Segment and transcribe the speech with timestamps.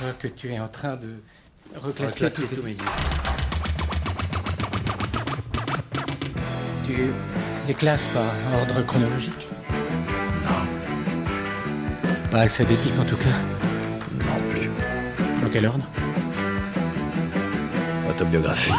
[0.00, 1.16] crois que tu es en train de
[1.76, 2.84] reclasser, Reclasser tous.
[6.86, 7.10] Tu
[7.68, 8.24] les classes par
[8.60, 9.46] ordre chronologique
[10.44, 10.66] Non,
[12.30, 13.36] Pas alphabétique en tout cas.
[14.24, 14.70] non plus.
[15.42, 15.84] Dans quel ordre?
[18.08, 18.72] Autobiographie.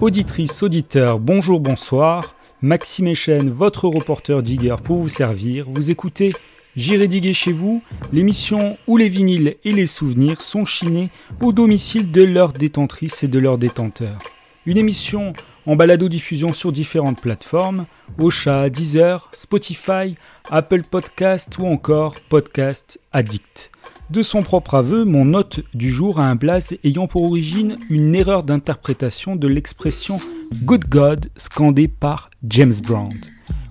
[0.00, 2.34] Auditrices, auditeurs, bonjour, bonsoir.
[2.62, 5.66] Maxime Echen, votre reporter digger pour vous servir.
[5.68, 6.32] Vous écoutez
[6.74, 11.10] J'irai diguer chez vous, l'émission où les vinyles et les souvenirs sont chinés
[11.42, 14.18] au domicile de leurs détentrices et de leurs détenteurs.
[14.64, 15.34] Une émission
[15.66, 17.84] en balado-diffusion sur différentes plateformes,
[18.18, 20.14] Ocha, Deezer, Spotify,
[20.48, 23.70] Apple Podcast ou encore Podcast Addict.
[24.10, 28.12] De son propre aveu, mon hôte du jour a un blaze ayant pour origine une
[28.16, 30.18] erreur d'interprétation de l'expression
[30.64, 33.14] Good God scandée par James Brown.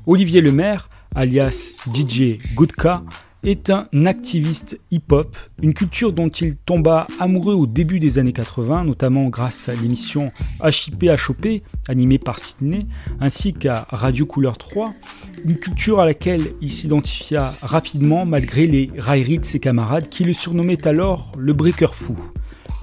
[0.07, 3.03] Olivier Lemaire, alias DJ Goodka,
[3.43, 8.83] est un activiste hip-hop, une culture dont il tomba amoureux au début des années 80,
[8.83, 10.31] notamment grâce à l'émission
[10.63, 12.85] HIP HOP, animée par Sydney,
[13.19, 14.93] ainsi qu'à Radio Couleur 3,
[15.45, 20.33] une culture à laquelle il s'identifia rapidement malgré les railleries de ses camarades qui le
[20.33, 22.17] surnommaient alors le breaker fou.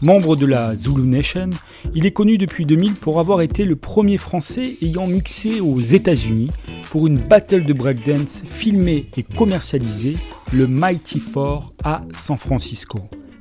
[0.02, 1.48] Membre de la Zulu Nation,
[1.94, 6.50] il est connu depuis 2000 pour avoir été le premier Français ayant mixé aux États-Unis
[6.90, 10.16] pour une battle de breakdance filmée et commercialisée,
[10.52, 12.98] le Mighty Four à San Francisco.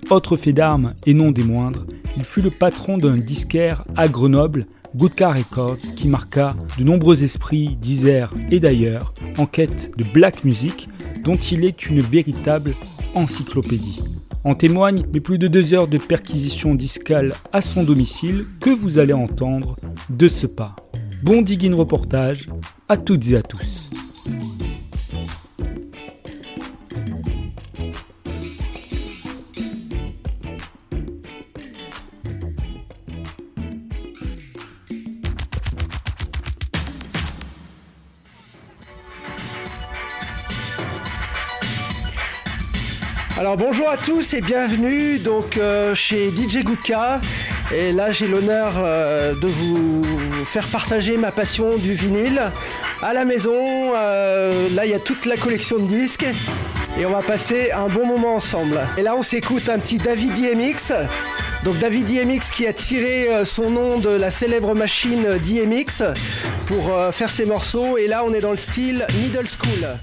[0.10, 4.66] Autre fait d'armes et non des moindres, il fut le patron d'un disquaire à Grenoble,
[4.96, 10.88] Goodka Records, qui marqua de nombreux esprits d'Isère et d'ailleurs en quête de black music,
[11.22, 12.72] dont il est une véritable
[13.14, 14.04] encyclopédie.
[14.46, 19.00] En témoignent les plus de deux heures de perquisition discale à son domicile que vous
[19.00, 19.76] allez entendre
[20.12, 20.76] de ce pas.
[21.24, 22.48] Bon digging reportage
[22.88, 23.90] à toutes et à tous.
[43.38, 47.20] Alors bonjour à tous et bienvenue donc euh, chez DJ Goodka.
[47.74, 50.02] Et là j'ai l'honneur euh, de vous
[50.46, 52.42] faire partager ma passion du vinyle
[53.02, 53.92] à la maison.
[53.94, 56.26] euh, là il y a toute la collection de disques
[56.98, 58.80] et on va passer un bon moment ensemble.
[58.98, 60.94] Et là on s'écoute un petit David DMX.
[61.66, 66.04] Donc David DMX qui a tiré son nom de la célèbre machine DMX
[66.68, 67.98] pour faire ses morceaux.
[67.98, 69.98] Et là on est dans le style middle school.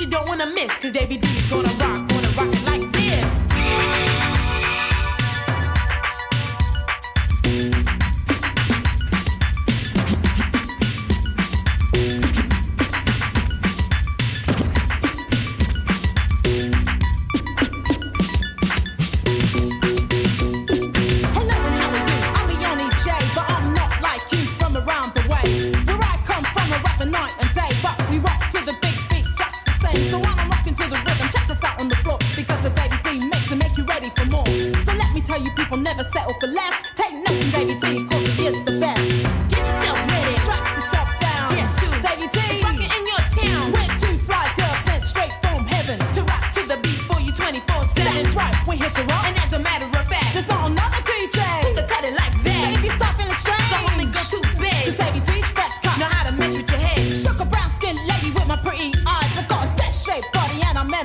[0.00, 2.07] You don't wanna miss, cause Davy D is gonna rock,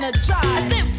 [0.04, 0.93] energized.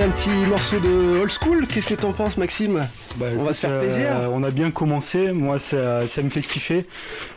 [0.00, 1.66] Un petit morceau de old school.
[1.66, 4.30] Qu'est-ce que t'en penses, Maxime Bah, On va se faire euh, plaisir.
[4.32, 6.84] on a bien commencé, moi ça, ça me fait kiffer.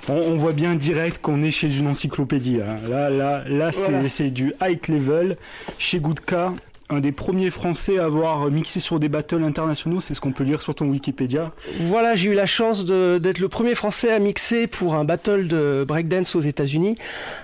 [0.10, 2.60] On, on voit bien direct qu'on est chez une encyclopédie.
[2.62, 2.76] hein.
[2.90, 4.10] Là, là, là c'est- Voilà.
[4.10, 5.38] c'est du high level.
[5.78, 6.54] Chez Goudka,
[6.90, 10.44] un des premiers Français à avoir mixé sur des battles internationaux, c'est ce qu'on peut
[10.44, 11.52] lire sur ton Wikipédia.
[11.82, 15.86] Voilà, j'ai eu la chance d'être le premier Français à mixer pour un battle de
[15.88, 16.98] breakdance aux États-Unis,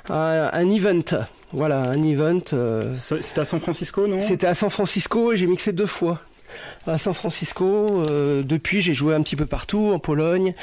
[0.09, 1.25] un, un event.
[1.55, 2.41] Voilà, un event.
[2.51, 4.19] euh, C'était à San Francisco, non?
[4.19, 6.19] C'était à San Francisco et j'ai mixé deux fois.
[6.85, 10.53] À San Francisco, euh, depuis j'ai joué un petit peu partout, en Pologne,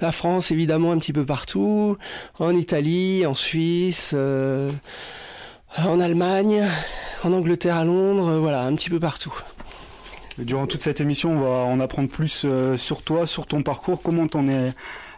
[0.00, 1.96] la France évidemment un petit peu partout,
[2.38, 4.70] en Italie, en Suisse, euh,
[5.78, 6.64] en Allemagne,
[7.24, 9.32] en Angleterre, à Londres, euh, voilà, un petit peu partout.
[10.38, 14.26] Durant toute cette émission, on va en apprendre plus sur toi, sur ton parcours, comment
[14.26, 14.66] t'en es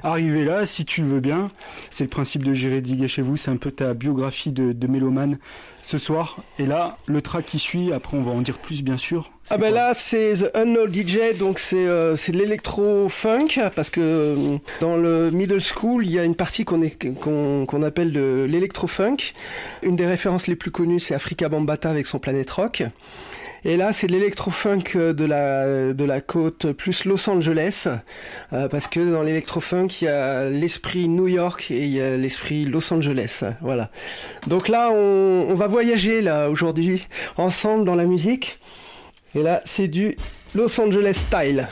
[0.03, 1.49] arrivé là, si tu le veux bien.
[1.93, 4.87] C'est le principe de Gérer Diguer chez vous, c'est un peu ta biographie de, de
[4.87, 5.37] mélomane
[5.83, 6.39] ce soir.
[6.59, 9.31] Et là, le track qui suit, après on va en dire plus bien sûr.
[9.51, 14.01] Ah ben là c'est The Unknown DJ donc c'est euh, de l'électro funk parce que
[14.01, 19.35] euh, dans le middle school il y a une partie qu'on appelle de l'électro funk.
[19.83, 22.85] Une des références les plus connues c'est Africa Bambata avec son Planet Rock.
[23.65, 27.87] Et là, c'est l'électro-funk euh, de la, de la côte plus Los Angeles,
[28.53, 32.17] euh, parce que dans l'électro-funk, il y a l'esprit New York et il y a
[32.17, 33.45] l'esprit Los Angeles.
[33.61, 33.91] Voilà.
[34.49, 38.59] Donc là, on va voyager là aujourd'hui ensemble dans la musique.
[39.35, 40.17] Et là, c'est du
[40.55, 41.69] Los Angeles style.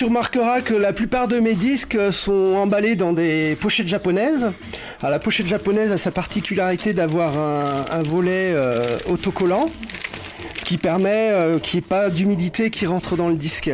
[0.00, 4.50] Tu remarqueras que la plupart de mes disques sont emballés dans des pochettes japonaises.
[5.02, 9.66] La pochette japonaise a sa particularité d'avoir un, volet euh, autocollant,
[10.64, 13.70] qui permet euh, qu'il n'y ait pas d'humidité qui rentre dans le disque.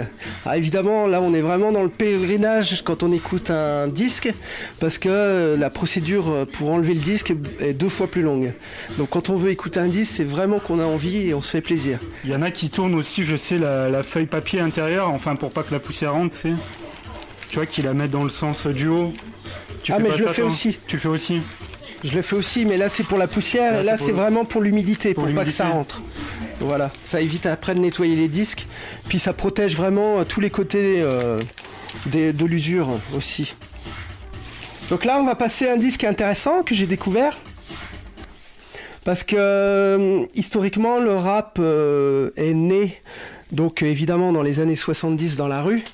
[0.52, 4.34] Évidemment, là on est vraiment dans le pèlerinage quand on écoute un disque,
[4.80, 8.52] parce que euh, la procédure pour enlever le disque est deux fois plus longue.
[8.98, 11.50] Donc quand on veut écouter un disque, c'est vraiment qu'on a envie et on se
[11.50, 11.98] fait plaisir.
[12.24, 15.36] Il y en a qui tournent aussi, je sais, la, la feuille papier intérieure, enfin
[15.36, 16.54] pour pas que la poussière rentre, tu sais.
[17.48, 19.12] Tu vois, qu'ils la mettent dans le sens du haut.
[19.82, 20.76] Tu Ah, fais mais pas je le fais toi aussi.
[20.88, 21.40] Tu fais aussi
[22.04, 24.44] Je le fais aussi, mais là c'est pour la poussière, Là, c'est pour c'est vraiment
[24.44, 26.00] pour l'humidité, pour pour, pas que ça rentre.
[26.60, 28.66] Voilà, ça évite après de nettoyer les disques,
[29.08, 31.38] puis ça protège vraiment euh, tous les côtés euh,
[32.06, 33.54] des- de l'usure aussi.
[34.90, 37.36] Donc là on va passer à un disque intéressant que j'ai découvert.
[39.06, 43.00] Parce que euh, historiquement le rap euh, est né
[43.52, 45.84] donc euh, évidemment dans les années 70 dans la rue.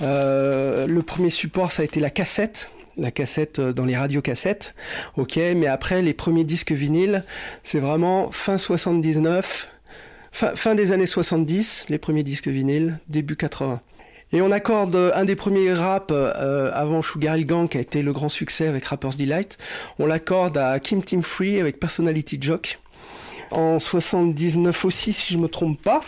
[0.00, 4.74] Le premier support ça a été la cassette, la cassette dans les radiocassettes.
[5.18, 7.22] Ok, mais après les premiers disques vinyles,
[7.64, 9.68] c'est vraiment fin 79,
[10.32, 13.82] fin, fin des années 70, les premiers disques vinyles, début 80.
[14.34, 17.80] Et on accorde euh, un des premiers rap euh, avant Sugar Hill Gang qui a
[17.80, 19.56] été le grand succès avec Rapper's Delight.
[20.00, 22.80] On l'accorde à Kim Team Free avec Personality Jock.
[23.52, 26.00] En 79 aussi si je me trompe pas.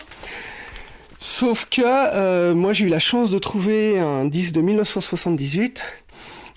[1.19, 5.83] Sauf que euh, moi j'ai eu la chance de trouver un disque de 1978.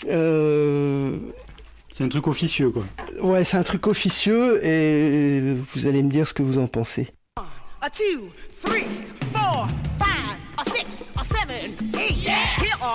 [0.09, 1.17] Euh,
[1.93, 2.85] C'est un truc officieux, quoi.
[3.23, 7.09] ouais, c'est un truc officieux et vous allez me dire ce que vous en pensez.
[7.81, 8.29] a two,
[8.65, 8.85] three,
[9.33, 10.85] four, five, a six,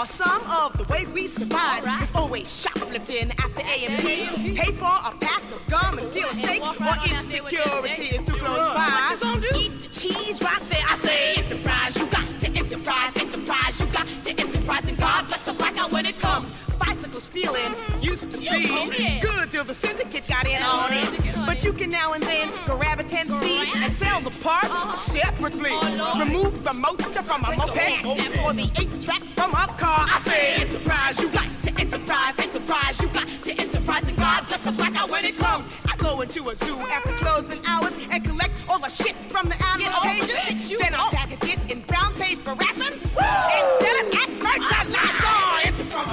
[0.05, 1.83] are some of the ways we survive.
[2.01, 4.55] It's always shoplifting at the A&P.
[4.55, 6.73] Pay for a pack of gum and steal a steak, or
[7.09, 8.85] insecurity is too close by.
[8.85, 9.57] What you gonna do?
[9.57, 10.83] Eat the cheese right there.
[10.87, 15.44] I say enterprise, you got to enterprise, enterprise, you got to enterprise, and God bless
[15.85, 16.51] out when it comes.
[16.79, 21.35] Bicycle stealing used to be good till the syndicate got in on it.
[21.45, 25.71] But you can now and then grab a 10 speed and sell the parts separately.
[26.19, 28.05] Remove the motor from a moped
[28.43, 30.05] or the 8 track from a car.
[30.09, 34.63] I say enterprise, you got to enterprise, enterprise, you got to enterprise, and God bless
[34.63, 35.65] the black out when it comes.
[35.87, 39.57] I go into a zoo after closing hours and collect all the shit from the
[39.67, 40.77] animal cages.
[40.77, 45.34] Then I package it in brown paper wrappings and sell it as merchandise.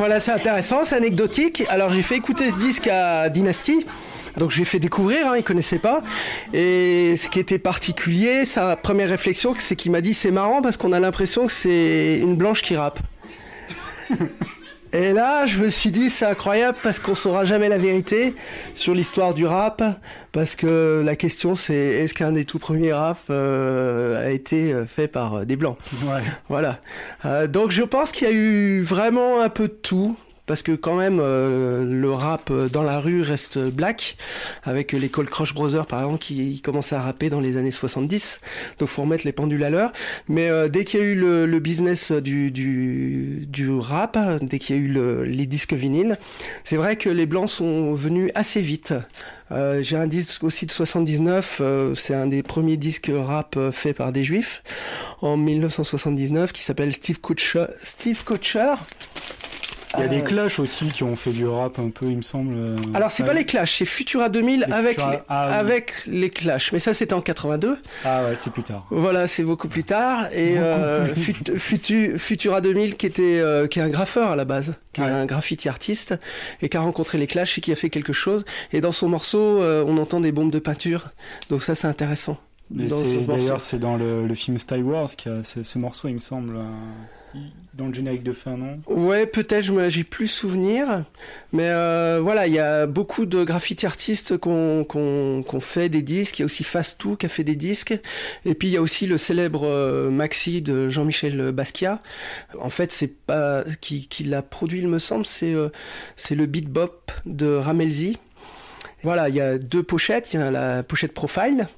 [0.02, 1.62] Voilà, c'est intéressant, c'est anecdotique.
[1.68, 3.87] Alors j'ai fait écouter ce disque à Dynasty.
[4.37, 6.02] Donc j'ai fait découvrir, hein, il connaissait pas.
[6.52, 10.76] Et ce qui était particulier, sa première réflexion, c'est qu'il m'a dit c'est marrant parce
[10.76, 12.99] qu'on a l'impression que c'est une blanche qui rappe.
[14.94, 18.34] Et là, je me suis dit, c'est incroyable parce qu'on saura jamais la vérité
[18.75, 19.82] sur l'histoire du rap.
[20.32, 24.84] Parce que la question, c'est est-ce qu'un des tout premiers rap euh, a été euh,
[24.84, 25.78] fait par euh, des blancs?
[26.04, 26.20] Ouais.
[26.49, 26.78] Voilà.
[27.25, 30.16] Euh, donc je pense qu'il y a eu vraiment un peu de tout.
[30.46, 34.16] Parce que quand même, euh, le rap dans la rue reste black,
[34.64, 38.40] avec l'école Crush Brothers par exemple qui commençait à rapper dans les années 70.
[38.78, 39.92] Donc faut remettre les pendules à l'heure.
[40.28, 43.42] Mais euh, dès qu'il y a eu le, business du,
[43.78, 46.18] rap, dès qu'il y a eu le- les disques vinyles,
[46.64, 48.94] c'est vrai que les blancs sont venus assez vite.
[49.52, 53.96] Euh, J'ai un disque aussi de 79, euh, c'est un des premiers disques rap faits
[53.96, 54.62] par des juifs
[55.20, 56.92] en 1979 qui s'appelle.
[56.92, 57.66] Steve Kutcher.
[59.94, 62.16] Il y a Euh, des Clash aussi qui ont fait du rap un peu, il
[62.16, 62.54] me semble.
[62.94, 65.54] Alors c'est pas les Clash, c'est Futura 2000 Les avec Futura- les, ah oui.
[65.58, 66.72] avec les Clash.
[66.72, 67.78] Mais ça c'était en 82.
[68.04, 68.87] Ah ouais, c'est plus tard.
[68.90, 70.26] Voilà, c'est beaucoup plus tard.
[70.32, 71.22] Et euh, plus.
[71.32, 75.00] Fut- Futu- Futura 2000 qui était euh, qui est un graffeur à la base, qui
[75.00, 76.14] est un graffiti artiste
[76.62, 78.44] et qui a rencontré les Clash et qui a fait quelque chose.
[78.72, 81.11] Et dans son morceau, euh, on entend des bombes de peinture.
[81.50, 82.38] Donc ça c'est intéressant.
[82.75, 83.26] Ce.
[83.26, 86.14] D'ailleurs, c'est dans le, le film Star Wars qu'il y a ce, ce morceau, il
[86.14, 86.56] me semble,
[87.74, 88.80] dans le générique de fin, non?
[88.86, 91.04] Ouais, peut-être, j'ai plus souvenir.
[91.52, 96.38] Mais euh, voilà, il y a beaucoup de graffiti artistes qu'on qu'on fait des disques.
[96.38, 97.98] Il y a aussi Fast Two qui a fait des disques.
[98.44, 102.02] Et puis il y a aussi le célèbre euh, Maxi de Jean-Michel Basquiat.
[102.60, 105.24] En fait, c'est pas qui, qui l'a produit, il me semble.
[105.24, 105.68] C'est euh,
[106.16, 108.18] c'est le Beat Bop de Ramelzi.
[109.02, 110.32] Voilà, il y a deux pochettes.
[110.34, 111.68] Il y a la pochette Profile.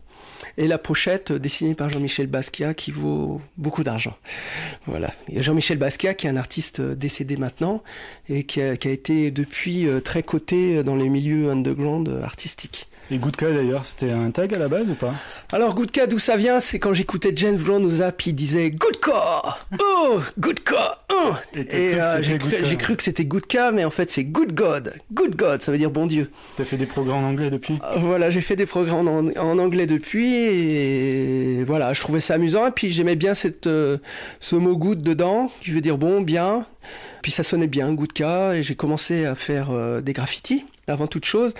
[0.57, 4.17] Et la pochette dessinée par Jean-Michel Basquiat qui vaut beaucoup d'argent.
[4.87, 5.13] Voilà.
[5.35, 7.83] Jean-Michel Basquiat qui est un artiste décédé maintenant
[8.29, 12.89] et qui a, qui a été depuis euh, très coté dans les milieux underground artistiques.
[13.11, 15.13] Et Goodka, d'ailleurs, c'était un tag à la base ou pas?
[15.53, 16.59] Alors Goodka, d'où ça vient?
[16.61, 19.43] C'est quand j'écoutais James Brown au Zap, il disait Goodka
[19.79, 22.39] Oh Goodka oh Et euh, j'ai
[22.79, 24.95] cru, que c'était Goodka, mais en fait c'est Good God.
[25.13, 26.31] Good God, ça veut dire bon Dieu.
[26.57, 27.79] T'as fait des progrès en anglais depuis?
[27.85, 32.35] Euh, Voilà, j'ai fait des programmes en, en anglais depuis et voilà, je trouvais ça
[32.35, 33.99] amusant et puis j'aimais bien cette euh,
[34.41, 36.67] ce mot good dedans qui veut dire bon, bien.
[37.23, 41.25] Puis ça sonnait bien, Goodka et j'ai commencé à faire euh, des graffitis avant toute
[41.27, 41.55] chose.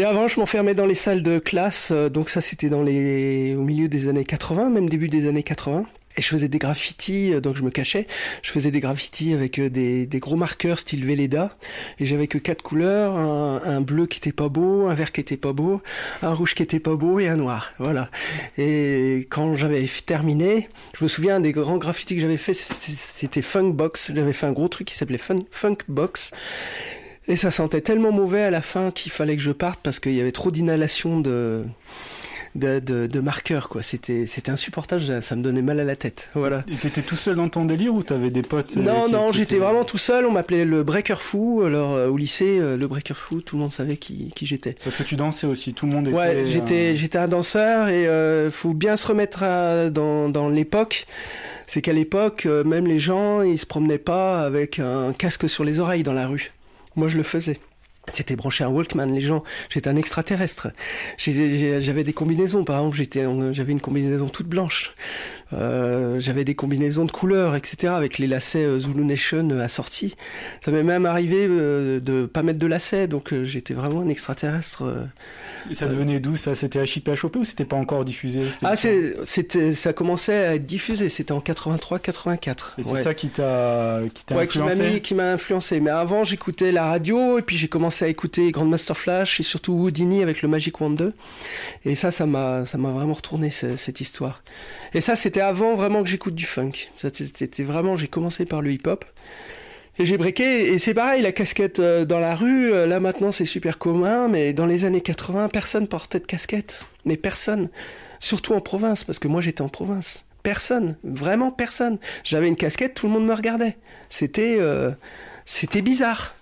[0.00, 3.54] Et avant, je m'enfermais dans les salles de classe, euh, donc ça c'était dans les
[3.54, 5.84] au milieu des années 80, même début des années 80.
[6.16, 8.06] Et je faisais des graffitis, euh, donc je me cachais.
[8.40, 11.54] Je faisais des graffitis avec euh, des, gros marqueurs style Velleda.
[11.98, 15.36] Et j'avais que quatre couleurs, un, bleu qui était pas beau, un vert qui était
[15.36, 15.82] pas beau,
[16.22, 17.74] un rouge qui était pas beau et un noir.
[17.78, 18.08] Voilà.
[18.56, 23.42] Et quand j'avais terminé, je me souviens des grands graffitis que j'avais fait, c'était c'était
[23.42, 24.12] Funk Box.
[24.14, 26.30] J'avais fait un gros truc qui s'appelait Fun, Funk Box.
[27.30, 30.12] Et ça sentait tellement mauvais à la fin qu'il fallait que je parte parce qu'il
[30.14, 31.62] y avait trop d'inhalation de,
[32.56, 33.82] de, de, de marqueurs, quoi.
[33.84, 36.28] C'était, c'était insupportable, ça- me donnait mal à la tête.
[36.34, 36.64] Voilà.
[36.70, 39.30] Et t'étais tout seul dans ton délire ou t'avais des potes euh, Non, qui- non,
[39.30, 40.26] qui j'étais vraiment tout seul.
[40.26, 41.62] On m'appelait le breaker fou.
[41.64, 44.74] Alors, euh, au lycée, euh, le breaker fou, tout le monde savait qui, qui j'étais.
[44.82, 46.16] Parce que tu dansais aussi, tout le monde était.
[46.16, 48.08] Ouais, j'étais, euh, j'étais un danseur et
[48.50, 51.06] faut bien se remettre à- dans, dans l'époque.
[51.68, 55.78] C'est qu'à l'époque, même les gens, ils se promenaient pas avec un casque sur les
[55.78, 56.50] oreilles dans la rue.
[57.00, 57.58] Moi, je le faisais.
[58.12, 59.42] C'était branché un Walkman, les gens.
[59.70, 60.68] J'étais un extraterrestre.
[61.16, 64.94] J'avais des combinaisons, par exemple, j'avais une combinaison toute blanche.
[65.52, 70.14] Euh, j'avais des combinaisons de couleurs, etc., avec les lacets euh, Zulu Nation euh, assortis.
[70.64, 74.84] Ça m'est même arrivé de pas mettre de lacets, donc j'étais vraiment un extraterrestre.
[75.70, 76.54] Et ça devenait d'où ça?
[76.54, 78.42] C'était HIP ou c'était pas encore diffusé?
[78.62, 81.08] Ah, c'était, ça commençait à être diffusé.
[81.08, 82.74] C'était en 83-84.
[82.78, 83.02] Et c'est Ouais.
[83.02, 85.00] ça qui t'a qui t'a Ouais, qui m'a influencé?
[85.00, 85.80] qui m'a influencé.
[85.80, 89.72] Mais avant, j'écoutais la radio et puis j'ai commencé à écouter Grandmaster Flash et surtout
[89.74, 91.12] Houdini avec le Magic Wand 2.
[91.84, 94.42] Et ça, ça m'a, ça m'a vraiment retourné ce- cette histoire.
[94.94, 96.72] Et ça, c'était avant vraiment que j'écoute du funk.
[96.96, 99.04] C'était vraiment, j'ai commencé par le hip-hop.
[99.98, 103.32] Et j'ai breaké, et c'est pareil, la casquette euh, dans la rue, euh, là maintenant
[103.32, 106.84] c'est super commun, mais dans les années 80, personne portait de casquette.
[107.04, 107.68] Mais personne.
[108.18, 110.24] Surtout en province, parce que moi j'étais en province.
[110.42, 111.98] Personne, vraiment personne.
[112.24, 113.76] J'avais une casquette, tout le monde me regardait.
[114.08, 114.90] C'était, euh,
[115.44, 116.34] c'était bizarre.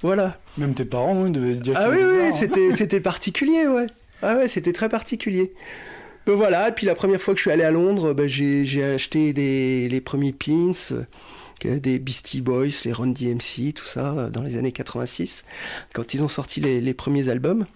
[0.00, 0.38] Voilà.
[0.56, 2.30] Même tes parents, ils devaient se dire Ah oui, hein.
[2.32, 3.88] c'était particulier, ouais.
[4.22, 5.52] Ah ouais, c'était très particulier.
[6.26, 8.84] Ben voilà, et puis la première fois que je suis allé à Londres, ben j'ai,
[8.84, 10.72] acheté les premiers pins,
[11.66, 15.44] euh, des Beastie Boys, les Run DMC, tout ça, euh, dans les années 86,
[15.92, 17.66] quand ils ont sorti les, premiers albums.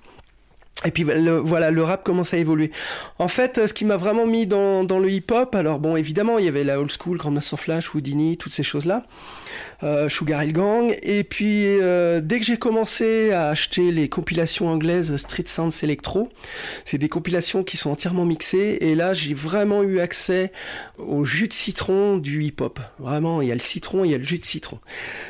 [0.84, 2.70] Et puis voilà, le rap commence à évoluer.
[3.18, 6.38] En fait, euh, ce qui m'a vraiment mis dans, dans le hip-hop, alors bon, évidemment,
[6.38, 9.06] il y avait la old school, Grandmaster Flash, Houdini, toutes ces choses-là,
[9.82, 10.96] euh, Sugar Hill Gang.
[11.02, 16.30] Et puis, euh, dès que j'ai commencé à acheter les compilations anglaises Street Sounds Electro,
[16.84, 18.78] c'est des compilations qui sont entièrement mixées.
[18.80, 20.52] Et là, j'ai vraiment eu accès
[20.98, 22.80] au jus de citron du hip-hop.
[22.98, 24.78] Vraiment, il y a le citron, il y a le jus de citron.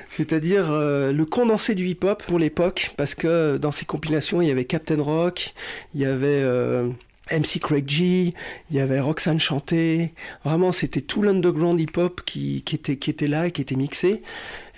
[0.08, 4.50] C'est-à-dire euh, le condensé du hip-hop pour l'époque, parce que dans ces compilations, il y
[4.50, 5.54] avait Captain Rock,
[5.94, 6.88] il y avait euh,
[7.30, 8.34] MC Craig G,
[8.70, 10.12] il y avait Roxanne Chanté.
[10.44, 14.22] Vraiment, c'était tout l'underground hip-hop qui, qui, était, qui était là et qui était mixé.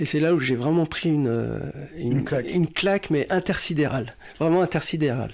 [0.01, 1.59] Et c'est là où j'ai vraiment pris une, euh,
[1.99, 2.47] Une claque.
[2.53, 4.15] une claque, mais intersidérale.
[4.39, 5.33] Vraiment intersidérale.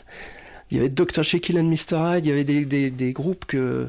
[0.70, 1.22] Il y avait Dr.
[1.22, 2.16] Jekyll and Mr.
[2.16, 3.86] Hyde, il y avait des, des, des groupes que,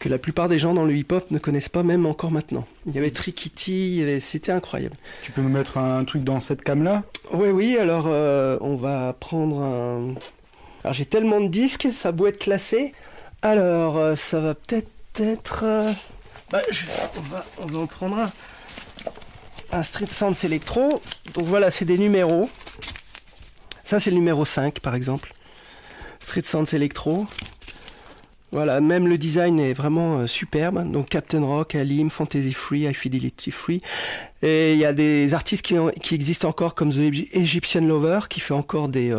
[0.00, 2.64] que la plupart des gens dans le hip-hop ne connaissent pas, même encore maintenant.
[2.84, 4.96] Il y avait Trikiti, avait- c'était incroyable.
[5.22, 7.04] Tu peux nous mettre un truc dans cette cam-là?
[7.32, 10.14] Oui, oui, alors euh, on va prendre un.
[10.86, 12.92] Alors j'ai tellement de disques, ça doit être classé.
[13.42, 14.86] Alors euh, ça va peut-être
[15.20, 15.64] être.
[15.64, 15.92] euh,
[16.52, 16.60] bah,
[17.16, 18.30] on, va, on va en prendre un.
[19.72, 21.02] Un Street Sounds Electro.
[21.34, 22.48] Donc voilà, c'est des numéros.
[23.84, 25.34] Ça, c'est le numéro 5 par exemple.
[26.20, 27.26] Street Sounds Electro.
[28.52, 30.88] Voilà, même le design est vraiment euh, superbe.
[30.92, 33.82] Donc Captain Rock, Alim, Fantasy Free, High Fidelity Free.
[34.40, 37.80] Et il y a des artistes qui, ont- qui existent encore comme The Egy- Egyptian
[37.80, 39.10] Lover qui fait encore des,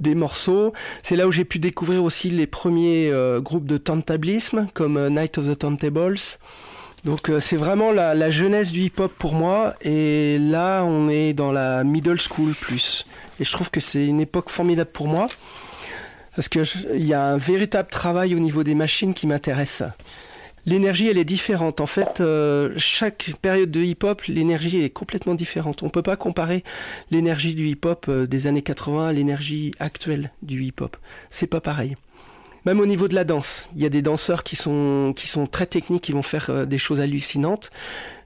[0.00, 0.72] des morceaux.
[1.02, 5.10] C'est là où j'ai pu découvrir aussi les premiers euh, groupes de turntablisme comme euh,
[5.10, 6.18] Night of the Turntables.
[7.04, 11.32] Donc euh, c'est vraiment la, la jeunesse du hip-hop pour moi et là on est
[11.32, 13.04] dans la middle school plus.
[13.38, 15.28] Et je trouve que c'est une époque formidable pour moi
[16.36, 19.82] parce que je- il y a un véritable travail au niveau des machines qui m'intéresse.
[20.70, 21.80] L'énergie, elle est différente.
[21.80, 25.82] En fait, euh, chaque période de hip-hop, l'énergie est complètement différente.
[25.82, 26.62] On peut pas comparer
[27.10, 30.96] l'énergie du hip-hop euh, des années 80 à l'énergie actuelle du hip-hop.
[31.28, 31.96] C'est pas pareil.
[32.66, 35.48] Même au niveau de la danse, il y a des danseurs qui sont qui sont
[35.48, 37.72] très techniques, qui vont faire euh, des choses hallucinantes,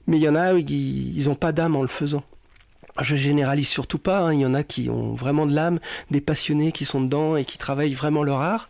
[0.06, 2.24] mais il y en a ils, ils ont pas d'âme en le faisant.
[3.02, 4.32] Je généralise surtout pas, hein.
[4.34, 5.80] il y en a qui ont vraiment de l'âme,
[6.12, 8.68] des passionnés qui sont dedans et qui travaillent vraiment leur art.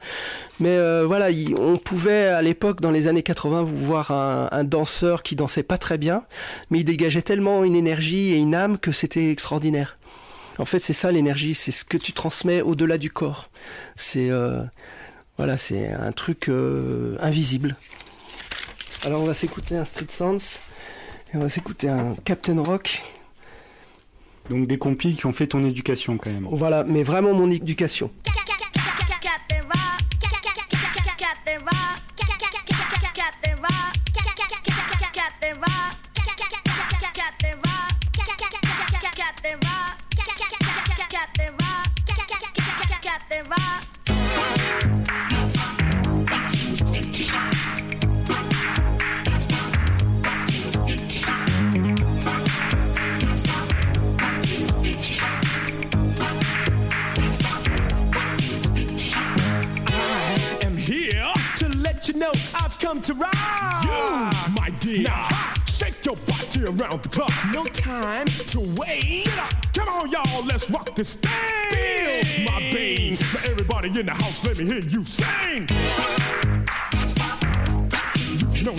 [0.61, 5.23] Mais euh, voilà, il- on pouvait à l'époque, dans les années 80, voir un, danseur
[5.23, 6.25] qui dansait pas très bien,
[6.71, 9.99] mais il dégageait tellement une énergie et une âme que c'était extraordinaire.
[10.59, 13.51] En fait, c'est ça l'énergie, c'est ce que tu transmets au-delà du corps.
[13.97, 14.63] C'est euh,
[15.37, 17.77] voilà, c'est un truc euh, invisible.
[19.05, 20.61] Alors on va s'écouter un Street Sounds
[21.33, 23.03] et on va s'écouter un Captain Rock.
[24.51, 26.47] Donc des compiles qui ont fait ton éducation quand même.
[26.51, 28.11] Voilà, mais vraiment mon éducation.
[43.05, 43.85] Captain Rock,
[62.15, 63.81] you know I've come to ride.
[63.85, 65.03] You, my dear.
[65.03, 65.29] Now,
[65.67, 67.33] shake your body around the clock.
[67.53, 69.53] No time to waste.
[69.75, 71.31] Come on, y'all, let's rock this thing.
[71.71, 73.21] Feel my bass.
[73.21, 75.69] Now, everybody in the house, let me hear you sing.
[78.53, 78.77] You know.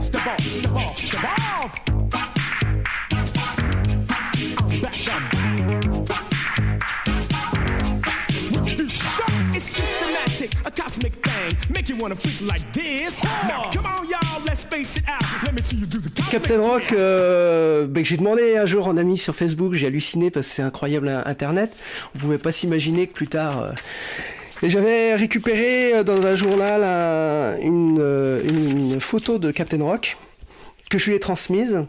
[0.00, 1.81] Step off, step off, step off.
[10.42, 11.56] Systematic, a cosmic thing.
[11.74, 13.22] Make you wanna freak like this.
[13.48, 15.22] Now, come on, y'all, let's space it out.
[15.44, 18.88] Let me see you do the cosmic Captain Rock, euh, ben, j'ai demandé un jour
[18.88, 21.72] en ami sur Facebook, j'ai halluciné parce que c'est incroyable hein, Internet.
[22.14, 23.60] On pouvait pas s'imaginer que plus tard.
[23.62, 23.72] euh,
[24.62, 30.16] Et j'avais récupéré euh, dans un journal un- une, euh, une photo de Captain Rock
[30.90, 31.84] que je lui ai transmise.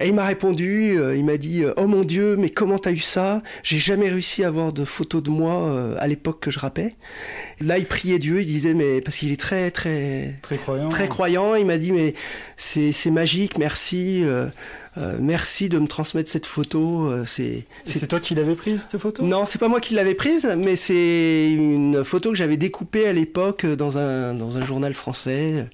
[0.00, 2.92] Et il m'a répondu, euh, il m'a dit euh, Oh mon Dieu, mais comment t'as
[2.92, 3.42] eu ça?
[3.62, 6.94] J'ai jamais réussi à avoir de photos de moi euh, à l'époque que je rappais.
[7.60, 10.88] Là, il priait Dieu, il disait mais parce qu'il est très très Très croyant.
[10.88, 11.54] très croyant.
[11.54, 12.14] Il m'a dit mais
[12.56, 14.22] c'est c'est magique, merci,
[14.98, 17.06] euh, merci de me transmettre cette photo.
[17.10, 17.66] euh, c'est
[18.08, 19.22] toi qui l'avais prise cette photo?
[19.22, 23.12] Non, c'est pas moi qui l'avais prise, mais c'est une photo que j'avais découpée à
[23.12, 25.66] l'époque dans un dans un journal français.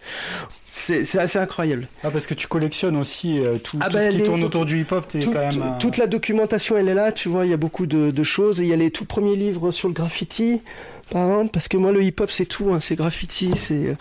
[0.75, 1.87] C'est c'est assez incroyable.
[2.03, 4.43] Ah parce que tu collectionnes aussi euh, tout, Ah tout bah, ce qui les- tourne
[4.43, 5.61] autour du hip-hop, Tout- quand même...
[5.63, 7.13] un- Toute la documentation, elle est là.
[7.13, 8.57] Tu vois, il y a beaucoup de, de choses.
[8.59, 10.63] Il y a les tout premiers livres sur le graffiti,
[11.11, 12.73] par exemple, parce que moi, le hip-hop, c'est tout.
[12.73, 13.95] hein, c'est graffiti, c'est.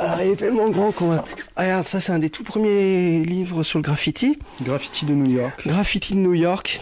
[0.00, 1.24] Ah, il est tellement grand qu'on va.
[1.56, 4.38] Ah, regarde, ça, c'est un des tout premiers livres sur le graffiti.
[4.62, 6.80] Graffiti de New York, Graffiti de New York.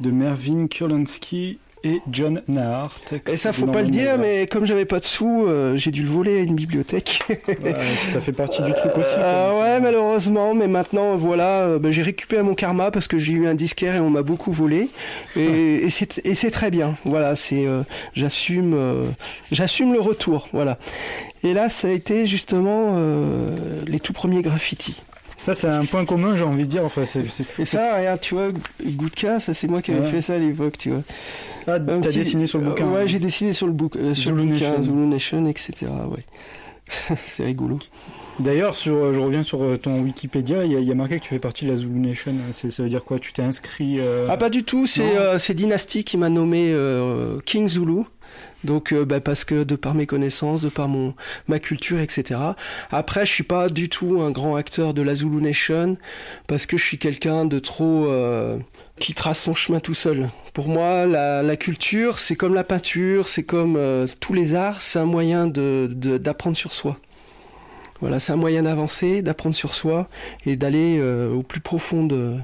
[0.00, 2.94] de Mervyn Kurlansky et John Nahar.
[3.08, 5.90] texte Et ça, faut pas le dire, mais comme j'avais pas de sous, euh, j'ai
[5.90, 7.22] dû le voler à une bibliothèque.
[7.28, 7.74] Ouais,
[8.12, 9.14] ça fait partie du truc aussi.
[9.18, 13.32] Euh, ouais, malheureusement, mais maintenant, voilà, euh, bah, j'ai récupéré mon karma parce que j'ai
[13.32, 14.88] eu un disquaire et on m'a beaucoup volé.
[15.36, 16.96] Et, et c'est et c'est très bien.
[17.04, 17.82] Voilà, c'est, euh,
[18.14, 18.76] j'assume,
[19.50, 20.48] j'assume le retour.
[20.52, 20.78] Voilà.
[21.42, 22.96] Et là, ça a été justement
[23.86, 25.00] les tout premiers graffitis.
[25.38, 26.84] Ça, c'est un point commun, j'ai envie de dire.
[26.84, 27.22] Enfin, c'est,
[27.58, 28.50] Et ça, regarde, tu vois,
[28.84, 30.06] Goudka, ça c'est moi qui avais Ouais.
[30.06, 31.02] fait ça à l'époque, tu vois.
[31.66, 32.90] Ah, t'as dessiné sur le euh, bouquin.
[32.90, 34.82] ouais, j'ai dessiné sur le, bouc- euh, sur le Zulu bouquin, Nation.
[34.82, 35.86] Zulu Nation, etc.
[36.10, 36.24] Ouais.
[37.24, 37.78] c'est rigolo.
[38.40, 40.94] D'ailleurs, sur, euh, je reviens sur euh, ton Wikipédia, il y, a- il y a
[40.94, 42.34] marqué que tu fais partie de la Zulu Nation.
[42.50, 43.18] C'est, ça veut dire quoi?
[43.18, 46.70] Tu t'es inscrit euh, Ah pas du tout, c'est euh, c'est Dynasty qui m'a nommé
[46.72, 48.02] euh, King Zulu.
[48.64, 51.14] Donc euh, bah, parce que de par mes connaissances, de par mon
[51.48, 52.40] ma culture, etc.
[52.90, 55.96] Après, je suis pas du tout un grand acteur de la Zulu Nation
[56.46, 58.56] parce que je suis quelqu'un de trop euh,
[59.02, 60.28] qui trace son chemin tout seul.
[60.54, 65.00] Pour moi, la, culture, c'est comme la peinture, c'est comme euh, tous les arts, c'est
[65.00, 66.96] un moyen d'apprendre sur soi.
[68.00, 70.06] Voilà, c'est un moyen d'avancer, d'apprendre sur soi
[70.46, 72.36] et d'aller euh, au plus profond de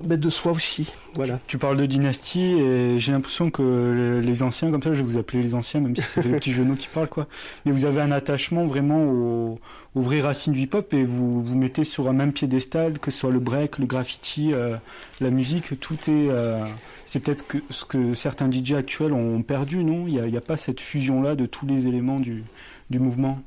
[0.00, 0.92] de soi aussi.
[1.14, 1.40] Voilà.
[1.46, 5.02] Tu parles de dynastie et j'ai l'impression que le- les anciens, comme ça, je vais
[5.02, 7.26] vous appeler les anciens, même si c'est le petit genou qui parle, quoi.
[7.64, 9.58] Mais vous avez un attachement vraiment aux,
[9.94, 13.30] vraies racines du hip-hop et vous vous mettez sur un même piédestal, que ce soit
[13.30, 14.76] le break, le graffiti, euh,
[15.20, 16.28] la musique, tout est.
[16.28, 16.64] euh,
[17.06, 20.06] c'est peut-être ce que certains DJ actuels ont perdu, non?
[20.08, 22.44] Il n'y a, pas cette fusion-là de tous les éléments du
[22.90, 23.40] mouvement?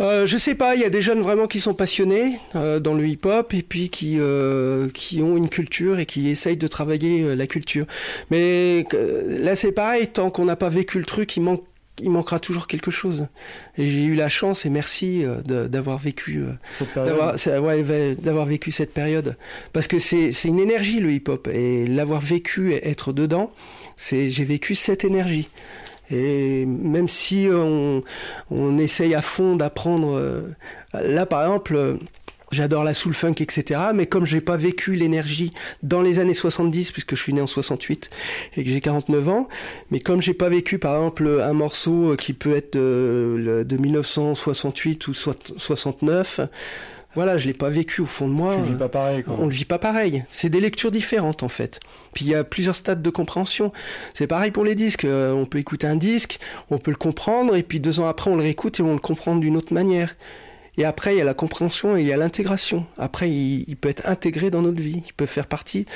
[0.00, 2.94] Euh, je sais pas, il y a des jeunes vraiment qui sont passionnés euh, dans
[2.94, 7.36] le hip-hop et puis qui euh, qui ont une culture et qui essayent de travailler
[7.36, 7.86] la culture.
[8.30, 11.64] Mais là c'est pareil, tant qu'on n'a pas vécu le truc, il manque
[12.00, 13.28] il manquera toujours quelque chose.
[13.76, 17.36] Et j'ai eu la chance et merci d'avoir vécu Cette période.
[18.24, 19.36] d'avoir ouais, vécu cette période
[19.74, 23.52] parce que c'est c'est une énergie le hip-hop et l'avoir vécu et être dedans,
[23.98, 25.48] c'est j'ai vécu cette énergie.
[26.12, 28.02] Et même si on,
[28.78, 30.42] essaye à fond d'apprendre, euh,
[30.92, 31.94] là par exemple, euh,
[32.50, 33.80] j'adore la soul funk, etc.
[33.94, 37.46] Mais comme j'ai pas vécu l'énergie dans les années 70, puisque je suis né en
[37.46, 38.10] 68
[38.56, 39.48] et que j'ai 49 ans,
[39.90, 45.08] mais comme j'ai pas vécu par exemple un morceau qui peut être de, de 1968
[45.08, 46.40] ou soit- 69,
[47.14, 48.54] voilà, je l'ai pas vécu au fond de moi.
[48.54, 49.36] Tu le vis pas pareil, quoi.
[49.38, 50.24] On le vit pas pareil.
[50.30, 51.80] C'est des lectures différentes en fait.
[52.14, 53.72] Puis il y a plusieurs stades de compréhension.
[54.14, 55.04] C'est pareil pour les disques.
[55.04, 58.30] Euh, on peut écouter un disque, on peut le comprendre, et puis deux ans après
[58.30, 60.14] on le réécoute et on le comprend d'une autre manière.
[60.78, 62.86] Et après il y a la compréhension et il y a l'intégration.
[62.98, 65.02] Après il, il peut être intégré dans notre vie.
[65.06, 65.86] Il peut faire partie.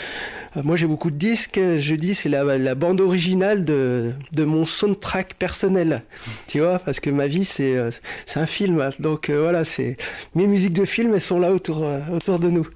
[0.57, 1.59] Euh, moi j'ai beaucoup de disques.
[1.59, 6.03] Je dis c'est la, bande originale de, de mon soundtrack personnel.
[6.47, 7.91] Tu vois parce que ma vie c'est euh,
[8.27, 8.91] c'est un film.
[8.99, 9.97] Donc euh, voilà c'est
[10.35, 12.67] mes musiques de film elles sont là autour autour de nous.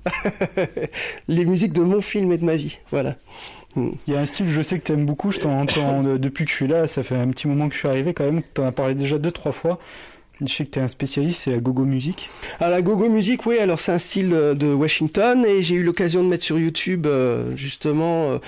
[1.29, 2.79] Les musiques de mon film et de ma vie.
[2.91, 3.17] Voilà.
[3.77, 3.91] Mm.
[4.07, 6.17] Il y a un style, je sais que tu aimes beaucoup, je t'en entends de-
[6.17, 8.25] depuis que je suis là, ça fait un petit moment que je suis arrivé quand
[8.25, 9.79] même, tu en as parlé déjà deux, trois fois.
[10.45, 12.31] Je sais que tu es un spécialiste, c'est la gogo musique.
[12.61, 15.83] À la gogo music, oui, alors c'est un style euh, de Washington et j'ai eu
[15.83, 18.39] l'occasion de mettre sur YouTube euh, justement euh,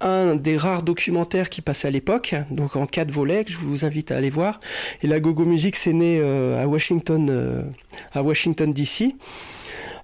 [0.00, 3.84] un des rares documentaires qui passait à l'époque, donc en quatre volets que je vous
[3.84, 4.60] invite à aller voir.
[5.02, 7.64] Et la gogo music, c'est né à Washington,
[8.12, 9.14] à Washington DC.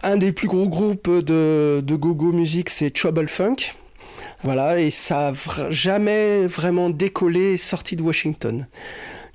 [0.03, 3.57] Un des plus gros groupes de, de gogo music, c'est Trouble Funk.
[4.42, 8.66] Voilà, et ça a vra- jamais vraiment décollé sorti de Washington.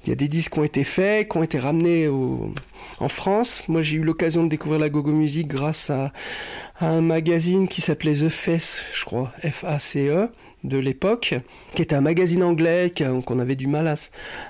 [0.05, 3.63] Il y a des disques qui ont été faits, qui ont été ramenés en France.
[3.67, 6.13] Moi, j'ai eu l'occasion de découvrir la gogo music grâce à,
[6.79, 10.29] un magazine qui s'appelait The Face, je crois, F-A-C-E,
[10.63, 11.35] de l'époque,
[11.73, 12.91] qui était un magazine anglais
[13.25, 13.95] qu'on avait du mal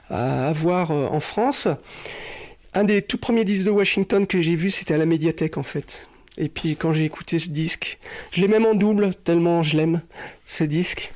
[0.10, 1.68] à, avoir euh, en France.
[2.74, 5.64] Un des tout premiers disques de Washington que j'ai vu, c'était à la médiathèque, en
[5.64, 6.08] fait.
[6.38, 7.98] Et puis, quand j'ai écouté ce disque,
[8.32, 10.02] je l'ai même en double, tellement je l'aime,
[10.44, 11.14] ce disque.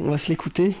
[0.00, 0.74] On va se l'écouter.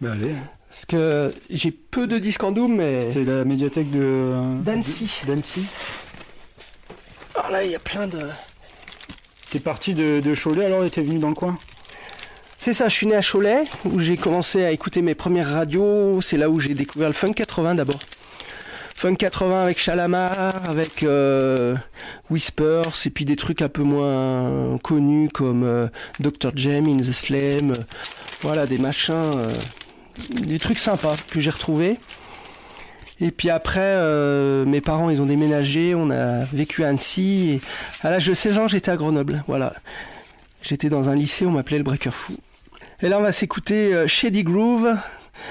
[0.00, 0.34] Bah allez.
[0.74, 3.00] Parce que j'ai peu de disques en double, mais...
[3.08, 4.32] C'est la médiathèque de...
[4.62, 5.22] D'Annecy.
[5.24, 5.62] D'Annecy.
[7.36, 8.28] Alors là, il y a plein de...
[9.50, 11.56] T'es parti de, de Cholet alors et t'es venu dans le coin?
[12.58, 16.20] C'est ça, je suis né à Cholet, où j'ai commencé à écouter mes premières radios.
[16.22, 18.00] C'est là où j'ai découvert le funk 80 d'abord.
[18.96, 21.76] Funk 80 avec Chalamar, avec euh,
[22.30, 25.86] Whispers, et puis des trucs un peu moins connus comme euh,
[26.20, 26.50] Dr.
[26.56, 27.70] Jem, In the Slam.
[27.70, 27.74] euh,
[28.40, 29.30] voilà, des machins,
[30.30, 31.98] des trucs sympas que j'ai retrouvés.
[33.20, 37.60] Et puis après, euh, mes parents, ils ont déménagé, on a vécu à Annecy.
[38.02, 39.44] Et à l'âge de 16 ans, j'étais à Grenoble.
[39.46, 39.72] Voilà.
[40.62, 42.36] J'étais dans un lycée, on m'appelait le Breaker Fou.
[43.02, 44.96] Et là, on va s'écouter euh, Shady Groove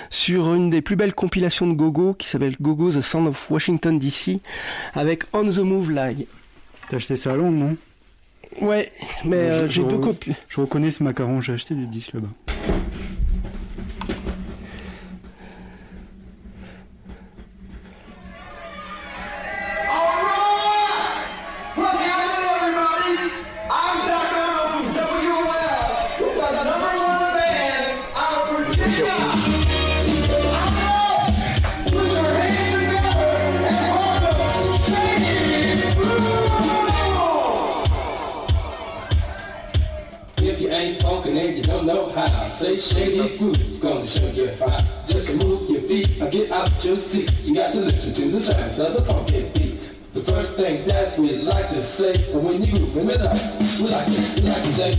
[0.10, 4.00] sur une des plus belles compilations de Gogo qui s'appelle Gogo The Sound of Washington
[4.00, 4.40] DC
[4.94, 6.26] avec On the Move Live.
[6.90, 7.78] T'as acheté ça à Londres, non?
[8.62, 8.92] Ouais,
[9.26, 10.34] mais euh, j'ai deux copies.
[10.48, 12.30] Je reconnais ce macaron, j'ai acheté des disques là-bas.
[42.84, 44.84] Shady groove's gonna show you how.
[45.08, 47.32] Just move your feet or get out your seat.
[47.44, 49.92] You got to listen to the sounds of the funky beat.
[50.14, 54.06] The first thing that we like to say when you grooving with us, we like
[54.06, 54.98] to, we like to say,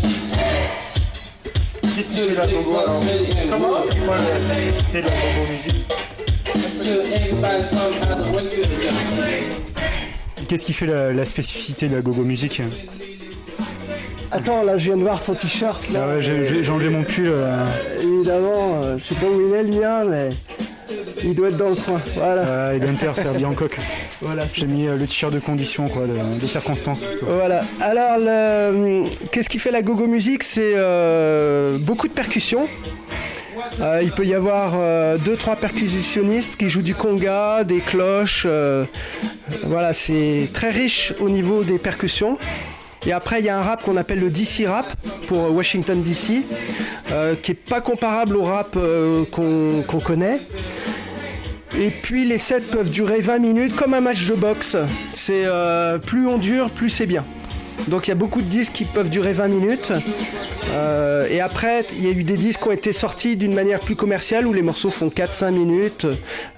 [1.95, 2.13] Qu'est-ce.
[4.91, 5.87] C'est de la gogo musique.
[10.49, 12.61] Qu'est-ce qui fait la, la spécificité de la gogo musique
[14.35, 15.81] Attends, là, je viens de voir ton t-shirt.
[15.95, 17.27] Ah ouais, j'ai enlevé mon pull.
[17.29, 17.65] euh,
[18.03, 20.31] Évidemment, euh, je sais pas où il est le mien, mais
[21.23, 22.01] Il doit être dans le coin.
[22.17, 22.43] Voilà.
[22.43, 22.79] Euh,
[23.15, 23.79] c'est habillé en coq.
[24.21, 24.45] Voilà.
[24.53, 27.05] J'ai mis euh, le t-shirt de condition, quoi, de, de circonstances.
[27.05, 27.27] plutôt.
[27.27, 27.63] Voilà.
[27.81, 30.43] Alors, le- qu'est-ce qui fait la gogo musique?
[30.43, 32.67] C'est euh, beaucoup de percussions.
[33.81, 38.47] Euh, il peut y avoir euh, deux, trois percussionnistes qui jouent du conga, des cloches.
[38.47, 38.85] euh,
[39.65, 42.37] voilà, c'est très riche au niveau des percussions.
[43.07, 44.95] Et après, il y a un rap qu'on appelle le DC rap
[45.27, 46.43] pour Washington DC,
[47.11, 50.41] euh, qui est pas comparable au rap euh, qu'on connaît.
[51.79, 54.77] Et puis les sets peuvent durer 20 minutes comme un match de boxe.
[55.13, 57.25] C'est euh, plus on dure, plus c'est bien.
[57.89, 59.93] Donc il y a beaucoup de disques qui peuvent durer 20 minutes.
[61.31, 63.95] Et après, il y a eu des disques qui ont été sortis d'une manière plus
[63.95, 66.07] commerciale où les morceaux font 4-5 minutes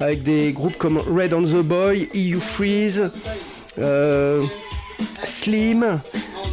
[0.01, 3.11] avec des groupes comme Red on the Boy, EU Freeze,
[5.25, 6.01] Slim.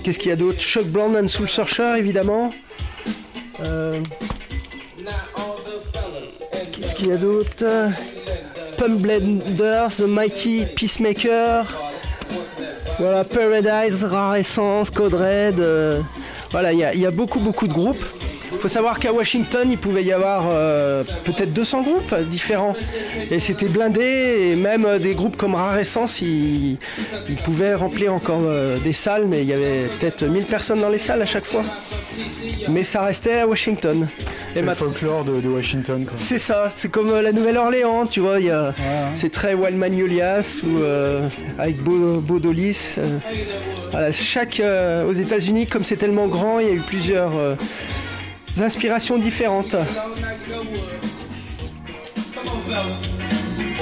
[0.03, 0.59] Qu'est-ce qu'il y a d'autre?
[0.59, 2.53] Chuck Brown and Soul Searcher évidemment.
[3.61, 3.99] Euh,
[6.71, 7.65] Qu'est-ce qu'il y a d'autre?
[8.77, 11.65] Pump Blenders, The Mighty Peacemaker.
[12.99, 15.59] Voilà, Paradise, Rare Essence, Code Red.
[15.59, 16.01] euh,
[16.51, 18.03] voilà, il y, a- il y a beaucoup, beaucoup de groupes.
[18.53, 22.75] Il faut savoir qu'à Washington, il pouvait y avoir euh, peut-être 200 groupes différents.
[23.29, 26.77] Et c'était blindé, et même euh, des groupes comme Rare Essence, ils,
[27.27, 30.89] ils pouvaient remplir encore euh, des salles, mais il y avait peut-être 1000 personnes dans
[30.89, 31.63] les salles à chaque fois.
[32.69, 34.07] Mais ça restait à Washington.
[34.53, 38.39] C'est Et le folklore de, de Washington, c'est ça, c'est comme la Nouvelle-Orléans, tu vois,
[38.39, 38.71] il y a,
[39.15, 40.83] c'est très Wild Magnolias ou
[41.57, 42.97] avec Baudolis.
[43.89, 44.61] voilà, chaque
[45.07, 47.31] aux États-Unis, comme c'est tellement grand, il y a eu plusieurs
[48.61, 49.75] inspirations différentes.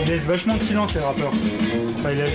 [0.02, 1.32] Ils laissent vachement de silence, les rappeurs.
[1.98, 2.34] Enfin, ils laissent,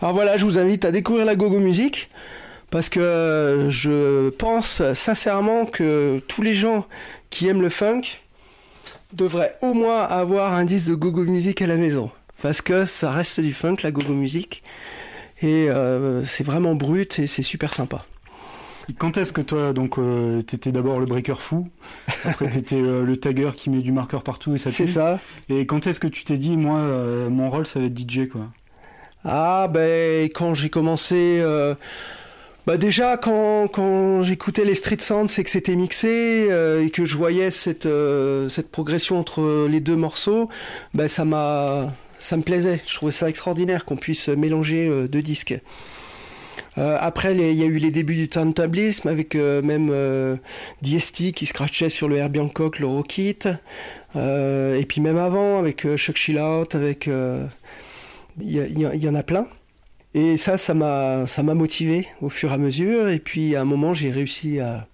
[0.00, 2.10] Alors voilà, je vous invite à découvrir la gogo musique
[2.70, 6.86] parce que euh, je pense sincèrement que tous les gens
[7.30, 8.02] qui aiment le funk
[9.12, 12.10] devraient au moins avoir un disque de gogo musique à la maison
[12.42, 14.62] parce que ça reste du funk la gogo musique
[15.42, 18.04] et euh, c'est vraiment brut et c'est super sympa.
[18.98, 21.68] Quand est-ce que toi, donc, euh, t'étais d'abord le breaker fou,
[22.24, 25.18] après t'étais euh, le tagger qui met du marqueur partout et ça C'est ça.
[25.48, 28.28] Et quand est-ce que tu t'es dit, moi, euh, mon rôle, ça va être DJ,
[28.28, 28.46] quoi?
[29.28, 31.74] Ah ben quand j'ai commencé, euh,
[32.64, 37.04] bah déjà quand, quand j'écoutais les street sounds, c'est que c'était mixé euh, et que
[37.04, 40.48] je voyais cette euh, cette progression entre les deux morceaux,
[40.94, 41.88] ben ça m'a
[42.20, 42.80] ça me plaisait.
[42.86, 45.58] Je trouvais ça extraordinaire qu'on puisse mélanger euh, deux disques.
[46.78, 50.36] Euh, après, il y a eu les débuts du turntablisme avec euh, même euh,
[50.82, 53.38] DST qui scratchait sur le Hancock, le Rockit.
[54.14, 57.46] Euh, et puis même avant avec euh, Chuck Chill Out, avec euh,
[58.40, 59.46] il y, y en a plein.
[60.14, 63.08] Et ça, ça m'a, ça m'a motivé au fur et à mesure.
[63.08, 64.86] Et puis à un moment, j'ai réussi à,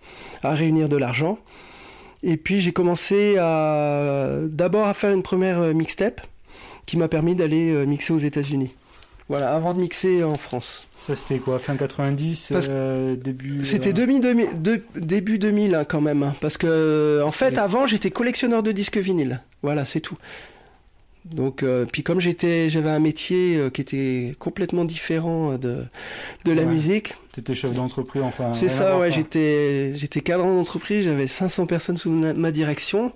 [0.42, 1.38] à réunir de l'argent.
[2.24, 6.20] Et puis j'ai commencé à d'abord à faire une première mixtape
[6.86, 8.72] qui m'a permis d'aller mixer aux États-Unis.
[9.28, 10.88] Voilà, avant de mixer en France.
[11.02, 13.64] Ça, c'était quoi Fin 90, Parce- euh, début.
[13.64, 17.58] C'était euh, 2000, 2000, de- début 2000 hein, quand même, hein, parce que en fait
[17.58, 19.40] avant j'étais collectionneur de disques vinyles.
[19.62, 20.16] Voilà, c'est tout.
[21.24, 25.84] Donc euh, puis comme j'étais, j'avais un métier euh, qui était complètement différent de
[26.44, 26.68] de la Ouais.
[26.68, 27.14] musique.
[27.32, 28.52] T'étais chef d'entreprise, enfin.
[28.52, 29.10] C'est ça, ouais.
[29.10, 33.12] J'étais j'étais cadre d'entreprise, j'avais 500 personnes sous ma ma direction.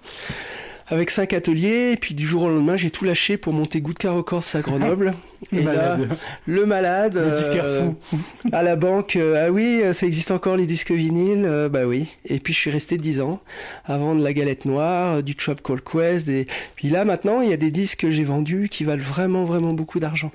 [0.88, 4.14] Avec cinq ateliers, et puis du jour au lendemain, j'ai tout lâché pour monter Goodcar
[4.14, 5.14] Records à Grenoble.
[5.53, 6.09] Le et malade.
[6.09, 7.14] là, le malade.
[7.14, 8.18] Le euh, fou.
[8.53, 11.85] à la banque, euh, ah oui, euh, ça existe encore les disques vinyles, euh, bah
[11.87, 12.07] oui.
[12.25, 13.40] Et puis je suis resté 10 ans
[13.85, 16.29] avant de la galette noire, du Trap Call Quest.
[16.29, 16.46] Et
[16.77, 19.72] puis là maintenant, il y a des disques que j'ai vendus qui valent vraiment vraiment
[19.72, 20.30] beaucoup d'argent.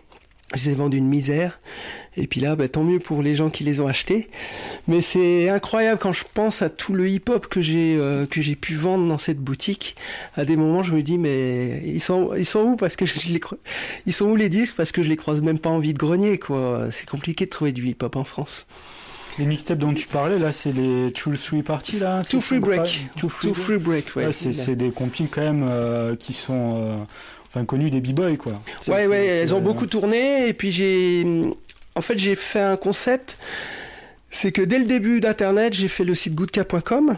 [0.54, 1.60] Je les ai vendus une misère.
[2.18, 4.30] Et puis là, bah, tant mieux pour les gens qui les ont achetés.
[4.88, 8.56] Mais c'est incroyable quand je pense à tout le hip-hop que j'ai euh, que j'ai
[8.56, 9.95] pu vendre dans cette boutique.
[10.36, 13.16] À des moments, je me dis mais ils sont ils sont où parce que je
[13.30, 13.39] les
[14.06, 16.38] ils sont où les disques parce que je les croise même pas en vide grenier
[16.38, 16.88] quoi.
[16.91, 18.66] C'est compliqué de trouver du hip-hop en France.
[19.39, 22.60] Les mixtapes dont tu parlais, là, c'est les Tool Free Party, là c'est Two Free
[22.60, 23.08] Break.
[23.18, 24.32] Two Free Two Free Break, ouais.
[24.32, 26.97] C'est des compiles quand même euh, qui sont euh,
[27.54, 28.62] enfin connus des b-boys quoi.
[28.88, 31.26] Ouais, ouais, c'est- elles ont beaucoup tourné et puis j'ai,
[31.95, 33.38] en fait, j'ai fait un concept.
[34.30, 37.18] C'est que dès le début d'Internet, j'ai fait le site goodka.com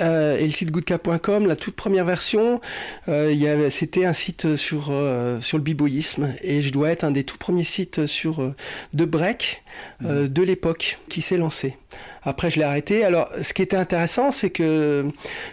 [0.00, 2.60] euh, et le site goodka.com, la toute première version,
[3.08, 7.22] euh, c'était un site sur, euh, sur le biboyisme et je dois être un des
[7.24, 8.54] tout premiers sites sur euh,
[8.94, 9.62] de break
[10.04, 11.76] euh, de l'époque qui s'est lancé.
[12.22, 13.04] Après, je l'ai arrêté.
[13.04, 15.06] Alors, ce qui était intéressant, c'est que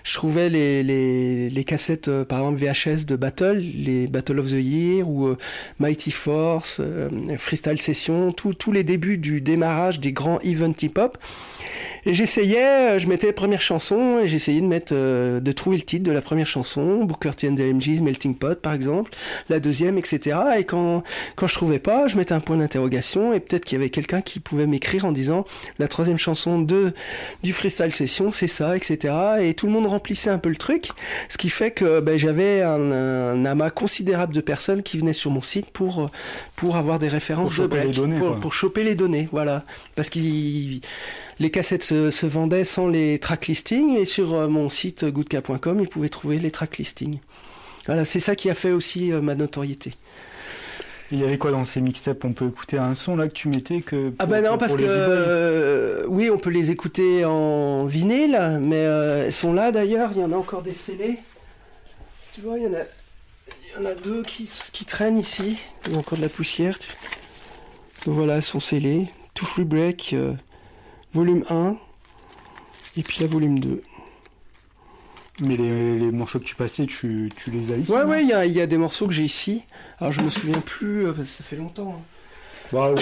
[0.04, 4.64] je trouvais les, les, cassettes, euh, par exemple VHS de Battle, les Battle of the
[4.64, 5.38] Year ou euh,
[5.80, 11.18] Mighty Force, euh, Freestyle Session, tous les débuts du démarrage des grands events hip-hop.
[12.06, 16.04] Et j'essayais, je mettais les premières chansons et j'essayais de mettre, de trouver le titre
[16.04, 19.12] de la première chanson, Booker T and the MG's Melting Pot par exemple,
[19.50, 20.38] la deuxième, etc.
[20.58, 21.04] Et quand
[21.36, 24.22] quand je trouvais pas, je mettais un point d'interrogation et peut-être qu'il y avait quelqu'un
[24.22, 25.46] qui pouvait m'écrire en disant
[25.80, 26.94] la troisième chanson de
[27.44, 29.14] du freestyle session, c'est ça, etc.
[29.42, 30.90] Et tout le monde remplissait un peu le truc,
[31.30, 35.32] ce qui fait que ben, j'avais un, un amas considérable de personnes qui venaient sur
[35.32, 36.10] mon site pour
[36.56, 39.64] pour avoir des références Pour de choper les break, données, pour, choper les données, voilà,
[39.96, 40.82] parce qu'ils
[41.40, 45.80] les cassettes se, se vendaient sans les track listings et sur euh, mon site goodka.com,
[45.82, 47.20] ils pouvaient trouver les track listings.
[47.88, 49.92] Voilà, c'est ça qui a fait aussi euh, ma notoriété.
[51.12, 53.50] Il y avait quoi dans ces mixtapes On peut écouter un son là que tu
[53.50, 58.60] mettais que Ah bah non parce que euh, oui on peut les écouter en vinyle
[58.62, 60.12] mais euh, elles sont là d'ailleurs.
[60.16, 61.18] Il y en a encore des scellés
[62.34, 62.84] tu vois il y en a
[63.78, 65.58] il y en a deux qui, qui traînent ici.
[65.88, 66.90] Il y a encore de la poussière tu-
[68.06, 69.08] donc voilà elles sont scellées.
[69.34, 70.34] Two Free Break euh,
[71.14, 71.76] volume 1
[72.98, 73.82] et puis la volume 2
[75.42, 78.28] Mais les, les morceaux que tu passais, tu, tu les as ici ouais ouais il
[78.30, 79.64] y y a des morceaux que j'ai ici
[80.00, 82.02] alors je me souviens plus euh, parce que ça fait longtemps hein.
[82.72, 83.02] Bah ouais,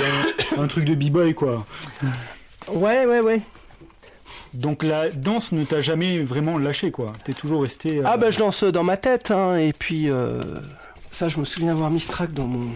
[0.57, 1.65] un truc de b-boy quoi.
[2.71, 3.41] ouais ouais ouais
[4.53, 7.13] Donc la danse ne t'a jamais vraiment lâché quoi.
[7.23, 7.97] T'es toujours resté.
[7.99, 10.39] euh, Ah bah je danse dans ma tête hein, et puis euh,
[11.11, 12.69] ça je me souviens avoir mis ce track dans mon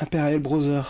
[0.00, 0.82] Imperial Browser.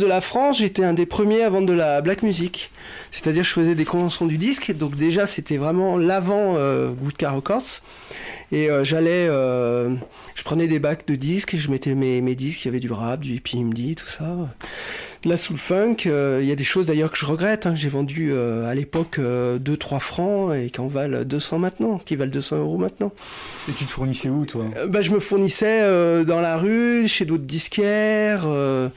[0.00, 2.70] De la France, j'étais un des premiers à vendre de la black music.
[3.10, 4.72] C'est-à-dire, je faisais des conventions du disque.
[4.72, 7.80] Donc déjà, c'était vraiment l'avant euh, Woodka Records.
[8.52, 9.94] Et euh, j'allais, euh,
[10.34, 12.64] je prenais des bacs de disques et je mettais mes, mes disques.
[12.64, 14.36] Il y avait du rap, du EPMD, tout ça.
[15.24, 15.98] De la soul funk.
[16.06, 17.66] euh, Il y a des choses d'ailleurs que je regrette.
[17.66, 21.98] hein, que J'ai vendu euh, à l'époque 2-3 francs et qui en valent 200 maintenant,
[22.04, 23.12] qui valent 200 euros maintenant.
[23.68, 24.64] Et tu te fournissais où toi?
[24.76, 28.88] Euh, bah, je me fournissais euh, dans la rue, chez d'autres disquaires, euh,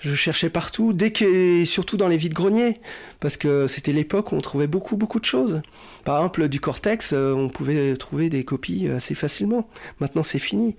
[0.00, 2.80] je cherchais partout, dès que, et surtout dans les vides-greniers,
[3.20, 5.60] parce que c'était l'époque où on trouvait beaucoup, beaucoup de choses.
[6.04, 9.68] Par exemple, du Cortex, euh, on pouvait trouver des copies assez facilement.
[10.00, 10.76] Maintenant, c'est fini.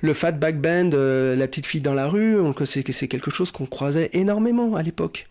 [0.00, 3.66] Le Fat Back Band, euh, la petite fille dans la rue, c'est quelque chose qu'on
[3.66, 5.26] croisait énormément à l'époque.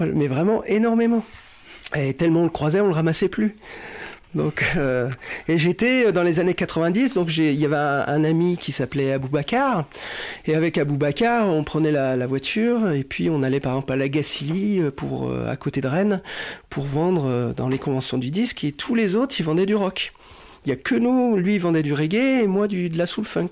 [0.00, 1.24] Mais vraiment énormément.
[1.94, 3.56] Et tellement on le croisait, on le ramassait plus.
[4.34, 5.10] Donc, euh,
[5.46, 9.12] et j'étais dans les années 90, donc j'ai- il y avait un, ami qui s'appelait
[9.12, 9.84] Aboubacar,
[10.46, 14.08] et avec Aboubacar, on prenait la, voiture, et puis on allait par exemple à la
[14.08, 16.22] Gacilly, euh, pour, euh, à côté de Rennes,
[16.70, 20.14] pour vendre dans les conventions du disque, et tous les autres, ils vendaient du rock.
[20.64, 23.26] Il y a que nous, lui, vendait du reggae, et moi, du, de la soul
[23.26, 23.48] funk.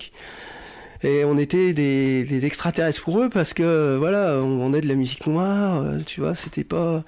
[1.03, 4.93] Et on était des, des extraterrestres pour eux parce que voilà, on vendait de la
[4.93, 7.03] musique noire, euh, tu vois, c'était pas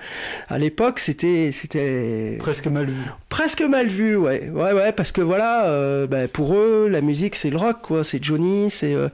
[0.50, 3.02] à l'époque, c'était c'était Presque mal vu.
[3.30, 7.36] presque mal vu, ouais, ouais, ouais, parce que voilà, euh, bah, pour eux, la musique
[7.36, 9.10] c'est le rock, quoi, c'est Johnny, c'est euh,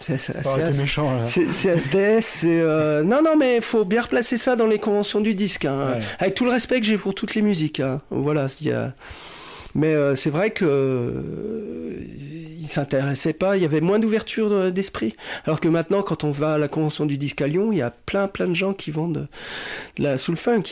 [0.00, 1.24] c'est t'es méchant là.
[1.26, 5.20] c'est c'est SDS, c'est euh, non non mais faut bien replacer ça dans les conventions
[5.20, 5.98] du disque, hein, Ouais.
[6.20, 8.00] avec tout le respect que j'ai pour toutes les musiques, hein.
[8.10, 8.92] voilà, il y a
[9.74, 11.20] Mais euh, c'est vrai que euh,
[12.60, 15.14] il pas, il y avait moins d'ouverture de- d'esprit.
[15.44, 17.82] Alors que maintenant, quand on va à la convention du disque à Lyon, il y
[17.82, 19.28] a plein plein de gens qui vendent
[19.96, 20.62] de la soul funk.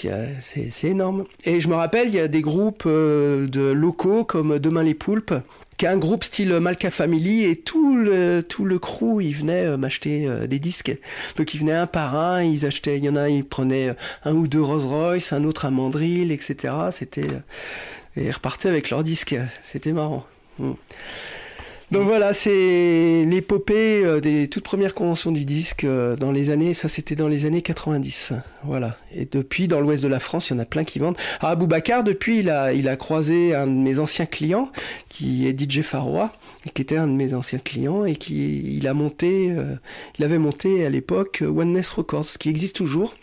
[0.40, 1.24] C'est énorme.
[1.44, 4.94] Et je me rappelle, il y a des groupes euh, de locaux comme Demain les
[4.94, 5.34] Poulpes
[5.78, 9.66] qui est un groupe style Malka Family et tout le tout le crew ils venaient
[9.66, 10.94] euh, m'acheter euh, des disques
[11.38, 13.94] donc ils venaient un par un ils achetaient il y en a ils prenaient euh,
[14.26, 17.40] un ou deux Rolls Royce un autre un Mandrill etc c'était euh,
[18.16, 20.24] et repartaient avec leurs disques c'était marrant
[20.58, 20.72] Mm.
[21.90, 26.74] donc voilà, c'est l'épopée euh, des toutes premières conventions du disque euh, dans les années,
[26.74, 28.32] ça c'était dans les années 90.
[28.64, 28.96] Voilà.
[29.14, 31.16] Et depuis, dans l'ouest de la France, il y en a plein qui vendent.
[31.40, 34.70] Ah, Aboubacar, depuis, il a, il a croisé un de mes anciens clients,
[35.08, 36.32] qui est DJ Faroua,
[36.74, 39.74] qui était un de mes anciens clients, et qui, il a monté, euh,
[40.18, 43.14] il avait monté à l'époque euh, Oneness Records, qui existe toujours.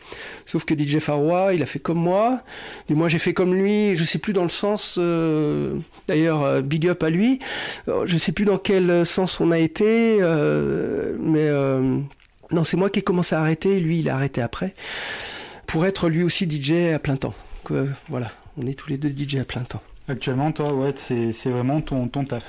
[0.45, 2.41] Sauf que DJ Faroua, il a fait comme moi.
[2.87, 5.75] Du moins, j'ai fait comme lui, je sais plus dans le sens, euh,
[6.07, 7.39] d'ailleurs, euh, big up à lui.
[7.87, 11.99] Euh, Je sais plus dans quel sens on a été, euh, mais euh,
[12.51, 14.73] non, c'est moi qui ai commencé à arrêter, lui il a arrêté après,
[15.67, 17.33] pour être lui aussi DJ à plein temps.
[17.63, 19.81] Que, voilà, on est tous les deux DJ à plein temps.
[20.07, 22.43] Actuellement, toi, ouais, c'est c'est vraiment ton, ton taf.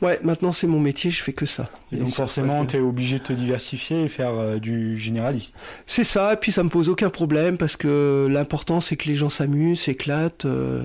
[0.00, 1.68] Ouais, maintenant c'est mon métier, je fais que ça.
[1.92, 5.68] Et donc forcément, tu es obligé de te diversifier et faire euh, du généraliste.
[5.86, 9.14] C'est ça, et puis ça me pose aucun problème parce que l'important c'est que les
[9.16, 10.44] gens s'amusent, s'éclatent.
[10.44, 10.84] euh,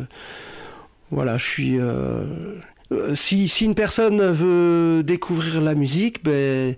[1.11, 1.80] voilà, je suis.
[1.80, 2.24] euh,
[3.14, 6.76] si, si une personne veut découvrir la musique, ben.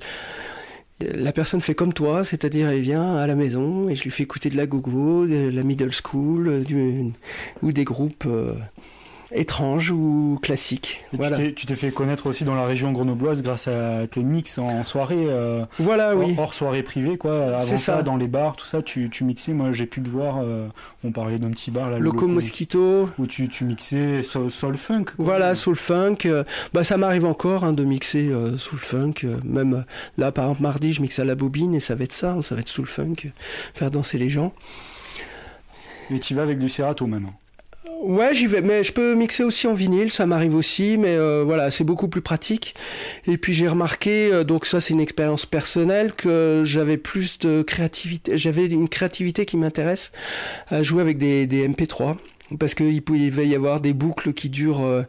[1.02, 4.24] La personne fait comme toi, c'est-à-dire elle vient à la maison et je lui fais
[4.24, 7.12] écouter de la gogo, de la middle school, du,
[7.62, 8.26] ou des groupes
[9.36, 10.40] étranges ou.
[10.50, 14.58] Et Voilà, tu t'es- fait connaître aussi dans la région grenobloise grâce à tes mix
[14.58, 16.36] en soirée, euh, voilà hors, oui.
[16.38, 17.48] hors soirée privée, quoi.
[17.48, 18.04] Avant C'est ça, ça.
[18.04, 19.54] dans les bars, tout ça, tu, tu mixais.
[19.54, 20.38] Moi, j'ai pu te voir.
[20.42, 20.68] euh,
[21.04, 25.04] on parlait d'un petit bar là, Loco Mosquito, où tu, tu mixais soul, soul funk.
[25.16, 25.26] quoi.
[25.26, 26.18] Voilà, soul funk.
[26.26, 29.14] euh, bah, ça m'arrive encore hein, de mixer soul funk.
[29.44, 29.86] même
[30.18, 32.42] là, par exemple, mardi, je mixe à la bobine et ça va être ça, hein,
[32.42, 33.16] ça va être soul funk,
[33.74, 34.54] faire danser les gens.
[36.12, 37.34] Et tu vas avec du Serato maintenant.
[38.02, 41.44] Ouais, j'y vais, mais je peux mixer aussi en vinyle, ça m'arrive aussi, mais euh,
[41.44, 42.76] voilà, c'est beaucoup plus pratique.
[43.26, 47.64] Et puis j'ai remarqué, euh, donc ça c'est une expérience personnelle, que j'avais plus de
[47.64, 50.12] créativité, j'avais une créativité qui m'intéresse
[50.68, 52.18] à jouer avec des, des MP3.
[52.60, 55.04] Parce qu'il pouvait y avoir des boucles qui durent, euh,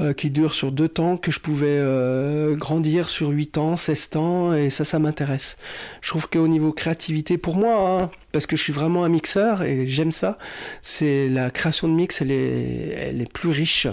[0.00, 4.10] euh, qui durent sur deux temps, que je pouvais euh, grandir sur 8 ans, 16
[4.16, 5.56] ans, et ça, ça m'intéresse.
[6.00, 9.62] Je trouve qu'au niveau créativité, pour moi, hein, parce que je suis vraiment un mixeur
[9.62, 10.36] et j'aime ça,
[10.82, 13.86] c'est la création de mix, elle est, elle est plus riche.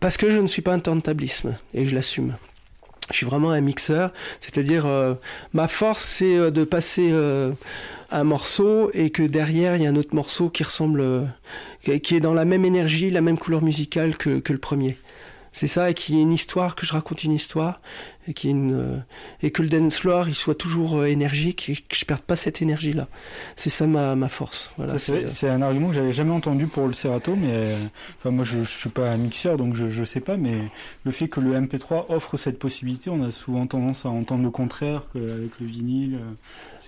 [0.00, 2.34] Parce que je ne suis pas un turntablisme, et je l'assume.
[3.10, 5.14] Je suis vraiment un mixeur, c'est-à-dire euh,
[5.52, 7.52] ma force c'est euh, de passer euh,
[8.10, 11.28] un morceau et que derrière il y a un autre morceau qui ressemble,
[11.84, 14.96] qui- qui est dans la même énergie, la même couleur musicale que, que le premier.
[15.52, 17.80] C'est ça, et qu'il y ait une histoire, que je raconte une histoire,
[18.28, 18.96] et, une, euh,
[19.42, 22.36] et que le dance floor il soit toujours euh, énergique et que je perde pas
[22.36, 23.08] cette énergie-là.
[23.56, 24.70] C'est ça ma, ma force.
[24.76, 27.76] Voilà, Ça, c'est un argument que j'avais jamais entendu pour le Serato, mais euh,
[28.18, 30.56] enfin, moi je, je suis pas un mixeur donc je, je sais pas, mais
[31.04, 34.50] le fait que le MP3 offre cette possibilité, on a souvent tendance à entendre le
[34.50, 36.32] contraire qu'avec le vinyle, euh,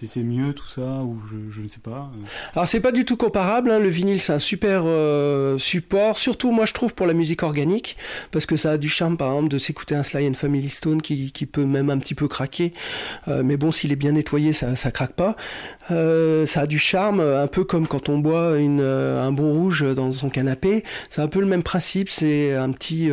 [0.07, 2.11] c'est mieux tout ça, ou je, je ne sais pas.
[2.15, 2.27] euh.
[2.55, 3.79] Alors c'est pas du tout comparable, hein.
[3.79, 7.97] le vinyle c'est un super euh, support, surtout moi je trouve pour la musique organique,
[8.31, 11.03] parce que ça a du charme par exemple de s'écouter un Sly and Family Stone
[11.03, 12.73] qui, qui peut même un petit peu craquer,
[13.29, 15.37] Euh, mais bon s'il est bien nettoyé ça, craque pas.
[15.91, 19.85] Euh, ça a du charme, un peu comme quand on boit euh, un bon rouge
[19.95, 23.11] dans son canapé, c'est un peu le même principe, c'est un petit,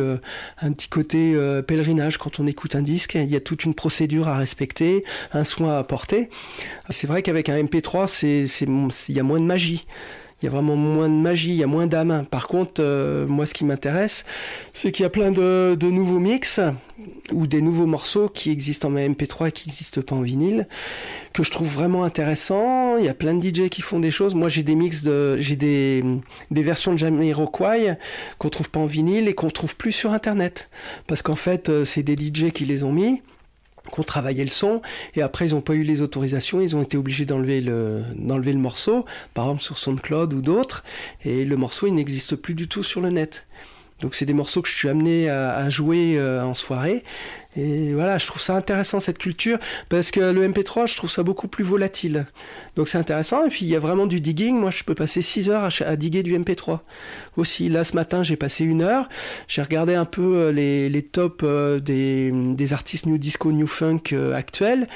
[0.60, 1.36] un petit côté
[1.66, 5.44] pèlerinage quand on écoute un disque, il y a toute une procédure à respecter, un
[5.44, 6.30] soin à apporter.
[6.90, 8.66] C'est vrai qu'avec un MP3, c'est, c'est,
[9.08, 9.86] il y a moins de magie.
[10.42, 12.26] Il y a vraiment moins de magie, il y a moins d'âme.
[12.30, 12.82] Par contre,
[13.26, 14.24] moi, ce qui m'intéresse,
[14.72, 16.60] c'est qu'il y a plein de nouveaux mix
[17.32, 20.66] ou des nouveaux morceaux qui existent en MP3 et qui n'existent pas en vinyle,
[21.32, 22.96] que je trouve vraiment intéressant.
[22.98, 24.34] Il y a plein de DJ qui font des choses.
[24.34, 26.04] Moi, j'ai des mix de, j'ai des,
[26.50, 27.94] des versions de Jamiroquai
[28.38, 30.68] qu'on trouve pas en vinyle et qu'on trouve plus sur Internet.
[31.06, 33.22] Parce qu'en fait, euh, c'est des DJ qui les ont mis
[33.92, 34.82] qui ont travaillé le son
[35.14, 38.52] et après ils n'ont pas eu les autorisations, ils ont été obligés d'enlever le d'enlever
[38.52, 40.82] le morceau, par exemple sur SoundCloud ou d'autres,
[41.24, 43.46] et le morceau il n'existe plus du tout sur le net.
[44.00, 47.02] Donc c'est des morceaux que je suis amené à, jouer euh, en soirée
[47.56, 51.22] Et voilà, je trouve ça intéressant cette culture parce que le MP3, je trouve ça
[51.22, 52.26] beaucoup plus volatile.
[52.76, 53.44] Donc c'est intéressant.
[53.46, 54.56] Et puis il y a vraiment du digging.
[54.58, 56.80] Moi, je peux passer 6 heures à, diguer du MP3
[57.36, 57.68] aussi.
[57.68, 59.08] Là, ce matin, j'ai passé une heure.
[59.48, 63.66] J'ai regardé un peu euh, les, les tops euh, des, des artistes new disco, new
[63.66, 64.86] funk euh, actuels.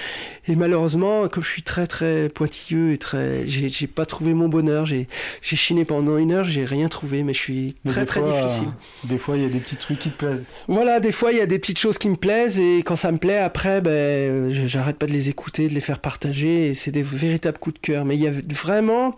[0.47, 4.85] Et malheureusement, comme je suis très très pointilleux et très, j'ai pas trouvé mon bonheur.
[4.85, 5.07] J'ai
[5.43, 7.23] chiné pendant une heure, j'ai rien trouvé.
[7.23, 8.69] Mais je suis Mais très très fois, difficile.
[9.05, 10.45] des fois, il y a des petits trucs qui te plaisent.
[10.69, 13.13] Voilà, des fois il y a des petites choses qui me plaisent et quand ça
[13.13, 16.91] me plaît, après, ben, j'arrête pas de les écouter, de les faire partager et c'est
[16.91, 18.05] des véritables coups de cœur.
[18.05, 19.17] Mais il y a vraiment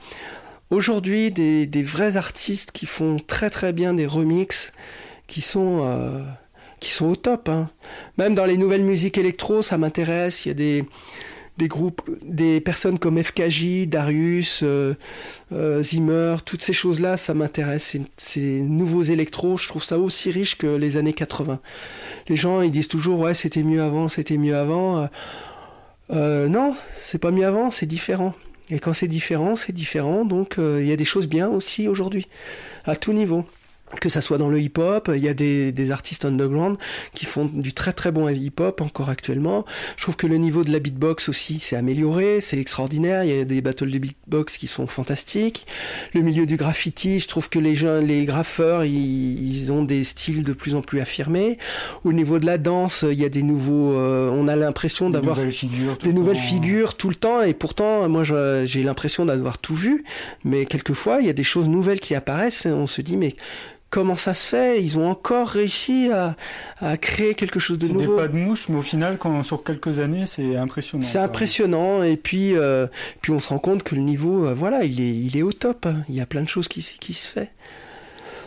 [0.70, 4.72] aujourd'hui des, des vrais artistes qui font très très bien des remixes
[5.28, 6.20] qui sont euh,
[6.80, 7.49] qui sont au top.
[7.49, 7.70] hein.
[8.18, 10.45] Même dans les nouvelles musiques électro, ça m'intéresse.
[10.45, 10.85] Il y a des
[11.59, 14.94] des groupes, des personnes comme FKJ, Darius, euh,
[15.53, 17.96] euh, Zimmer, toutes ces choses-là, ça m'intéresse.
[18.16, 21.61] Ces, nouveaux électros, je trouve ça aussi riche que les années 80.
[22.28, 25.09] Les gens, ils disent toujours, ouais, c'était mieux avant, c'était mieux avant.
[26.11, 28.34] Euh, non, c'est pas mieux avant, c'est différent.
[28.70, 30.24] Et quand c'est différent, c'est différent.
[30.24, 32.28] Donc, il y a des choses bien aussi aujourd'hui,
[32.84, 33.44] à tout niveau
[34.01, 36.76] que ça soit dans le hip-hop, il y a des, des artistes underground
[37.14, 39.64] qui font du très très bon hip-hop encore actuellement.
[39.97, 43.24] Je trouve que le niveau de la beatbox aussi s'est amélioré, c'est extraordinaire.
[43.24, 45.66] Il y a des battles de beatbox qui sont fantastiques.
[46.14, 48.93] Le milieu du graffiti, je trouve que les gens, les graffeurs, ils,
[49.57, 51.59] ils ont des styles de plus en plus affirmés.
[52.05, 53.93] Au niveau de la danse, il y a des nouveaux.
[53.93, 55.99] euh, on a l'impression Des d'avoir nouvelles figures.
[55.99, 59.74] tout des le nouvelles figures tout le temps et pourtant moi j'ai l'impression d'avoir tout
[59.74, 60.05] vu
[60.45, 63.34] mais quelquefois il y a des choses nouvelles qui apparaissent et on se dit mais
[63.93, 66.34] comment ça se fait ils ont encore réussi à,
[66.80, 69.43] à créer quelque chose de C'est des nouveau pas de mouche, mais au final, quand,
[69.45, 71.05] sur quelques années, c'est impressionnant.
[71.05, 72.86] c'est impressionnant et puis euh,
[73.20, 75.53] puis on se rend compte que le niveau euh, voilà il est il est au
[75.53, 75.97] top hein.
[76.09, 77.51] il y a plein de choses qui, se fait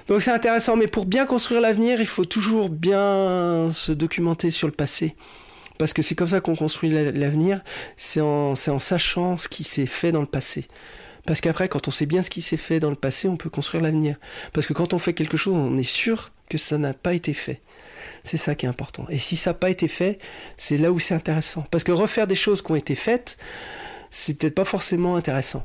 [0.07, 4.67] donc c'est intéressant mais pour bien construire l'avenir il faut toujours bien se documenter sur
[4.67, 5.15] le passé
[5.77, 7.61] parce que c'est comme ça qu'on construit la- l'avenir
[7.97, 10.67] c'est en c'est en sachant ce qui s'est fait dans le passé
[11.25, 13.49] parce qu'après quand on sait bien ce qui s'est fait dans le passé on peut
[13.49, 14.17] construire l'avenir
[14.53, 17.33] parce que quand on fait quelque chose on est sûr que ça n'a pas été
[17.33, 17.61] fait
[18.23, 19.05] c'est ça qui est important.
[19.09, 20.19] Et si ça n'a pas été fait,
[20.57, 21.65] c'est là où c'est intéressant.
[21.71, 23.37] Parce que refaire des choses qui ont été faites,
[24.09, 25.63] c'est peut-être pas forcément intéressant.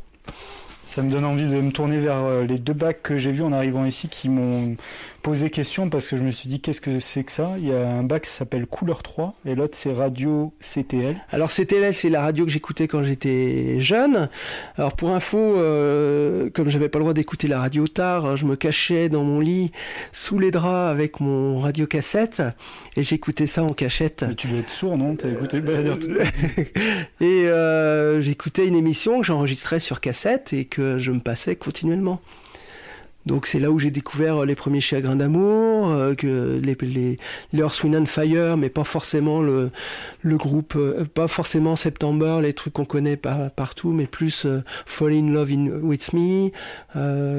[0.84, 3.42] Ça me donne envie de me tourner vers euh, les deux bacs que j'ai vus
[3.42, 4.76] en arrivant ici qui m'ont
[5.20, 7.54] posé question parce que je me suis dit qu'est-ce que c'est que ça?
[7.58, 11.16] Il y a un bac qui s'appelle Couleur 3 et l'autre c'est Radio CTL.
[11.30, 14.28] Alors CTL, c'est la radio que j'écoutais quand j'étais jeune.
[14.76, 18.56] Alors pour info, euh, comme j'avais pas le droit d'écouter la radio tard, je me
[18.56, 19.72] cachais dans mon lit
[20.12, 22.42] sous les draps avec mon radio cassette
[22.96, 24.24] et j'écoutais ça en cachette.
[24.26, 25.16] Mais tu dois être sourd non?
[25.16, 26.26] T'as écouté Balladur tout à l'heure.
[27.20, 32.20] et euh, j'écoutais une émission que j'enregistrais sur cassette et que je me passais continuellement.
[33.26, 36.14] Donc c'est là où j'ai découvert euh, les premiers chagrins d'amour, euh,
[36.60, 36.76] les,
[37.52, 39.70] les, and Fire, mais pas forcément le,
[40.24, 45.12] groupe, euh, pas forcément September, les trucs qu'on connaît par, partout, mais plus euh, Fall
[45.12, 45.50] in Love
[45.82, 46.50] with Me.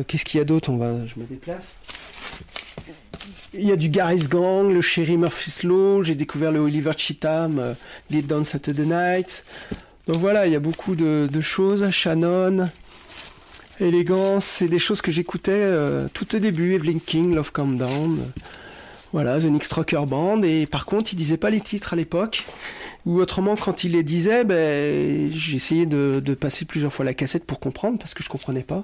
[0.03, 0.69] Qu'est-ce qu'il y a d'autre?
[0.69, 1.75] On va, je me déplace.
[3.53, 7.75] Il y a du Gareth Gang, le Sherry Murphy's Law, j'ai découvert le Oliver Cheatham,
[8.09, 9.43] Lead Down Saturday Night.
[10.07, 11.89] Donc voilà, il y a beaucoup de, de choses.
[11.91, 12.69] Shannon,
[13.81, 16.73] Élégance, c'est des choses que j'écoutais euh, tout au début.
[16.75, 18.19] Evelyn King, Love Calm Down.
[18.19, 18.41] euh,
[19.11, 19.65] Voilà, The Nick
[20.07, 20.43] Band.
[20.43, 22.45] Et par contre, il disait pas les titres à l'époque.
[23.07, 27.45] Ou autrement, quand il les disait, ben, essayé de, de passer plusieurs fois la cassette
[27.45, 28.83] pour comprendre, parce que je comprenais pas.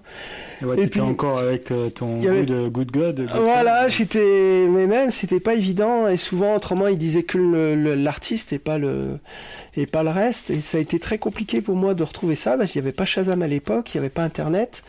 [0.64, 3.16] Ouais, Et t'étais puis- encore avec euh, ton avait- de Good God.
[3.22, 6.08] Good Voilà, j'étais, mais même, c'était pas évident.
[6.08, 7.38] Et souvent, autrement, il disait que
[7.96, 9.20] l'artiste et pas le,
[9.76, 10.50] et pas le reste.
[10.50, 12.96] Et ça a été très compliqué pour moi de retrouver ça, parce qu'il n'y avait
[12.96, 14.82] pas Shazam à l'époque, il n'y avait pas Internet.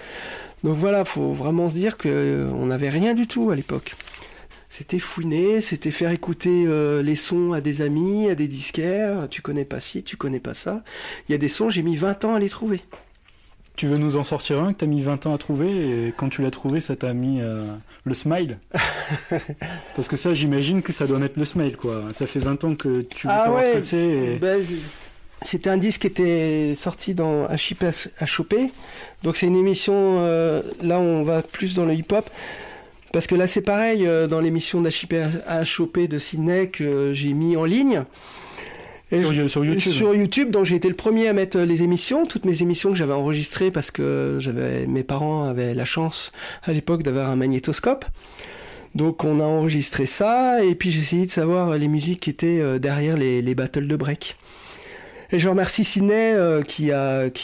[0.65, 3.95] Donc voilà, faut vraiment se dire que euh, on n'avait rien du tout à l'époque.
[4.79, 9.27] C'était fouiner, c'était faire écouter euh, les sons à des amis, à des disquaires.
[9.29, 10.85] Tu connais pas ci, tu connais pas ça.
[11.29, 12.81] Il y a des sons, j'ai mis 20 ans à les trouver.
[13.75, 15.69] Tu veux nous en sortir un que t'as mis 20 ans à trouver
[16.07, 17.65] et quand tu l'as trouvé, ça t'a mis euh,
[18.05, 18.59] le smile?
[19.97, 22.05] Parce que ça, j'imagine que ça doit mettre le smile, quoi.
[22.13, 23.99] Ça fait 20 ans que tu veux Ah savoir ouais, ce que c'est.
[23.99, 24.65] et- Ben,
[25.43, 27.85] C'était un disque qui était sorti dans HIP
[28.21, 28.71] à choper.
[29.25, 32.29] Donc c'est une émission, euh, là on va plus dans le hip-hop.
[33.13, 34.81] Parce que là c'est pareil, euh, dans l'émission
[35.65, 38.05] choper de Sydney que j'ai mis en ligne.
[39.11, 39.93] Et Sur, je- sur YouTube.
[39.93, 42.91] sur YouTube, donc j'ai été le premier à mettre euh, les émissions, toutes mes émissions
[42.91, 46.31] que j'avais enregistrées parce que j'avais mes parents avaient la chance
[46.65, 48.05] à l'époque d'avoir un magnétoscope.
[48.95, 52.31] Donc on a enregistré ça et puis j'ai essayé de savoir euh, les musiques qui
[52.31, 54.37] étaient euh, derrière les, les battles de break.
[55.31, 56.91] Et je remercie Sidney euh, qui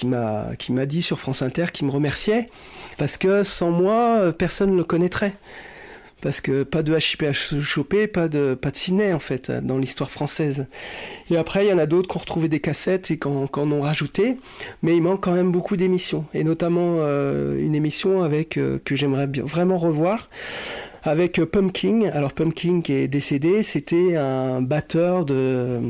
[0.06, 2.48] m'a qui m'a dit sur France Inter qui me remerciait
[2.96, 5.34] parce que sans moi euh, personne ne le connaîtrait.
[6.22, 9.50] parce que pas de HIP à ch- choper, pas de pas de ciné en fait
[9.50, 10.66] dans l'histoire française.
[11.30, 13.48] Et après il y en a d'autres qui ont retrouvé des cassettes et qui en,
[13.54, 14.38] ont rajouté,
[14.82, 18.50] mais il manque quand même beaucoup d'émissions et notamment euh, une émission avec
[18.84, 20.30] que j'aimerais vraiment revoir
[21.02, 22.08] avec Pumpkin.
[22.14, 25.80] Alors Pumpkin qui est décédé, c'était un batteur de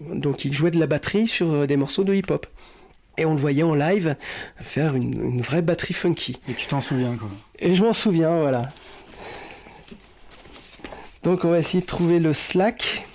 [0.00, 2.46] donc il jouait de la batterie sur euh, des morceaux de hip-hop.
[3.18, 4.16] Et on le voyait en live
[4.60, 6.38] faire une, une vraie batterie funky.
[6.48, 7.28] Et tu t'en souviens, quoi.
[7.58, 8.70] Et je m'en souviens, voilà.
[11.22, 13.08] Donc on va essayer de trouver le Slack.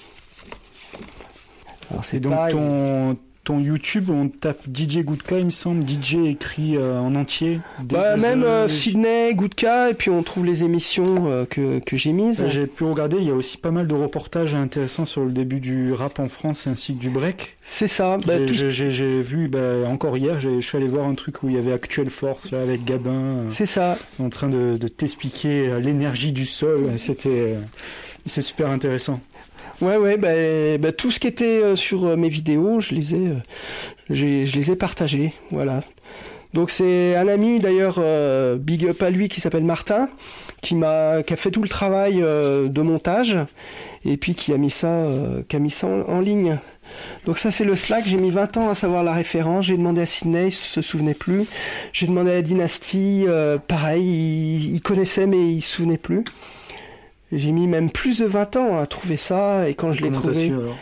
[1.92, 6.78] Alors c'est donc ton, ton YouTube, on tape DJ Goodka, il me semble, DJ écrit
[6.78, 7.60] euh, en entier.
[7.82, 12.14] Bah, même euh, Sydney, Goodka, et puis on trouve les émissions euh, que, que j'ai
[12.14, 12.46] mises.
[12.50, 15.60] J'ai pu regarder, il y a aussi pas mal de reportages intéressants sur le début
[15.60, 17.58] du rap en France ainsi que du break.
[17.64, 18.18] C'est ça.
[18.28, 21.56] Bah, J'ai- tout- vu bah, encore hier, je suis allé voir un truc où il
[21.56, 23.98] y avait Actuelle Force là, avec Gabin euh, C'est ça.
[24.20, 26.86] en train de, de t'expliquer l'énergie du sol.
[26.98, 27.56] C'était
[28.28, 29.20] c'est super intéressant.
[29.82, 33.16] Ouais, ouais, bah, bah, tout ce qui était euh, sur euh, mes vidéos, je les
[33.16, 33.36] ai, euh,
[34.12, 35.82] je les ai partagés, voilà.
[36.54, 37.98] Donc c'est un ami d'ailleurs,
[38.58, 40.10] big up à lui, qui s'appelle Martin,
[40.62, 43.38] qui m'a, qui a fait tout le travail de montage,
[44.04, 45.08] et puis qui a mis ça,
[45.48, 46.60] qui a mis ça en, ligne.
[47.26, 50.02] Donc ça c'est le Slack, j'ai mis 20 ans à savoir la référence, j'ai demandé
[50.02, 51.46] à Sydney, il se souvenait plus,
[51.94, 53.26] j'ai demandé à la dynastie,
[53.70, 56.26] pareil, il, il connaissait mais il se souvenait plus.
[57.32, 60.48] J'ai mis même plus de 20 ans à trouver ça, et quand je l'ai trouvé...
[60.48, 60.76] su, alors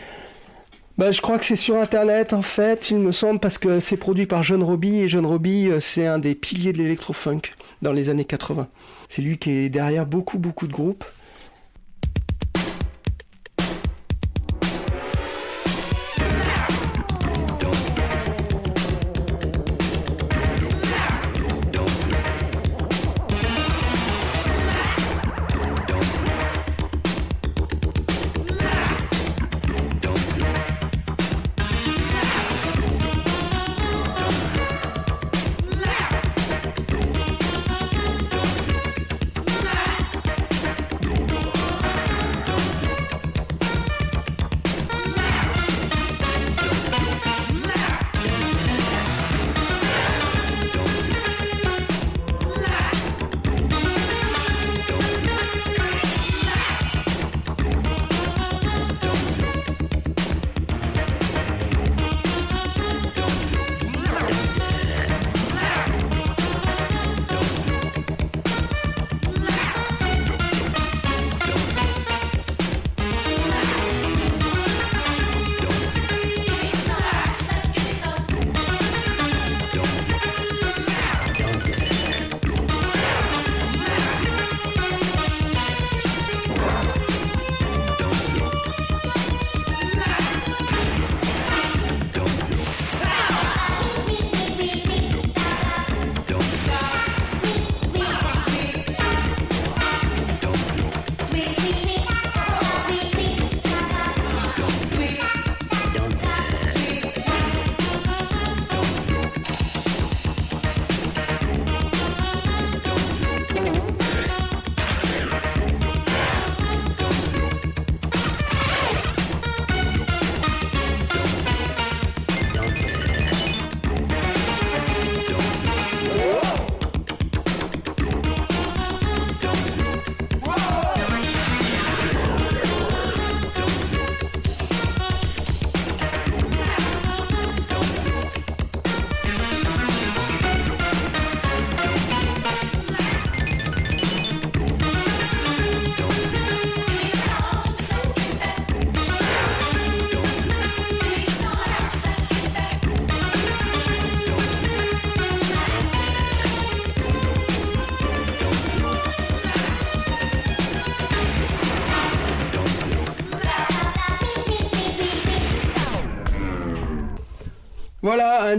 [0.98, 3.96] Bah, je crois que c'est sur internet en fait, il me semble, parce que c'est
[3.96, 7.42] produit par John Robbie et John Robbie, euh, c'est un des piliers de l'électro-funk
[7.82, 8.68] dans les années 80.
[9.08, 11.04] C'est lui qui est derrière beaucoup beaucoup de groupes.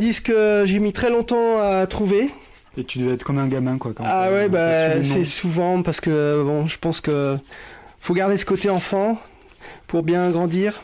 [0.01, 2.31] Disque que j'ai mis très longtemps à trouver.
[2.75, 3.91] Et tu devais être comme un gamin, quoi.
[3.95, 7.37] Quand Ah ouais, bah c'est souvent parce que bon, je pense que
[7.99, 9.21] faut garder ce côté enfant
[9.85, 10.81] pour bien grandir,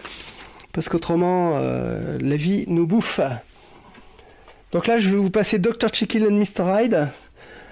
[0.72, 3.20] parce qu'autrement euh, la vie nous bouffe.
[4.72, 5.92] Donc là, je vais vous passer Dr.
[5.92, 6.84] Jekyll and Mr.
[6.84, 7.08] Hyde.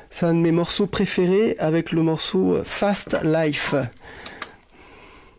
[0.09, 3.75] C'est un de mes morceaux préférés avec le morceau Fast Life.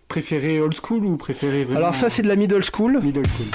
[0.06, 3.00] Préféré old school ou préféré vraiment Alors ça, c'est de la middle school.
[3.02, 3.46] middle school.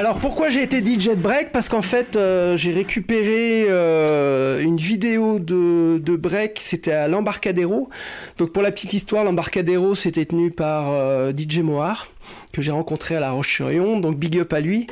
[0.00, 1.52] Alors pourquoi j'ai été DJ de break?
[1.52, 7.90] Parce qu'en fait euh, j'ai récupéré euh, une vidéo de, de break, c'était à l'Embarcadero.
[8.38, 12.08] Donc pour la petite histoire, l'Embarcadero c'était tenu par euh, DJ Moar
[12.52, 14.86] que j'ai rencontré à La Roche-sur-Yon, donc big up à lui,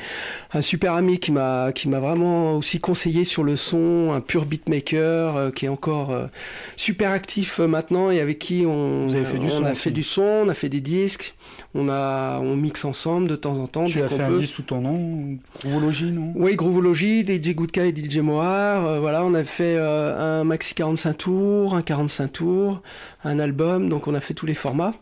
[0.52, 4.44] un super ami qui m'a qui m'a vraiment aussi conseillé sur le son, un pur
[4.46, 6.26] beatmaker euh, qui est encore euh,
[6.76, 9.72] super actif euh, maintenant et avec qui on, Vous avez fait du on son a
[9.72, 9.82] aussi.
[9.82, 11.34] fait du son, on a fait des disques,
[11.74, 13.86] on a on mixe ensemble de temps en temps.
[13.86, 16.32] Tu as fait un disque sous ton nom, Groovology, non?
[16.36, 18.86] Oui, Groovology, DJ Goodka et DJ Moar.
[18.86, 22.82] euh, voilà, on a fait un maxi 45 tours, un 45 tours,
[23.24, 24.94] un album, donc on a fait tous les formats.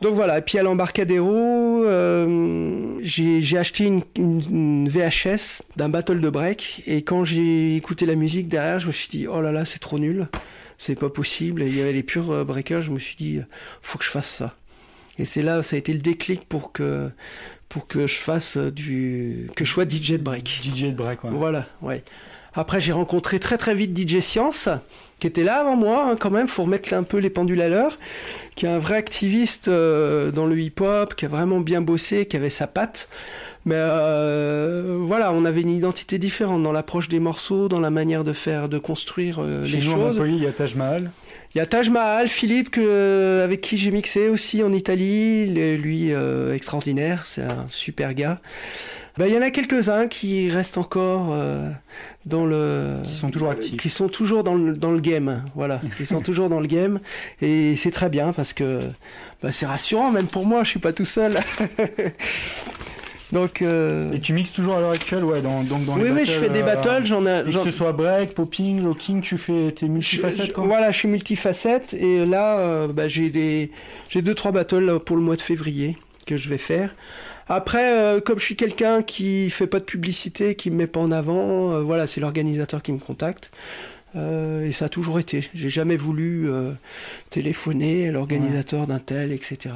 [0.00, 6.20] Donc voilà, et puis à l'Embarcadero, euh, j'ai acheté une, une- une VHS d'un battle
[6.20, 9.52] de break, et quand j'ai écouté la musique derrière, je me suis dit, oh là
[9.52, 10.28] là, c'est trop nul,
[10.78, 13.40] c'est pas possible, et il y avait les purs euh, breakers, je me suis dit,
[13.82, 14.54] faut que je fasse ça.
[15.18, 17.10] Et c'est là, ça a été le déclic pour que,
[17.68, 20.60] pour que je fasse euh, du, que je sois DJ de break.
[20.62, 21.30] DJ de break, ouais.
[21.30, 22.02] Voilà, ouais.
[22.54, 24.68] Après, j'ai rencontré très très vite DJ Science,
[25.20, 27.68] qui était là avant moi, hein, quand même, faut remettre un peu les pendules à
[27.68, 27.98] l'heure,
[28.56, 32.36] qui est un vrai activiste euh, dans le hip-hop, qui a vraiment bien bossé, qui
[32.36, 33.08] avait sa patte.
[33.66, 38.24] Mais euh, voilà, on avait une identité différente dans l'approche des morceaux, dans la manière
[38.24, 40.22] de faire, de construire euh, les nous, choses.
[40.26, 41.10] Il y a Taj Mahal.
[41.54, 45.46] Il y a Taj Mahal, Philippe, que, avec qui j'ai mixé aussi en Italie.
[45.76, 46.12] Lui,
[46.54, 48.40] extraordinaire, c'est un super gars.
[49.20, 51.68] Ben, il y en a quelques-uns qui restent encore euh,
[52.24, 53.00] dans le...
[53.04, 53.76] Qui sont toujours actifs.
[53.76, 55.82] Qui sont toujours dans le, dans le game, voilà.
[55.98, 57.00] Qui sont toujours dans le game.
[57.42, 58.78] Et c'est très bien parce que
[59.42, 61.34] ben, c'est rassurant, même pour moi, je suis pas tout seul.
[63.32, 63.60] Donc...
[63.60, 66.20] euh, Et tu mixes toujours à l'heure actuelle, ouais, dans, donc dans oui, les oui,
[66.20, 67.44] battles, je fais des euh, battles, j'en ai...
[67.44, 70.64] que ce soit break, popping, locking, tu fais tes multifacettes, quoi.
[70.64, 73.70] Voilà, je suis multifacette et là, euh, bah, j'ai des,
[74.08, 76.94] j'ai deux trois battles pour le mois de février que je vais faire.
[77.48, 81.00] Après, euh, comme je suis quelqu'un qui fait pas de publicité, qui me met pas
[81.00, 83.50] en avant, euh, voilà, c'est l'organisateur qui me contacte.
[84.16, 85.48] Euh, et ça a toujours été.
[85.54, 86.72] J'ai jamais voulu euh,
[87.30, 89.74] téléphoner à l'organisateur d'un tel, etc.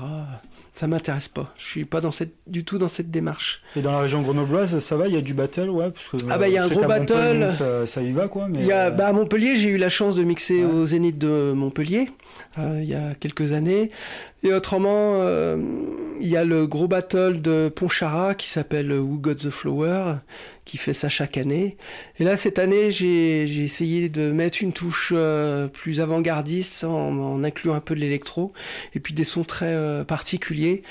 [0.74, 1.54] Ça m'intéresse pas.
[1.56, 3.62] Je suis pas dans cette, du tout dans cette démarche.
[3.76, 5.90] Et dans la région grenobloise, ça va, il y a du battle, ouais.
[5.92, 7.48] Parce que, Ah bah, il y a euh, un gros battle.
[7.52, 8.48] Ça, ça y va, quoi.
[8.48, 10.72] Mais, Il y a, euh, bah, à Montpellier, j'ai eu la chance de mixer Ouais.
[10.72, 12.10] au Zénith de Montpellier
[12.58, 13.90] euh, il y a quelques années.
[14.42, 15.56] Et autrement, euh,
[16.20, 20.16] il y a le gros battle de Pontcharra qui s'appelle Who Got the Flower,
[20.64, 21.76] qui fait ça chaque année.
[22.18, 27.42] Et là, cette année, j'ai j'ai essayé de mettre une touche euh, plus avant-gardiste en,
[27.42, 28.52] incluant un peu de l'électro
[28.94, 30.82] et puis des sons très particuliers.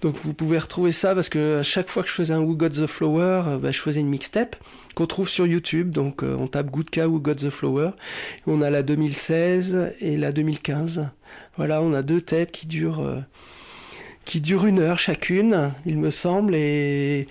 [0.00, 2.54] Donc vous pouvez retrouver ça parce que à chaque fois que je faisais un Who
[2.54, 4.56] Got the Flower, bah, je faisais une mixtape
[5.00, 5.92] qu'on trouve sur YouTube.
[5.92, 7.90] Donc euh, on tape Goodka Who Got the Flower.
[8.46, 11.08] On a la 2016 et la 2015.
[11.56, 13.20] Voilà, on a deux têtes qui durent euh,
[14.26, 16.54] qui durent une heure chacune, il me semble.
[16.54, 17.28] Et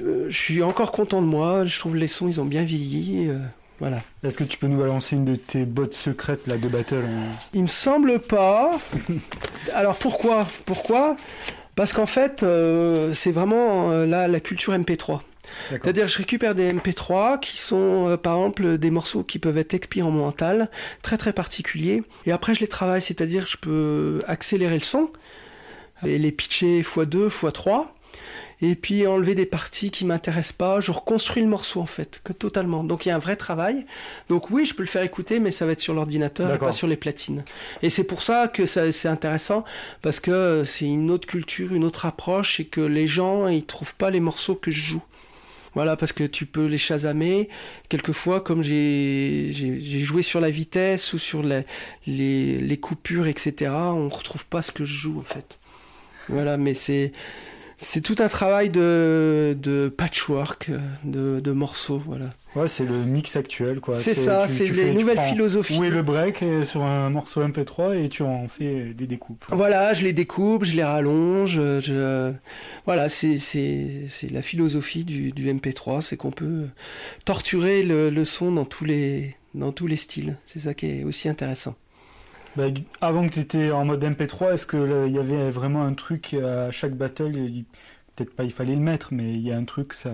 [0.00, 1.66] euh, je suis encore content de moi.
[1.66, 3.28] Je trouve les sons ils ont bien vieilli.
[3.28, 3.38] euh,
[3.80, 3.98] voilà.
[4.22, 7.36] Est-ce que tu peux nous balancer une de tes bottes secrètes, là, de battle en-
[7.52, 8.78] Il me semble pas.
[9.74, 10.46] Alors pourquoi?
[10.64, 11.16] Pourquoi?
[11.74, 15.20] Parce qu'en fait, euh, c'est vraiment euh, là la culture MP3.
[15.70, 19.74] C'est-à-dire, je récupère des MP3 qui sont, euh, par exemple, des morceaux qui peuvent être
[19.74, 20.44] expérimentaux,
[21.02, 22.02] très très particuliers.
[22.26, 25.10] Et après, je les travaille, c'est-à-dire, je peux accélérer le son,
[26.04, 27.86] et les pitcher x2, x3,
[28.62, 30.80] et puis enlever des parties qui m'intéressent pas.
[30.80, 32.84] Je reconstruis le morceau, en fait, que totalement.
[32.84, 33.84] Donc, il y a un vrai travail.
[34.28, 36.86] Donc, oui, je peux le faire écouter, mais ça va être sur l'ordinateur pas sur
[36.86, 37.42] les platines.
[37.82, 39.64] Et c'est pour ça que ça- c'est intéressant,
[40.02, 43.96] parce que c'est une autre culture, une autre approche, et que les gens, ils trouvent
[43.96, 45.02] pas les morceaux que je joue.
[45.74, 47.48] Voilà, parce que tu peux les chasamer.
[47.88, 51.64] Quelquefois, comme j'ai joué sur la vitesse ou sur les,
[52.06, 55.58] les, les coupures, etc., on retrouve pas ce que je joue, en fait.
[56.28, 57.12] Voilà, mais c'est
[57.78, 62.26] c'est tout un travail de, de patchwork, euh, de, de morceaux, voilà.
[62.54, 63.96] Ouais, c'est le mix actuel, quoi.
[63.96, 65.76] C'est ça, c'est les nouvelles philosophies.
[65.78, 69.44] Où est le break euh, sur un morceau MP3 et tu en fais des découpes.
[69.48, 72.32] Voilà, je les découpe, je les rallonge, euh, je...
[72.84, 73.38] voilà, c'est
[74.30, 76.66] la philosophie du, du MP3, c'est qu'on peut
[77.24, 80.36] torturer le, le son dans tous les dans tous les styles.
[80.46, 81.76] C'est ça qui est aussi intéressant.
[82.56, 82.64] Bah,
[83.00, 86.70] avant que tu étais en mode MP3, est-ce qu'il y avait vraiment un truc à
[86.70, 87.32] chaque battle
[88.14, 90.12] Peut-être pas il fallait le mettre, mais il y a un truc, ça,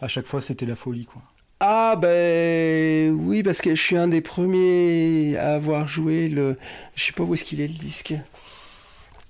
[0.00, 1.22] à chaque fois c'était la folie, quoi.
[1.60, 6.58] Ah ben oui parce que je suis un des premiers à avoir joué le
[6.94, 8.12] je sais pas où est-ce qu'il est le disque.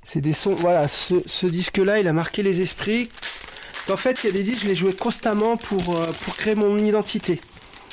[0.02, 3.10] C'est des sons voilà ce, ce disque là il a marqué les esprits.
[3.88, 6.56] En fait il y a des disques je les jouais constamment pour euh, pour créer
[6.56, 7.40] mon identité.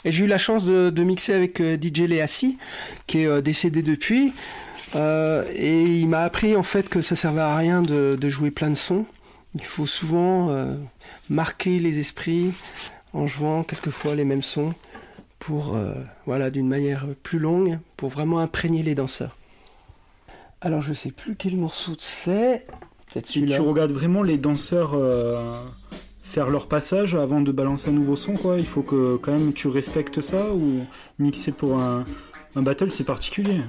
[0.05, 2.57] Et j'ai eu la chance de, de mixer avec euh, DJ Leassi
[3.07, 4.33] qui est euh, décédé depuis
[4.95, 8.51] Euh, et il m'a appris en fait que ça servait à rien de, de jouer
[8.51, 9.05] plein de sons.
[9.55, 10.75] Il faut souvent euh,
[11.31, 12.53] marquer les esprits
[13.13, 14.75] en jouant quelquefois les mêmes sons
[15.39, 15.95] pour euh,
[16.27, 19.35] voilà d'une manière plus longue pour vraiment imprégner les danseurs.
[20.61, 22.67] Alors je sais plus quel morceau c'est.
[23.11, 23.55] Peut-être Tu, celui-là.
[23.55, 24.93] tu regardes vraiment les danseurs
[26.33, 28.57] faire leur passage avant de balancer un nouveau son, quoi.
[28.57, 30.81] Il faut que quand même tu respectes ça ou
[31.19, 32.05] mixer pour un,
[32.55, 33.61] un battle, c'est particulier.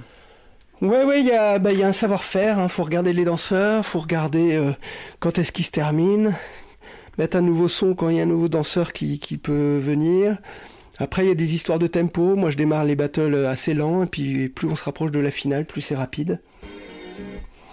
[0.80, 2.58] Ouais, ouais, il y bah, y a un savoir-faire.
[2.58, 2.68] Hein.
[2.68, 4.72] Faut regarder les danseurs, faut regarder euh,
[5.20, 6.32] quand est-ce qu'ils se terminent,
[7.18, 10.38] mettre un nouveau son quand il y a un nouveau danseur qui, qui peut venir.
[10.98, 12.34] Après, il y a des histoires de tempo.
[12.34, 15.30] Moi, je démarre les battles assez lents, et puis plus on se rapproche de la
[15.30, 16.40] finale, plus c'est rapide.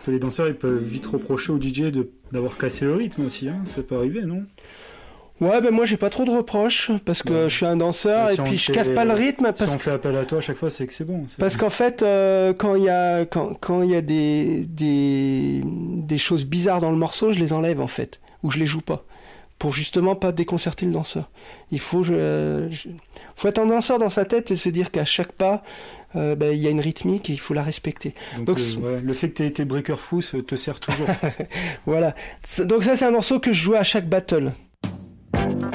[0.01, 1.83] Parce que les danseurs, ils peuvent vite reprocher au DJ
[2.31, 3.61] d'avoir cassé le rythme aussi, hein.
[3.65, 4.43] ça peut arriver, non?
[5.39, 7.49] Ouais, ben moi, j'ai pas trop de reproches parce que Ouais.
[7.49, 9.73] je suis un danseur et si on puis je casse pas le rythme Si parce
[9.73, 11.25] on que fait appel à toi à chaque fois, c'est que c'est bon.
[11.37, 15.61] Parce qu'en fait, euh, quand il y a quand quand il y a des des
[15.65, 18.81] des choses bizarres dans le morceau, je les enlève en fait, ou je les joue
[18.81, 19.03] pas,
[19.59, 21.29] pour justement pas déconcerter le danseur.
[21.71, 22.89] Il faut je, je-
[23.35, 25.63] faut être un danseur dans sa tête et se dire qu'à chaque pas,
[26.15, 28.13] euh, ben, il y a une rythmique et il faut la respecter.
[28.39, 31.07] Donc, euh, le fait que tu aies été breaker fou euh, te sert toujours.
[31.85, 32.15] voilà.
[32.59, 34.53] Donc ça c'est un morceau que je jouais à chaque battle.
[35.33, 35.71] Mmh.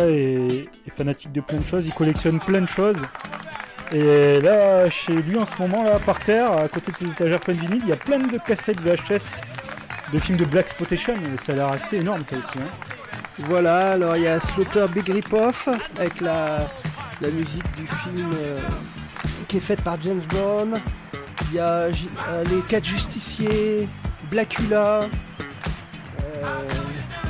[0.00, 2.96] Est, fanatique de plein de choses, il collectionne plein de choses.
[3.92, 7.40] Et là, chez lui en ce moment, là, par terre, à côté de ses étagères
[7.40, 9.24] pleines de vinyles, il y a plein de cassettes VHS
[10.12, 11.14] de films de Black Spotation.
[11.44, 12.58] Ça a l'air assez énorme ça aussi.
[12.58, 12.70] hein.
[13.38, 15.68] Voilà, alors il y a Slaughter Big Rip-Off
[15.98, 16.60] avec la,
[17.20, 18.60] la musique du film euh,
[19.48, 20.80] qui est faite par James Brown.
[21.50, 23.88] Il y a euh, Les 4 Justiciers,
[24.30, 25.08] Blackula,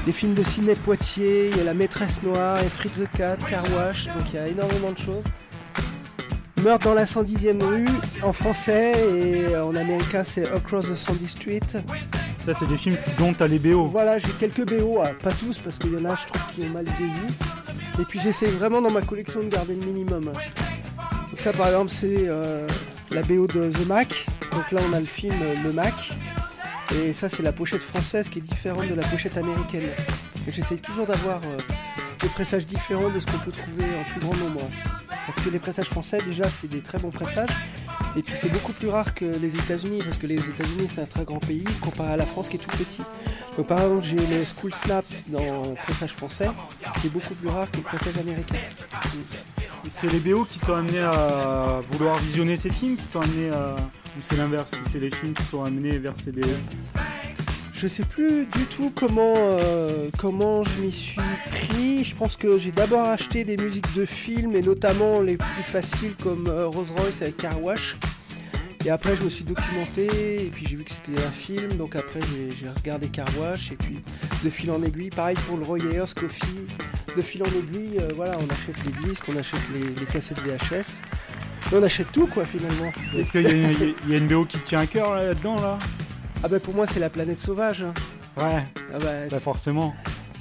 [0.06, 3.36] les films de Sidney Poitier, il y a La Maîtresse Noire, et Fritz the Cat,
[3.48, 5.24] Car Wash, donc il y a énormément de choses.
[6.62, 7.88] Meurtre dans la 110e rue
[8.22, 11.60] en français et en américain c'est Across the Sandy Street.
[12.44, 13.84] Ça, c'est des films dont t'as les BO.
[13.86, 16.70] Voilà, j'ai quelques BO, pas tous parce qu'il y en a, je trouve, qui ont
[16.70, 17.12] mal vieilli.
[18.00, 20.24] Et puis j'essaye vraiment dans ma collection de garder le minimum.
[20.24, 22.66] Donc ça, par exemple, c'est euh,
[23.10, 24.26] la BO de The Mac.
[24.52, 26.03] Donc là, on a le film euh, Le Mac.
[26.94, 29.90] Et ça, c'est la pochette française qui est différente de la pochette américaine.
[30.48, 31.58] J'essaye toujours d'avoir euh,
[32.20, 34.60] des pressages différents de ce qu'on peut trouver en plus grand nombre.
[35.26, 37.50] Parce que les pressages français, déjà, c'est des très bons pressages.
[38.16, 41.06] Et puis c'est beaucoup plus rare que les États-Unis, parce que les États-Unis c'est un
[41.06, 43.02] très grand pays comparé à la France qui est tout petit.
[43.56, 46.48] Donc par exemple j'ai le School Snap dans le pressage français,
[47.00, 48.54] qui est beaucoup plus rare que le pressage américain.
[49.90, 53.76] C'est les BO qui t'ont amené à vouloir visionner ces films, qui t'ont amené à.
[54.16, 56.46] Ou c'est l'inverse, ou c'est les films qui t'ont amené vers ces BO
[57.72, 61.20] Je sais plus du tout comment, euh, comment je m'y suis
[61.50, 62.04] pris.
[62.04, 66.14] Je pense que j'ai d'abord acheté des musiques de films et notamment les plus faciles
[66.22, 67.96] comme euh, Rolls Royce avec Car Wash.
[68.86, 71.96] Et après je me suis documenté et puis j'ai vu que c'était un film donc
[71.96, 73.96] après j'ai regardé Car Wash et puis
[74.44, 75.08] de fil en aiguille.
[75.10, 76.66] Pareil pour le Roy Ayers Coffee.
[77.16, 80.40] De fil en aiguille, euh, voilà, on achète les disques, on achète les, les cassettes
[80.40, 81.00] VHS.
[81.72, 82.90] On achète tout quoi finalement.
[83.16, 85.24] Est-ce qu'il y, a une- il y a une BO qui tient à cœur là,
[85.24, 85.78] là-dedans là?
[86.42, 87.82] Ah bah pour moi c'est la planète sauvage.
[87.82, 87.94] hein.
[88.36, 89.94] Ouais, Ah bah, pas forcément.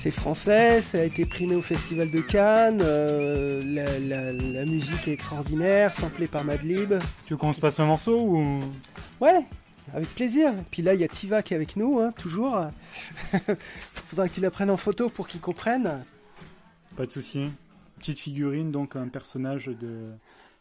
[0.03, 5.07] C'est français, ça a été primé au Festival de Cannes, euh, la, la- la musique
[5.07, 6.95] est extraordinaire, samplée par Madlib.
[7.25, 8.59] Tu veux qu'on se passe un morceau ou?
[9.21, 9.45] Ouais,
[9.93, 10.51] avec plaisir.
[10.71, 12.65] Puis là, il y a Tiva qui est avec nous, hein, toujours.
[14.09, 16.03] Faudra que tu la prennes en photo pour qu'ils comprennent.
[16.97, 17.45] Pas de souci.
[17.99, 20.09] Petite figurine, donc un personnage de,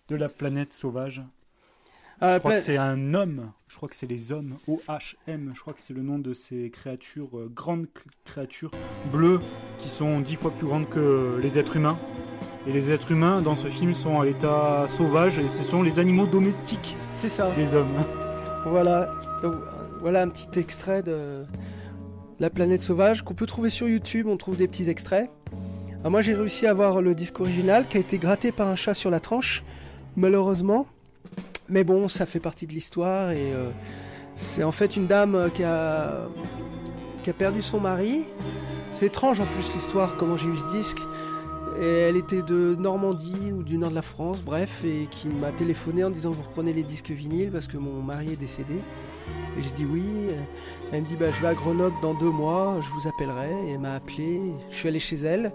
[0.09, 1.21] de la planète sauvage.
[2.25, 3.51] Ah, Je crois que c'est un homme.
[3.69, 4.55] Je crois que c'est les hommes.
[4.69, 5.51] O-H-M.
[5.55, 8.71] Je crois que c'est le nom de ces créatures, euh, grandes cr- créatures
[9.13, 9.41] bleues
[9.79, 11.99] qui sont dix fois plus grandes que les êtres humains.
[12.69, 15.99] Et les êtres humains dans ce film sont à l'état sauvage et ce sont les
[15.99, 17.51] animaux domestiques c'est ça.
[17.57, 18.05] des hommes.
[18.67, 19.11] Voilà.
[19.43, 19.55] Donc,
[20.01, 21.43] voilà un petit extrait de
[22.39, 24.29] La planète sauvage qu'on peut trouver sur YouTube.
[24.29, 25.29] On trouve des petits extraits.
[26.01, 28.77] Alors moi, j'ai réussi à avoir le disque original qui a été gratté par un
[28.77, 29.65] chat sur la tranche,
[30.17, 30.87] malheureusement.
[31.69, 33.71] Mais bon, ça fait partie de l'histoire et euh,
[34.35, 36.29] c'est en fait une dame euh, qui a,
[37.23, 38.25] qui a perdu son mari.
[38.97, 40.99] C'est étrange en plus l'histoire, comment j'ai eu ce disque.
[41.81, 46.05] Elle était de Normandie ou du nord de la France, bref, et qui m'a téléphoné
[46.05, 48.75] en disant vous reprenez les disques vinyles parce que mon mari est décédé.
[49.59, 50.05] Et j'ai dit oui.
[50.93, 53.51] Elle me dit bah, je vais à Grenoble dans deux mois, je vous appellerai.
[53.67, 55.53] Et elle m'a appelé, je suis allé chez elle.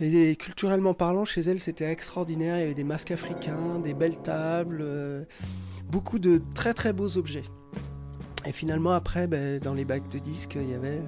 [0.00, 2.56] Et culturellement parlant, chez elle, c'était extraordinaire.
[2.56, 5.24] Il y avait des masques africains, des belles tables, euh,
[5.90, 7.44] beaucoup de très très beaux objets.
[8.46, 11.00] Et finalement, après, ben, dans les bacs de disques, il y avait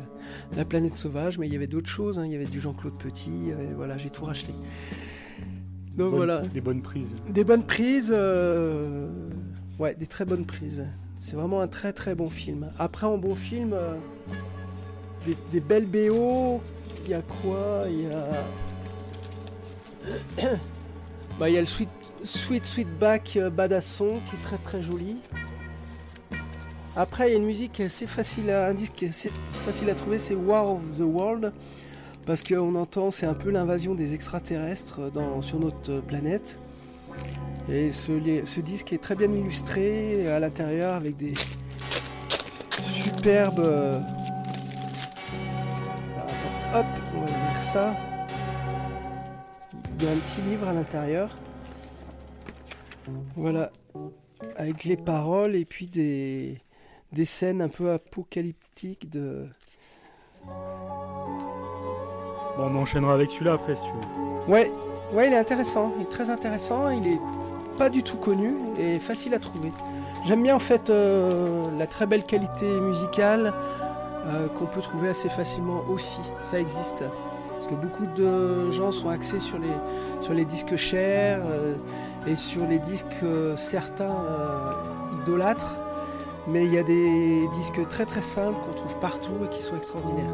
[0.57, 2.19] La planète sauvage, mais il y avait d'autres choses.
[2.19, 2.25] hein.
[2.25, 3.53] Il y avait du Jean-Claude Petit.
[3.77, 4.53] voilà, j'ai tout racheté.
[5.97, 6.41] Donc Bonnes- voilà.
[6.41, 7.13] Des bonnes prises.
[7.29, 9.09] Des bonnes prises, euh,
[9.79, 10.85] ouais, des très bonnes prises.
[11.19, 12.69] C'est vraiment un très très bon film.
[12.79, 13.97] Après, en bon film, euh,
[15.27, 16.61] des, des belles BO,
[17.05, 17.85] il y a quoi?
[17.89, 18.45] Il y a.
[21.39, 21.89] bah, il y a le Sweet,
[22.25, 25.19] Sweet Sweetback euh, Badasson qui est très très joli.
[26.97, 29.31] Après, il y a une musique assez facile à, un disque assez
[29.67, 31.53] facile à trouver, c'est War of the World.
[32.25, 36.57] Parce qu'on entend, c'est un peu l'invasion des extraterrestres dans, sur notre planète.
[37.71, 38.13] Et ce,
[38.47, 41.35] ce disque est très bien illustré à l'intérieur avec des
[42.93, 43.61] superbes.
[43.61, 44.01] euh,
[46.75, 48.16] hop, on va ouvrir ça.
[49.99, 51.31] Il y a un petit livre à l'intérieur.
[53.37, 53.71] Voilà,
[54.57, 56.61] avec les paroles et puis des,
[57.13, 59.47] des scènes un peu apocalyptiques de.
[60.45, 60.53] Bon,
[62.59, 64.53] on enchaînera avec celui-là après si tu veux.
[64.53, 64.71] Ouais,
[65.13, 67.21] ouais, il est intéressant, il est très intéressant, il est
[67.79, 69.73] pas du tout connu et facile à trouver.
[70.25, 73.55] J'aime bien en fait euh, la très belle qualité musicale
[74.27, 76.21] euh, qu'on peut trouver assez facilement aussi,
[76.51, 77.05] ça existe.
[77.67, 79.75] Parce que beaucoup de gens sont axés sur les,
[80.21, 81.75] sur les disques chers euh,
[82.25, 84.71] et sur les disques que certains euh,
[85.23, 85.77] idolâtrent,
[86.47, 89.77] mais il y a des disques très très simples qu'on trouve partout et qui sont
[89.77, 90.33] extraordinaires.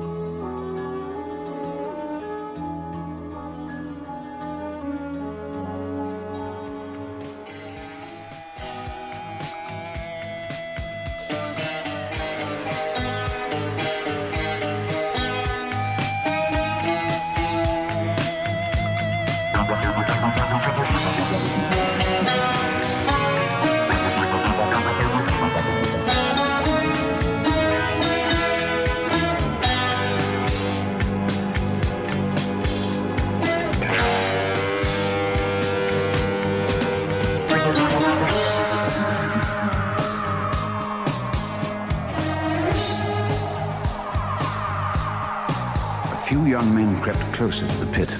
[46.52, 48.14] Young men crept closer to the pit.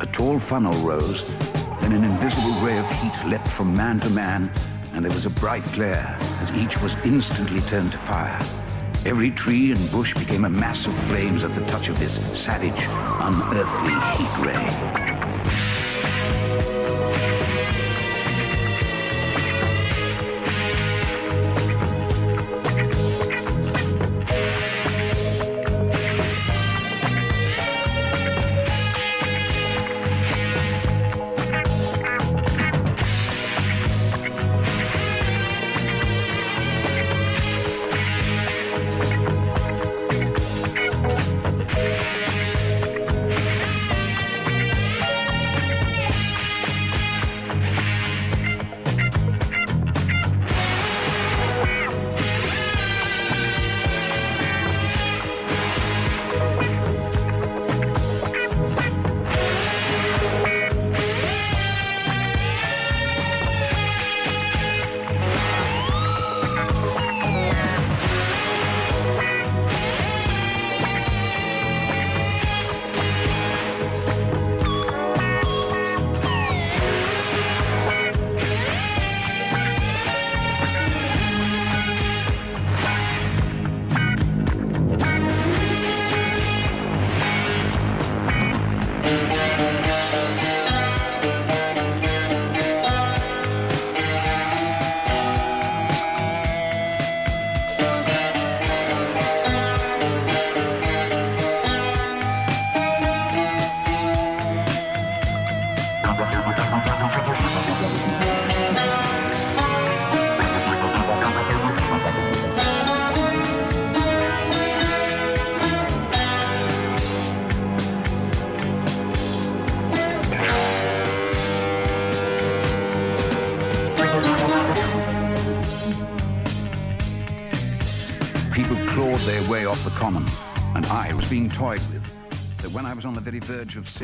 [0.00, 1.22] A tall funnel rose,
[1.80, 4.50] then an invisible ray of heat leapt from man to man,
[4.92, 8.40] and there was a bright glare as each was instantly turned to fire.
[9.06, 12.88] Every tree and bush became a mass of flames at the touch of this savage,
[13.20, 15.07] unearthly heat ray.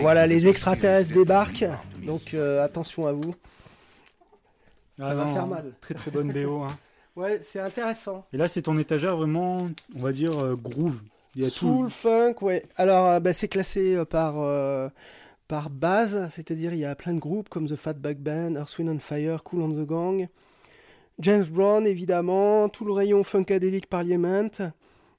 [0.00, 1.66] Voilà, les extraterrestres débarquent,
[2.06, 3.34] donc euh, attention à vous.
[5.00, 5.72] Ah Ça va non, faire mal.
[5.80, 6.62] Très très bonne BO.
[6.62, 6.68] hein.
[7.16, 8.24] Ouais, c'est intéressant.
[8.32, 9.58] Et là, c'est ton étagère vraiment,
[9.94, 11.00] on va dire, euh, groove.
[11.36, 11.90] Il y a Soul, tout.
[11.90, 12.64] funk, ouais.
[12.76, 14.88] Alors, euh, bah, c'est classé euh, par, euh,
[15.46, 18.90] par base, c'est-à-dire il y a plein de groupes comme The Fatback Band, Earth, Wind
[18.90, 20.26] and Fire, Cool on the Gang,
[21.20, 24.50] James Brown évidemment, tout le rayon Funkadelic Parliament.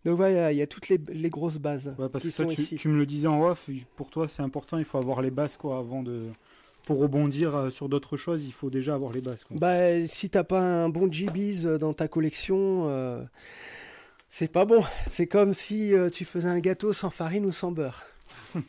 [0.06, 2.46] Donc voilà, il y a- toutes les, les grosses bases Ouais, parce qui que toi,
[2.46, 2.76] sont tu, ici.
[2.76, 5.58] tu me le disais en off, pour toi, c'est important, il faut avoir les bases,
[5.58, 6.28] quoi, avant de.
[6.86, 9.58] Pour rebondir euh, sur d'autres choses, il faut déjà avoir les bases, quoi.
[9.60, 13.24] Bah, si t'as pas un bon GBs dans ta collection, euh,
[14.30, 14.84] c'est pas bon.
[15.10, 18.04] C'est comme si euh, tu faisais un gâteau sans farine ou sans beurre.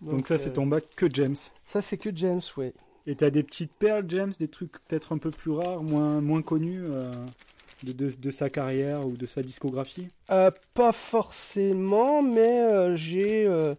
[0.00, 1.36] Donc, ça, c'est euh, ton bac que James.
[1.64, 2.72] Ça, c'est que James, ouais.
[3.06, 6.42] Et t'as des petites perles, James, des trucs peut-être un peu plus rares, moins, moins
[6.42, 7.10] connus euh,
[7.84, 13.74] de, sa carrière ou de sa discographie Euh, pas forcément, mais euh, j'ai euh,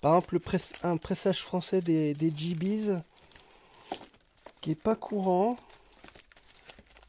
[0.00, 0.38] par exemple
[0.82, 2.32] un pressage français des, des
[4.60, 5.56] qui est pas courant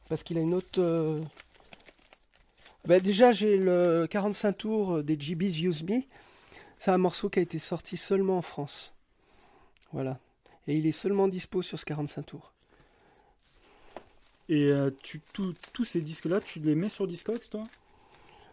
[0.08, 1.22] parce qu'il a une autre.
[2.86, 6.02] bah, déjà, j'ai le 45 tours des GBs Use Me.
[6.80, 8.94] C'est un morceau qui a été sorti seulement en France.
[9.92, 10.18] Voilà.
[10.68, 12.54] Et il est seulement dispo sur ce 45 tours.
[14.50, 17.64] Et euh, tu, tout- tous ces disques-là, tu les mets sur Discogs, toi?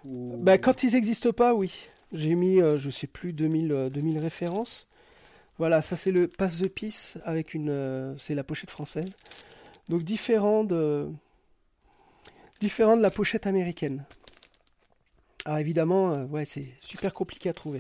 [0.05, 1.73] Ou- Bah, quand ils n'existent pas, oui.
[2.13, 4.87] J'ai mis, euh, je sais plus, 2000, euh, 2000 références.
[5.59, 7.71] Voilà, ça c'est le Pass the Peace avec une.
[7.71, 9.11] euh, c'est la pochette française.
[9.89, 11.09] Donc différent de.
[12.61, 14.05] Différent de la pochette américaine.
[15.45, 17.79] Alors évidemment, euh, ouais, c'est super compliqué à trouver.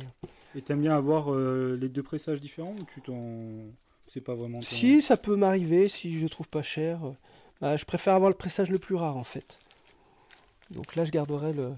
[0.55, 3.20] Et t'aimes bien avoir euh, les deux pressages différents ou tu t'en.
[4.09, 7.10] C'est pas vraiment ton- Si ça peut m'arriver, si je trouve pas cher, euh,
[7.61, 9.59] bah, je préfère avoir le pressage le plus rare en fait.
[10.70, 11.73] Donc là, je garderai le.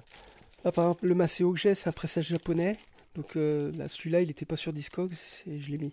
[0.65, 2.77] Là, par exemple, le Maceo que j'ai, c'est un pressage japonais.
[3.15, 5.13] Donc euh, là, celui-là, il n'était pas sur Discogs
[5.47, 5.93] et je l'ai mis.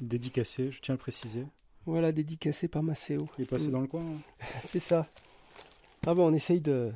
[0.00, 1.44] Dédicacé, je tiens à le préciser.
[1.86, 3.26] Voilà, dédicacé par Maceo.
[3.38, 3.70] Il est passé Mm.
[3.72, 4.02] dans le coin.
[4.02, 4.46] hein.
[4.66, 5.06] C'est ça.
[6.06, 6.92] Ah bon, on essaye de.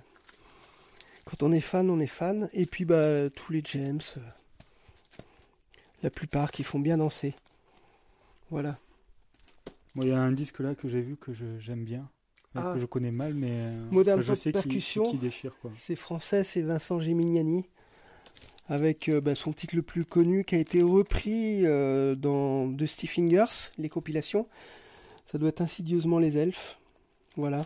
[1.25, 2.49] Quand on est fan, on est fan.
[2.53, 4.01] Et puis, bah, tous les James.
[4.17, 4.21] euh,
[6.03, 7.35] La plupart qui font bien danser.
[8.51, 8.79] Voilà.
[10.02, 12.09] Il y a un disque là que j'ai vu que j'aime bien,
[12.56, 12.73] euh, Ah.
[12.74, 15.10] que je connais mal, mais euh, Modern enfin, je sais qui, Percussion.
[15.10, 15.70] qui déchire quoi.
[15.77, 17.64] C'est français, c'est Vincent Gemignani.
[18.68, 22.85] Avec euh, bah, son titre le plus connu qui a été repris euh, dans The
[22.86, 24.48] Steve Fingers, les compilations.
[25.31, 26.77] Ça doit être insidieusement les elfes.
[27.36, 27.60] Voilà.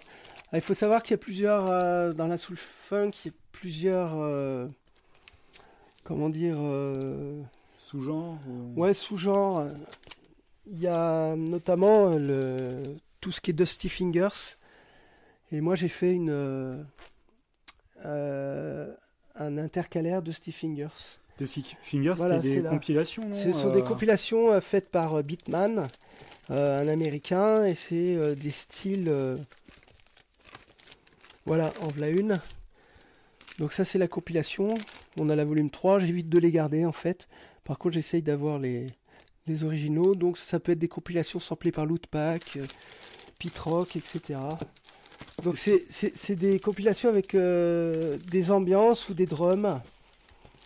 [0.53, 3.31] Ah, il faut savoir qu'il y a plusieurs, euh, dans la soul funk, il y
[3.31, 4.15] a plusieurs,
[6.05, 6.59] comment dire,
[7.79, 9.67] Sous-genre ou- ouais, sous-genre.
[10.73, 14.57] Il y a notamment euh, le, tout ce qui est Dusty Fingers.
[15.53, 16.81] Et moi, j'ai fait une, euh,
[18.05, 18.93] euh,
[19.37, 21.19] un intercalaire Dusty Fingers.
[21.43, 25.87] Six Fingers, Voilà, c'est des compilations, non Ce sont des compilations euh, faites par Beatman,
[26.51, 29.11] euh, un américain, et c'est des styles.
[31.47, 32.39] Voilà, en voilà une.
[33.59, 34.75] Donc, ça, c'est la compilation.
[35.19, 37.27] On a la volume 3, j'évite de les garder en fait.
[37.65, 38.89] Par contre, j'essaye d'avoir les,
[39.51, 40.15] les originaux.
[40.15, 42.65] Donc, ça peut être des compilations samplées par Lootpack, euh,
[43.39, 44.39] Pete Rock, etc.
[45.43, 49.81] Donc, c'est- des compilations avec euh, des ambiances ou des drums.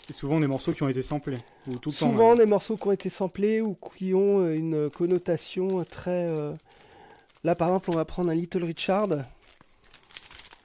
[0.06, 1.38] C'est souvent des morceaux qui ont été samplés.
[1.66, 2.10] Ou tout le temps.
[2.10, 2.38] Souvent même.
[2.38, 6.28] des morceaux qui ont été samplés ou qui ont euh, une connotation très.
[6.30, 6.52] euh,
[7.42, 9.08] Là par exemple, on va prendre un Little Richard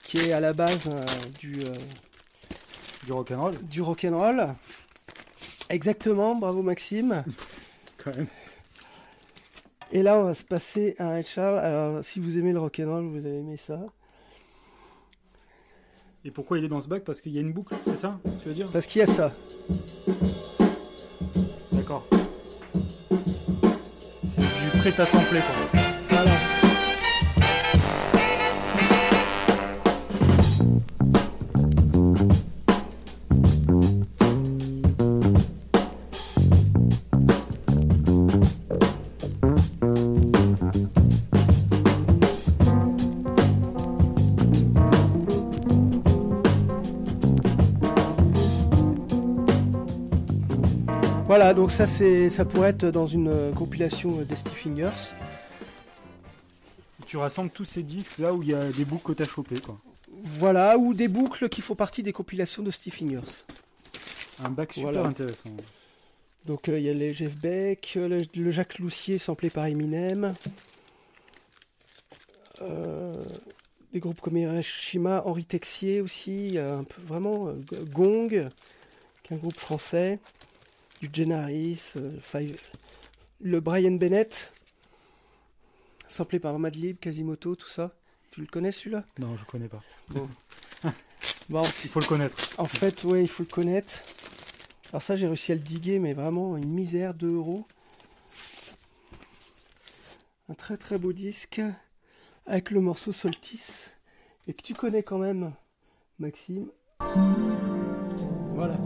[0.03, 0.89] qui est à la base
[1.39, 1.53] du
[3.05, 4.55] Du rock'n'roll, du rock'n'roll.
[5.69, 7.23] Exactement, bravo Maxime.
[8.03, 8.27] quand même.
[9.91, 11.55] Et là, on va se passer à un Richard.
[11.55, 13.79] Alors, si vous aimez le rock'n'roll, vous allez aimer ça.
[16.25, 17.03] Et pourquoi il est dans ce bac?
[17.03, 18.69] Parce qu'il y a une boucle, c'est ça Tu veux dire?
[18.71, 19.33] Parce qu'il y a ça.
[21.71, 22.05] D'accord.
[24.27, 25.78] C'est du prêt à sampler, quoi.
[51.29, 55.13] Voilà, donc ça c'est ça pourrait être dans une euh, compilation euh, des Steve Fingers.
[57.05, 59.59] Tu rassembles tous ces disques là où il y a des boucles que t'as chopées,
[59.59, 59.77] quoi.
[60.23, 63.45] Voilà, ou des boucles qui font partie des compilations de Steve Fingers.
[64.43, 65.07] Un bac super Voilà.
[65.07, 65.51] intéressant.
[66.45, 70.33] Donc euh, il y a les Jeff Beck, le, le Jacques Loussier samplé par Eminem,
[72.63, 73.13] euh,
[73.93, 77.53] des groupes comme Hiroshima, Henri Texier aussi, un peu vraiment euh,
[77.93, 80.17] Gong, qui est un groupe français,
[81.01, 82.59] du Genaris, euh, Five-
[83.41, 84.51] le Brian Bennett,
[86.07, 87.95] samplé par Madlib, Quasimoto, tout ça.
[88.31, 89.03] Tu le connais celui-là?
[89.17, 89.81] Non, je connais pas.
[90.09, 90.27] Bon.
[91.49, 92.35] Bon, Il faut le connaître.
[92.59, 94.03] en fait, ouais, il faut le connaître.
[94.91, 97.65] Alors ça, j'ai réussi à le diguer, mais vraiment une misère, 2 euros.
[100.47, 101.59] Un très très beau disque
[102.45, 103.91] avec le morceau Solstice
[104.47, 105.53] et que tu connais quand même,
[106.19, 106.67] Maxime.
[108.53, 108.77] Voilà.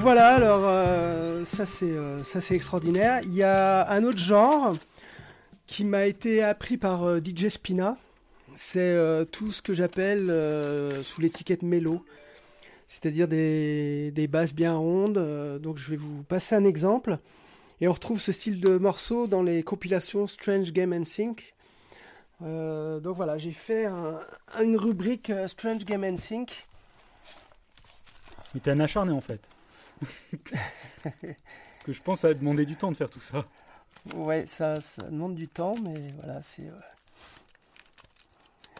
[0.00, 3.20] Voilà, alors euh, ça c'est euh, ça c'est extraordinaire.
[3.24, 4.74] Il y a un autre genre
[5.66, 7.96] qui m'a été appris par euh, DJ Spina.
[8.56, 8.94] C'est
[9.32, 10.26] tout ce que j'appelle
[11.02, 12.04] sous l'étiquette mélo,
[12.88, 15.58] c'est-à-dire des, des basses bien rondes.
[15.62, 17.16] donc je vais vous passer un exemple.
[17.80, 21.54] Et on retrouve ce style de morceau dans les compilations Strange Game and Sync.
[22.42, 24.20] Donc voilà, j'ai fait un-
[24.62, 26.66] une rubrique Strange Game and Sync.
[28.52, 29.40] Mais t'es un acharné en fait.
[31.02, 31.14] Parce
[31.84, 33.46] que je pense que ça va demander du temps de faire tout ça.
[34.16, 36.70] Ouais, ça, ça demande du temps, mais voilà, c'est.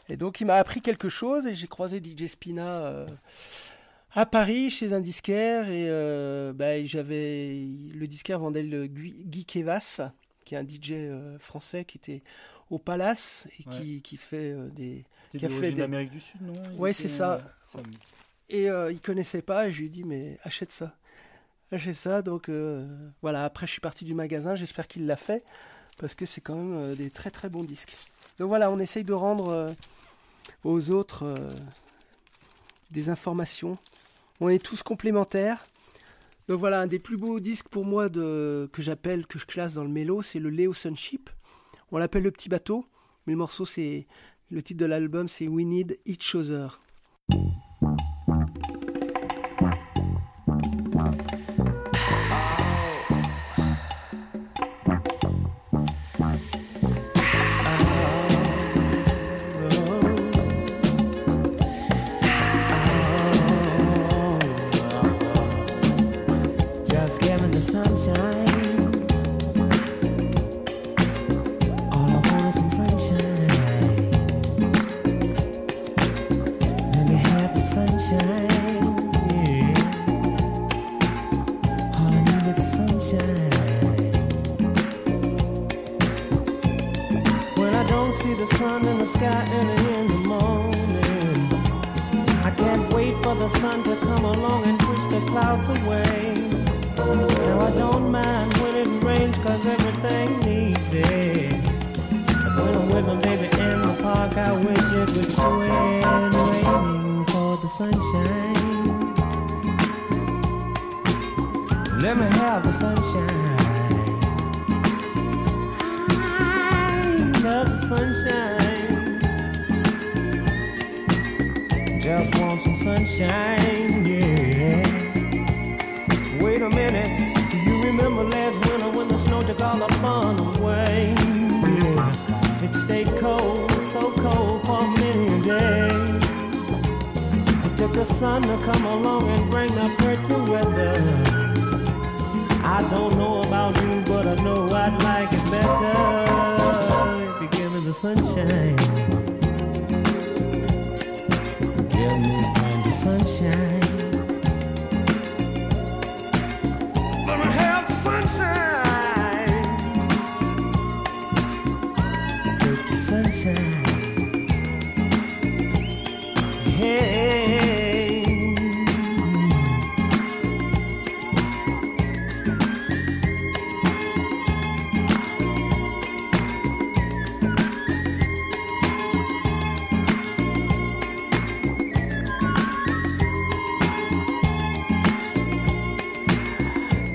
[0.08, 3.06] Et donc, il m'a appris quelque chose et j'ai croisé DJ Spina euh,
[4.12, 7.64] à Paris chez un disquaire et euh, bah, j'avais
[7.94, 10.00] le disquaire vendait le Guy Guy Kevas,
[10.44, 12.22] qui est un DJ euh, français qui était
[12.70, 15.04] au Palace et qui, qui fait des.
[15.36, 16.54] Qui a fait des- d'Amérique du Sud, non?
[16.72, 17.36] Il Ouais, était- c'est ça.
[17.36, 17.42] ouais,
[17.72, 17.84] ça me-
[18.52, 20.96] Et il connaissait pas et je lui ai dit mais achète ça.
[21.72, 22.84] Achète ça donc euh,
[23.22, 25.44] voilà après je suis parti du magasin j'espère qu'il l'a fait
[25.98, 27.96] parce que c'est quand même euh, des très très bons disques.
[28.38, 29.70] Donc voilà, on essaye de rendre euh,
[30.64, 31.36] aux autres
[32.90, 33.78] des informations.
[34.40, 35.66] On est tous complémentaires.
[36.48, 39.84] Donc voilà, un des plus beaux disques pour moi que j'appelle, que je classe dans
[39.84, 41.30] le mélo, c'est le Leo Sunship.
[41.92, 42.86] On l'appelle le petit bateau,
[43.26, 44.06] mais le morceau c'est
[44.50, 46.80] le titre de l'album c'est We Need Each Other.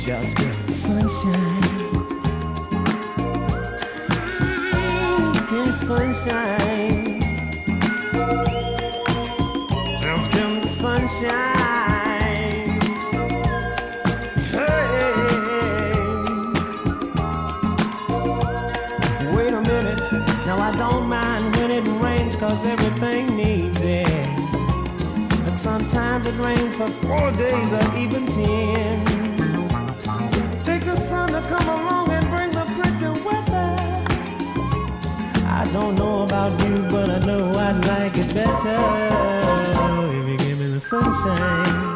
[0.06, 1.62] Just me sunshine.
[5.52, 7.22] Me sunshine.
[10.00, 11.34] Just me sunshine.
[14.52, 15.02] Hey.
[19.34, 20.00] Wait a minute.
[20.46, 24.06] Now I don't mind when it rains cause everything needs it.
[25.46, 29.05] But sometimes it rains for four days or even ten.
[35.76, 38.78] Don't know about you, but I know I'd like it better
[40.20, 41.95] if you give me the sunshine.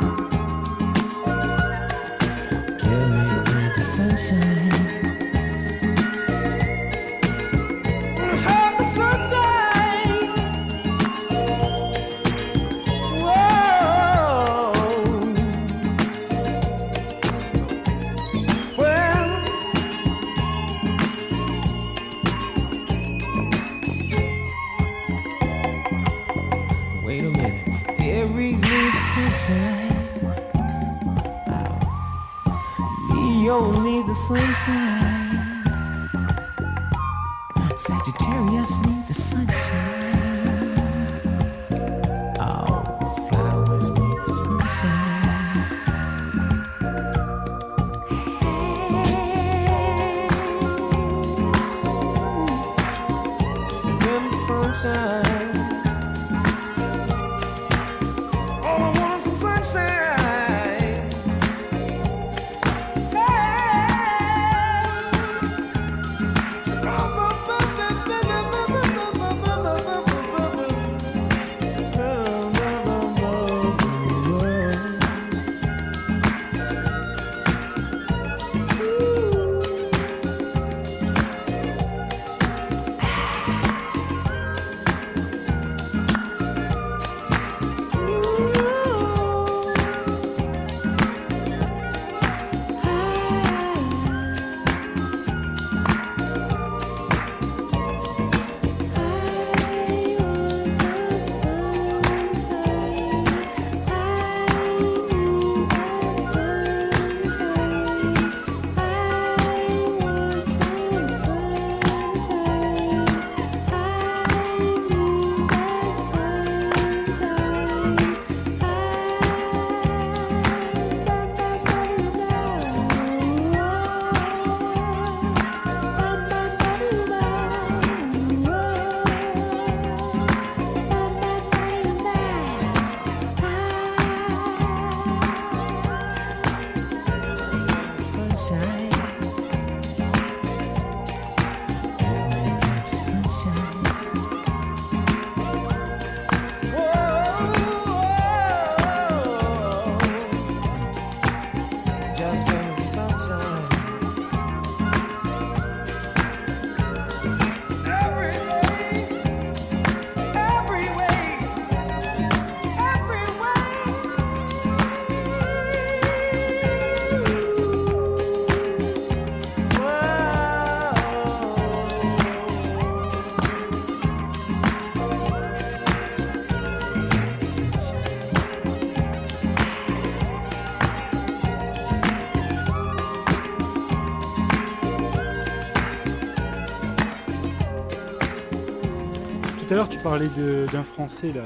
[190.09, 191.43] Parlais d'un français, là.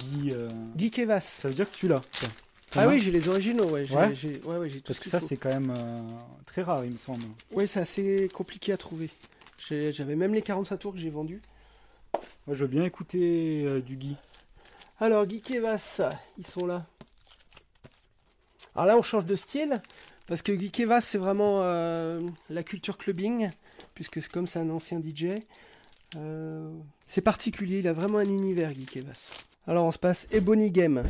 [0.00, 0.32] Guy.
[0.34, 1.22] euh, Guy Kevas.
[1.22, 2.02] Ça veut dire que tu l'as.
[2.76, 3.90] Ah oui, j'ai les originaux, ouais.
[3.90, 4.12] Ouais.
[4.44, 6.02] ouais, ouais, tout Parce ce que ça, c'est quand même euh,
[6.44, 7.24] très rare, il me semble.
[7.52, 9.08] Oui, c'est assez compliqué à trouver.
[9.70, 11.40] J'avais même les 45 tours que j'ai vendus.
[12.46, 14.16] Moi, je veux bien écouter euh, du Guy.
[15.00, 16.02] Alors, Guy Kevas,
[16.36, 16.84] ils sont là.
[18.74, 19.80] Alors là, on change de style.
[20.26, 22.20] Parce que Guy Kevas, c'est vraiment euh,
[22.50, 23.48] la culture clubbing.
[23.94, 25.40] Puisque c'est comme c'est un ancien DJ.
[26.16, 26.70] Euh,
[27.06, 29.32] c'est particulier, il a vraiment un univers, Guy Kevas.
[29.66, 31.02] Alors, on se passe Ebony Game.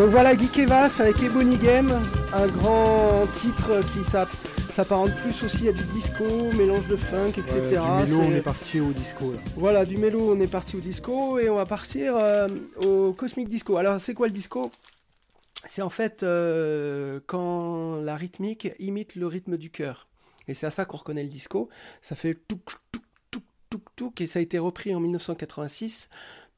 [0.00, 1.92] Donc voilà Guy Kevas avec Ebony Game,
[2.32, 4.30] un grand titre qui s'app-
[4.74, 6.24] s'apparente plus aussi à du disco,
[6.56, 7.78] mélange de funk, etc.
[7.82, 9.38] Ouais, du mélo, on est parti au disco là.
[9.56, 12.46] Voilà, du mélo, on est parti au disco et on va partir euh,
[12.86, 13.76] au Cosmic Disco.
[13.76, 14.70] Alors, c'est quoi le disco?
[15.68, 20.08] C'est en fait euh, quand la rythmique imite le rythme du cœur.
[20.48, 21.68] Et c'est à ça qu'on reconnaît le disco.
[22.00, 26.08] Ça fait touk, touk, touk, touk, touk, et ça a été repris en 1986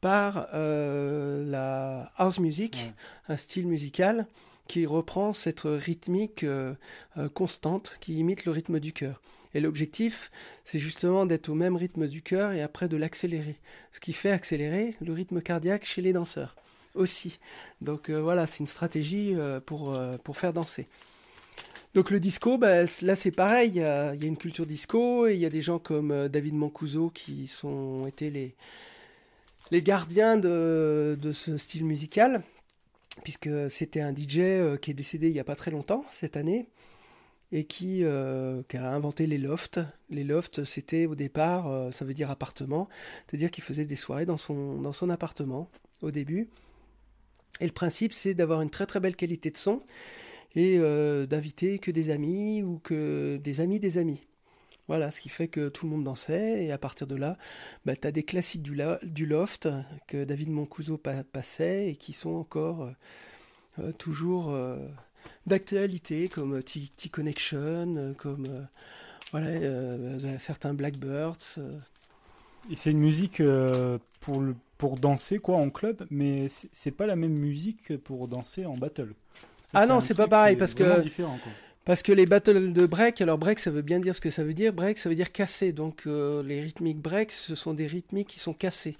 [0.02, 2.92] par euh, la house music,
[3.28, 4.26] un style musical
[4.66, 6.74] qui reprend cette rythmique euh,
[7.16, 9.22] euh, constante qui imite le rythme du cœur.
[9.54, 10.32] Et l'objectif,
[10.64, 13.54] c'est justement d'être au même rythme du cœur et après de l'accélérer.
[13.92, 16.56] Ce qui fait accélérer le rythme cardiaque chez les danseurs
[16.96, 17.38] aussi.
[17.80, 20.88] Donc euh, voilà, c'est une stratégie pour, pour faire danser.
[21.94, 24.66] Donc le disco, bah, là c'est pareil, il y, a, il y a une culture
[24.66, 28.56] disco et il y a des gens comme David Mancuso qui sont été les,
[29.72, 32.42] les gardiens de, ce style musical,
[33.24, 36.36] puisque c'était un DJ euh, qui est décédé il n'y a pas très longtemps, cette
[36.36, 36.68] année,
[37.52, 39.80] et qui, euh, qui a inventé les lofts.
[40.10, 42.86] Les lofts, c'était au départ, euh, ça veut dire appartement,
[43.26, 45.70] c'est-à-dire qu'il faisait des soirées dans son, appartement
[46.02, 46.50] au début.
[47.60, 49.80] Et le principe, c'est d'avoir une très très belle qualité de son
[50.54, 50.78] et
[51.26, 54.20] d'inviter que des amis ou que des amis des amis.
[54.88, 57.38] Voilà, ce qui fait que tout le monde dansait et à partir de là,
[57.86, 59.68] bah, tu as des classiques du, la- du loft
[60.08, 62.90] que David Moncuso pa- passait et qui sont encore euh,
[63.80, 64.78] euh, toujours euh,
[65.46, 68.66] d'actualité comme T- T-Connection, comme
[69.32, 71.58] voilà, certains Blackbirds.
[72.70, 73.42] Et c'est une musique
[74.20, 78.66] pour, le, pour danser quoi en club, mais c'est pas la même musique pour danser
[78.66, 79.14] en battle.
[79.66, 81.52] Ça, ah non, c'est pas pareil parce que différent, quoi.
[81.84, 84.44] Parce que les battles de break, alors break ça veut bien dire ce que ça
[84.44, 84.72] veut dire.
[84.72, 85.72] Break ça veut dire casser.
[85.72, 88.96] Donc euh, les rythmiques break, ce sont des rythmiques qui sont cassées.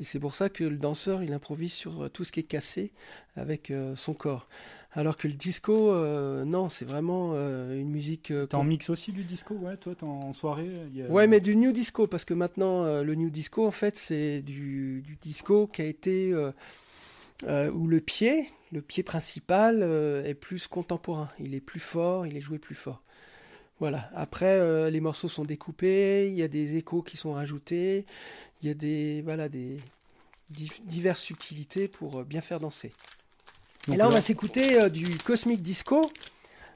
[0.00, 2.44] Et c'est pour ça que le danseur il improvise sur euh, tout ce qui est
[2.44, 2.92] cassé
[3.36, 4.48] avec euh, son corps.
[4.92, 8.30] Alors que le disco, euh, non, c'est vraiment euh, une musique.
[8.30, 10.72] euh, T'es en qu'on- mix aussi du disco, ouais, toi t'es en soirée.
[10.92, 13.70] il y a- Ouais, mais du new disco, parce que maintenant, le new disco, en
[13.70, 16.32] fait, c'est du, du disco qui a été.
[17.44, 21.30] Euh, où le pied, le pied principal, euh, est plus contemporain.
[21.38, 23.02] Il est plus fort, il est joué plus fort.
[23.80, 24.10] Voilà.
[24.14, 28.06] Après, euh, les morceaux sont découpés, il y a des échos qui sont rajoutés,
[28.60, 29.22] il y a des.
[29.22, 29.76] Voilà, des.
[30.50, 32.92] div- diverses subtilités pour bien faire danser.
[33.86, 36.10] Donc Et là, on là- va s'écouter du Cosmic Disco.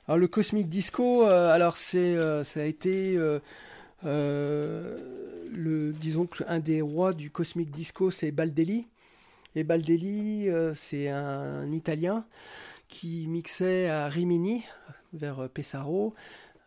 [0.07, 3.17] Alors, le Cosmic Disco, alors c'est, ça a été
[5.51, 8.87] le, disons que un des rois du Cosmic Disco, c'est Baldelli.
[9.55, 12.25] Et Baldelli, euh, c'est un, Italien
[12.89, 14.65] qui mixait à Rimini,
[15.13, 16.15] vers euh, Pesaro.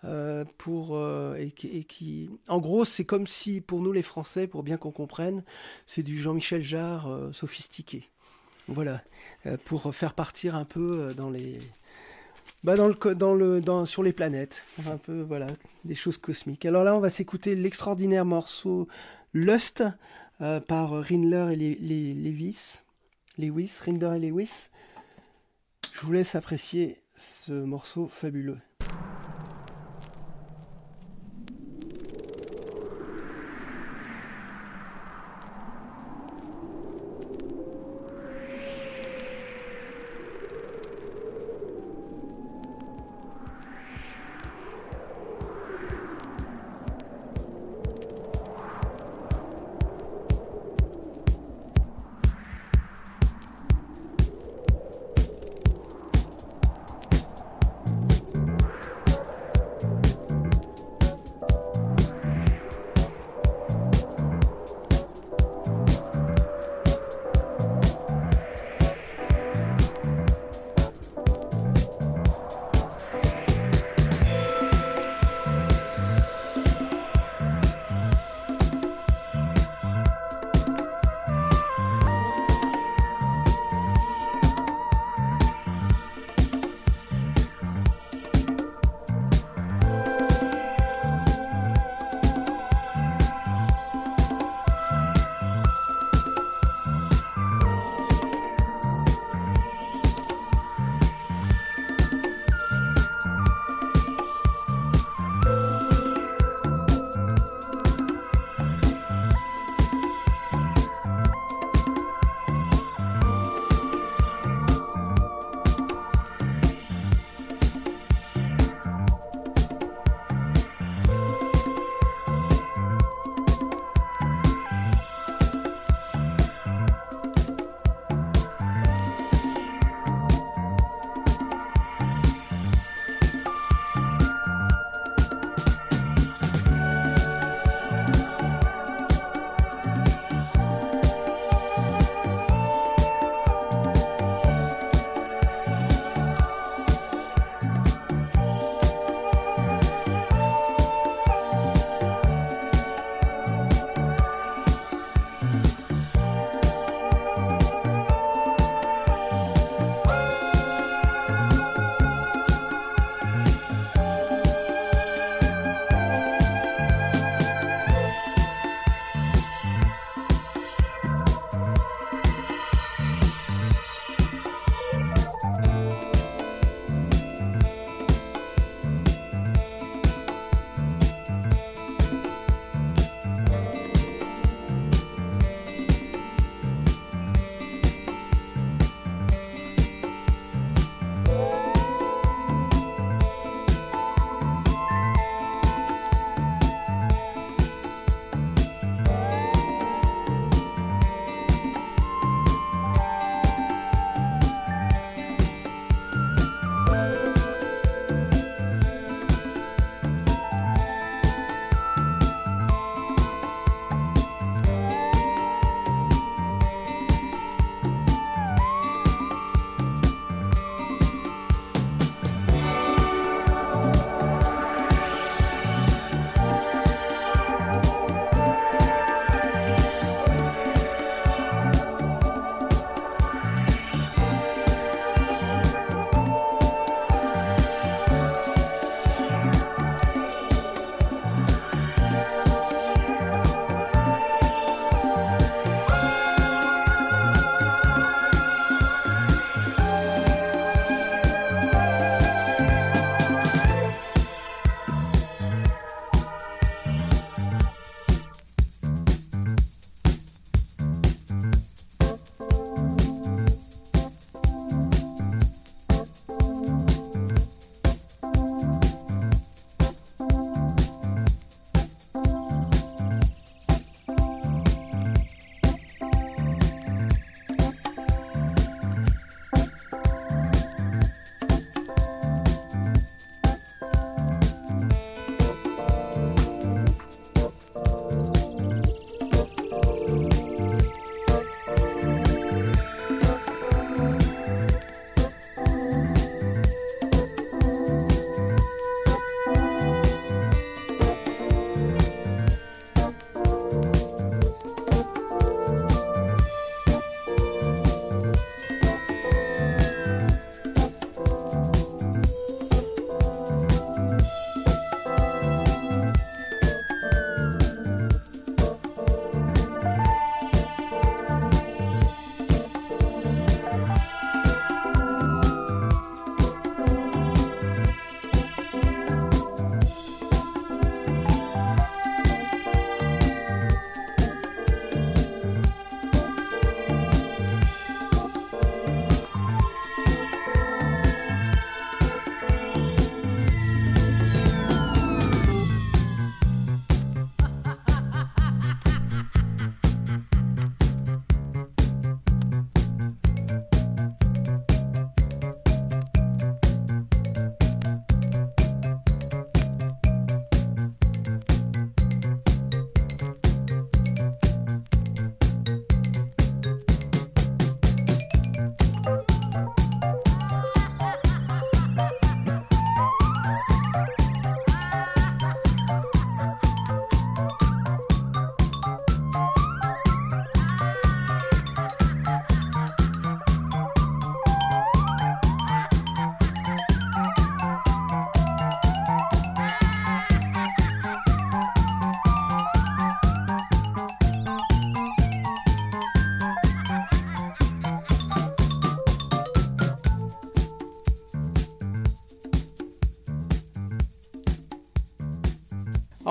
[0.04, 0.96] euh, pour
[1.36, 5.44] et, qui- en gros c'est comme si pour nous les Français pour bien qu'on comprenne
[5.88, 8.08] c'est du Jean-Michel Jarre sophistiqué
[8.68, 9.02] voilà
[9.64, 11.58] pour faire partir un peu dans les
[12.64, 15.48] bah dans sur les planètes un peu voilà
[15.86, 18.88] des choses cosmiques alors là on va s'écouter l'extraordinaire morceau
[19.34, 19.84] Lust
[20.42, 22.14] euh, par Rindler et les,
[23.38, 24.70] Lewis Rindler et Lewis.
[25.94, 28.60] Je vous laisse apprécier ce morceau fabuleux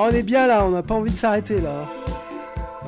[0.04, 1.88] on est bien là, on n'a pas envie de s'arrêter là.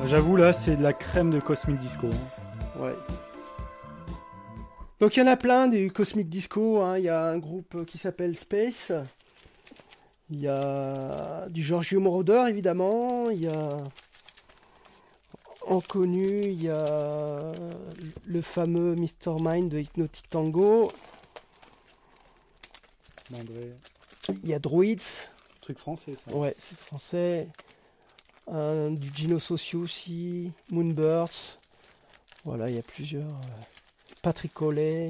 [0.05, 2.07] J'avoue, là, c'est de la crème de Cosmic Disco.
[2.07, 2.79] hein.
[2.79, 2.95] Ouais.
[4.99, 6.81] Donc il y en a plein du Cosmic Disco.
[6.81, 6.97] hein.
[6.97, 8.91] Il y a un groupe qui s'appelle Space.
[10.29, 13.29] Il y a du Giorgio Moroder évidemment.
[13.31, 13.69] Il y a
[15.67, 17.51] en connu, il y a
[18.25, 19.35] le fameux Mr.
[19.41, 20.91] Mind de Hypnotic Tango.
[23.31, 25.27] Il y a Druids.
[25.67, 26.33] Truc français, ça.
[26.33, 27.49] Ouais, c'est français.
[28.49, 30.49] Un- du Gino Socio aussi.
[30.71, 31.57] Moonbirds.
[32.45, 33.27] Voilà, il y a plusieurs.
[33.27, 33.61] euh,
[34.23, 35.09] Patrick Collet.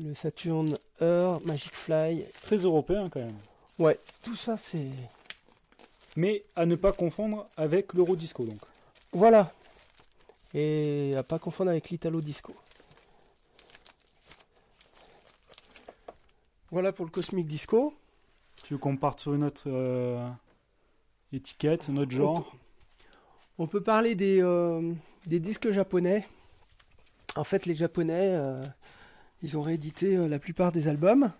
[0.00, 2.24] Le Saturn Heure, Magic Fly.
[2.42, 3.38] Très européen quand même.
[3.78, 4.90] Ouais, tout ça c'est.
[6.16, 8.58] Mais à ne pas confondre avec l'Eurodisco donc.
[9.12, 9.52] Voilà.
[10.52, 12.52] Et à pas confondre avec l'Italo Disco.
[16.72, 17.92] Voilà pour le Cosmic Disco.
[18.62, 20.30] Tu veux qu'on parte sur une autre euh,
[21.32, 22.54] étiquette, un autre genre?
[23.58, 24.92] On peut parler des, euh,
[25.26, 26.28] des disques japonais.
[27.34, 28.62] En fait, les japonais, euh,
[29.42, 31.32] ils ont réédité la plupart des albums.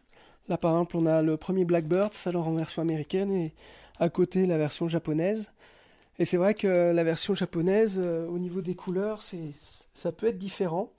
[0.48, 3.52] Là, par exemple, on a le premier Blackbird, alors en version américaine, et
[4.00, 5.52] à côté la version japonaise.
[6.18, 9.52] Et c'est vrai que la version japonaise, au niveau des couleurs, c'est,
[9.94, 10.90] ça peut être différent.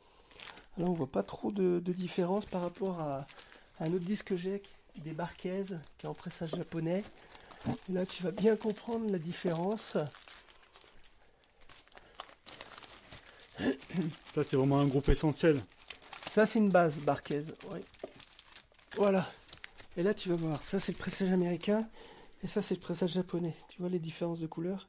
[0.78, 3.28] Là, on voit pas trop de, de différence par rapport à
[3.82, 5.64] un autre disque que j'ai, qui- des Barquez,
[5.98, 7.04] qui est en pressage japonais.
[7.90, 9.98] Et là, tu vas bien comprendre la différence.
[14.34, 15.62] Ça, c'est vraiment un groupe essentiel.
[16.32, 17.44] Ça, c'est une base, Barquez.
[17.72, 17.80] oui.
[18.98, 19.30] Voilà.
[19.98, 20.64] Et là, tu vas voir.
[20.64, 21.88] Ça, c'est le pressage américain.
[22.44, 23.56] Et ça, c'est le pressage japonais.
[23.70, 24.88] Tu vois les différences de couleurs?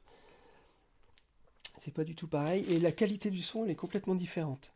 [1.83, 2.65] C'est pas du tout pareil.
[2.69, 4.71] Et la qualité du son, elle est complètement différente.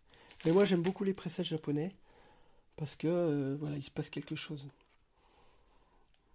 [0.46, 1.96] Mais moi, j'aime beaucoup les pressages japonais.
[2.78, 4.70] Parce que, euh, voilà, il se passe quelque chose.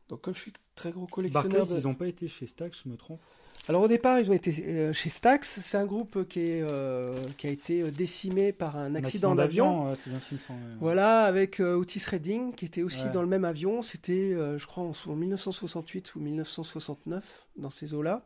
[0.08, 1.48] Donc, comme je suis très gros collectionneur.
[1.50, 3.20] Barclays, de- ils n'ont pas été chez Stax, je me trompe.
[3.68, 5.60] alors au départ, ils ont été euh, chez Stax.
[5.62, 7.08] C'est un groupe qui, est, euh,
[7.38, 9.84] qui a été décimé par un, accident, d'avion.
[9.84, 10.56] ouais, ouais.
[10.80, 13.10] Voilà, avec euh, Otis Redding, qui était aussi Ouais.
[13.12, 13.80] dans le même avion.
[13.82, 18.22] C'était, euh, je crois, en, en 1968 ou 1969, dans ces eaux-là.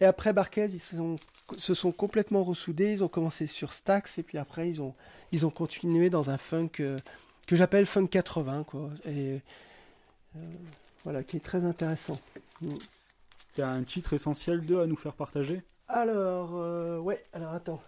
[0.00, 1.16] Et après Barquez, ils se sont,
[1.58, 2.92] se sont complètement ressoudés.
[2.92, 4.94] Ils ont commencé sur Stax, et puis après, ils ont,
[5.32, 6.98] ils ont continué dans un funk euh,
[7.46, 8.90] que j'appelle funk 80, quoi.
[9.06, 9.40] Et
[10.36, 10.38] euh,
[11.04, 12.20] voilà, qui est très intéressant.
[12.60, 12.68] Mm.
[13.54, 15.62] T'as un titre essentiel d'eux à nous faire partager?
[15.88, 17.80] Alors, euh, ouais, alors attends.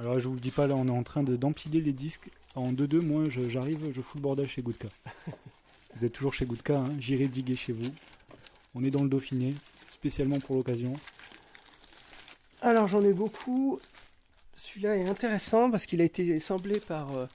[0.00, 2.28] Alors je vous le dis pas, là on est en train de- d'empiler les disques.
[2.56, 4.88] En 2-2, moi je- j'arrive, je fous le bordel chez Goodka.
[5.94, 7.88] vous êtes toujours chez Goodka, hein, j'irai diguer chez vous.
[8.74, 9.50] On est dans le Dauphiné,
[9.94, 10.92] spécialement pour l'occasion.
[12.60, 13.78] Alors j'en ai beaucoup.
[14.56, 17.26] Celui-là est intéressant parce qu'il a été assemblé par euh,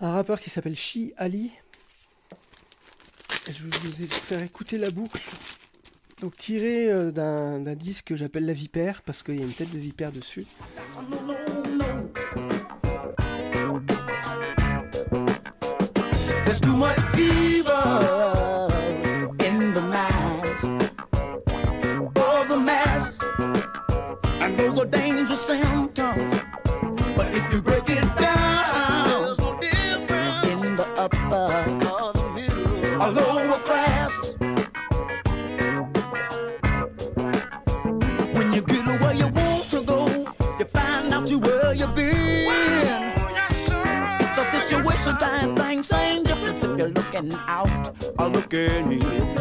[0.00, 1.50] un rappeur qui s'appelle Shi Ali.
[3.48, 5.22] Et je vais vous faire écouter la boucle.
[6.20, 9.52] Donc tiré euh, d'un d'un disque que j'appelle La Vipère parce qu'il y a une
[9.52, 10.46] tête de vipère dessus.
[16.44, 16.97] There's too much
[32.34, 34.36] middle lower classes.
[38.36, 40.08] When you get where you want to go,
[40.58, 43.12] you find out you where you've been.
[44.34, 49.37] So situation, time, things, same difference if you're looking out or looking in.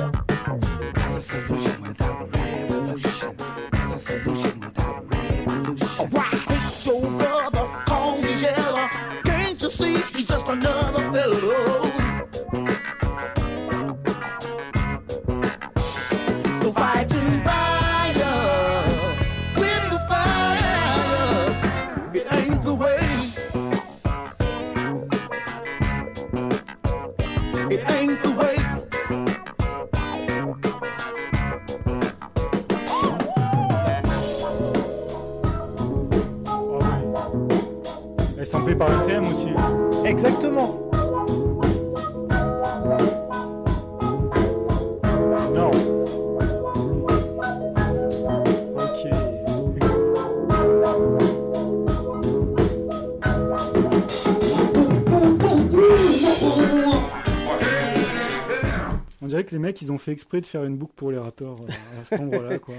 [59.68, 62.20] Mecs, ils ont fait exprès de faire une boucle pour les rappeurs euh, à cet
[62.20, 62.76] endroit-là, quoi.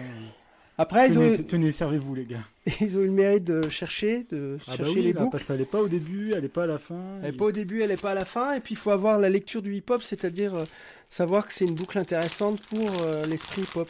[0.81, 2.45] Après, ils ont, Tenez, tenez, servez-vous les gars.
[2.81, 5.33] ils ont eu le mérite de chercher, de Ah bah chercher oui, les là, boucles.
[5.33, 7.19] parce qu'elle est pas au début, elle est pas à la fin.
[7.21, 8.55] Elle est Il- pas au début, elle est pas à la fin.
[8.55, 10.65] Et puis il faut avoir la lecture du hip-hop, c'est-à-dire euh,
[11.11, 13.89] savoir que c'est une boucle intéressante pour euh, l'esprit hip-hop.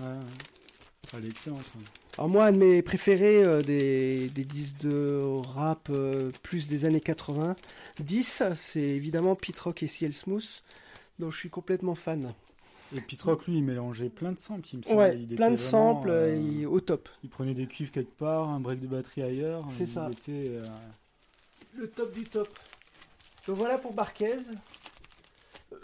[0.00, 1.18] Ouais, ouais.
[1.18, 1.60] Elle est excellente.
[1.76, 1.82] hein.
[2.16, 5.20] Alors moi, un de mes préférés euh, des, des disques de
[5.54, 5.90] rap
[6.42, 7.56] plus des années 80,
[8.00, 10.62] 10, c'est évidemment Pete Rock et CL Smooth,
[11.20, 12.34] dont je suis complètement fan.
[12.96, 14.96] Et Pete Rock, lui, il mélangeait plein de samples, il me semble.
[14.98, 17.08] Ouais, Il plein de vraiment, samples euh, et au top.
[17.22, 19.62] Il prenait des cuivres quelque part, un break de batterie ailleurs.
[19.70, 20.08] C'est ça.
[20.10, 20.64] était, euh,
[21.76, 22.48] Le top du top.
[23.46, 24.38] Donc voilà pour Barquez.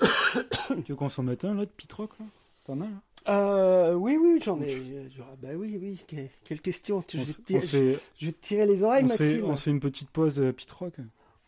[0.85, 2.27] Tu veux qu'on s'en mette un là de Pete Rock là?
[2.65, 4.69] T'en as là Euh, oui, oui, j'en ai.
[4.71, 6.05] je- ah bah oui, oui.
[6.09, 7.03] que- quelle question.
[7.09, 9.25] Je vais, te tirer, se fait, je vais te tirer les oreilles, on se fait-
[9.35, 9.45] Maxime.
[9.51, 10.95] on se fait une petite pause euh, Pete Rock.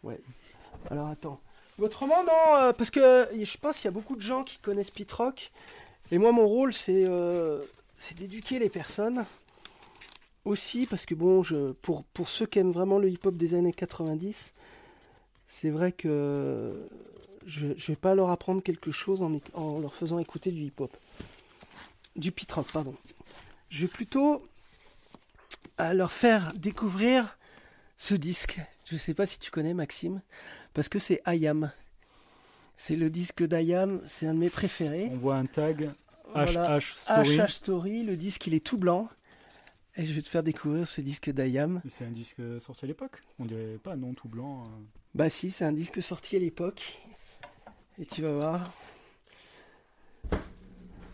[0.03, 0.21] Ouais.
[0.91, 1.41] Alors attends.
[1.79, 4.91] Autrement, non, euh, parce que je pense qu'il y a beaucoup de gens qui connaissent
[4.91, 5.53] Pete Rock.
[6.11, 7.63] Et moi, mon rôle, c'est euh,
[7.97, 9.25] c'est d'éduquer les personnes.
[10.45, 11.43] Aussi, parce que bon,
[11.83, 14.53] pour, ceux qui aiment vraiment le hip-hop des années 90,
[15.47, 16.89] c'est vrai que
[17.45, 20.97] je ne vais pas leur apprendre quelque chose en, en leur faisant écouter du hip-hop.
[22.17, 22.95] Du Pete Rock, pardon.
[23.69, 24.43] Je vais plutôt
[25.81, 27.39] euh, leur faire découvrir
[27.99, 28.61] ce disque.
[28.87, 30.21] Je ne sais pas si tu connais Maxime,
[30.79, 31.73] parce que c'est IAM.
[32.77, 35.09] C'est le disque d'IAM, c'est un de mes préférés.
[35.13, 35.91] On voit un tag
[36.33, 36.79] Voilà.
[36.79, 37.37] HH Story.
[37.37, 39.09] HH Story, le disque il est tout blanc.
[39.97, 41.33] Et je vais te faire découvrir ce disque.
[41.35, 43.21] Mais C'est un disque sorti à l'époque.
[43.41, 44.67] On dirait pas non tout blanc.
[44.67, 44.69] euh.
[45.17, 47.01] Bah si, c'est un disque sorti à l'époque.
[48.01, 48.73] Et tu vas voir.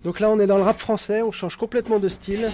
[0.02, 2.52] Donc là on est dans le rap français, on change complètement de style.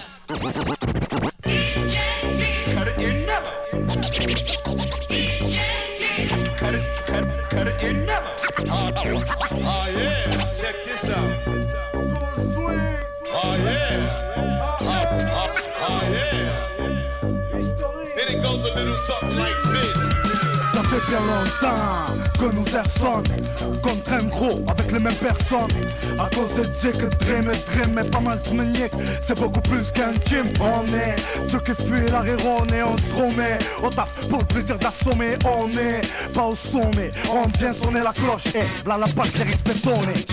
[9.03, 10.20] Oh, oh yeah,
[21.01, 23.23] fait bien longtemps que nous errons
[23.83, 25.71] qu'on traîne gros avec les mêmes personnes.
[26.19, 29.91] À cause de ce que Dream et Dream est pas mal maniaque, c'est beaucoup plus
[29.93, 30.47] qu'un gym.
[30.61, 31.17] On est
[31.49, 35.37] ceux qui fuient la on et on se remet au taf pour le plaisir d'assommer.
[35.45, 36.01] On est
[36.35, 40.25] pas au sommet, on vient sonner la cloche et là la balle les risques bétonnés.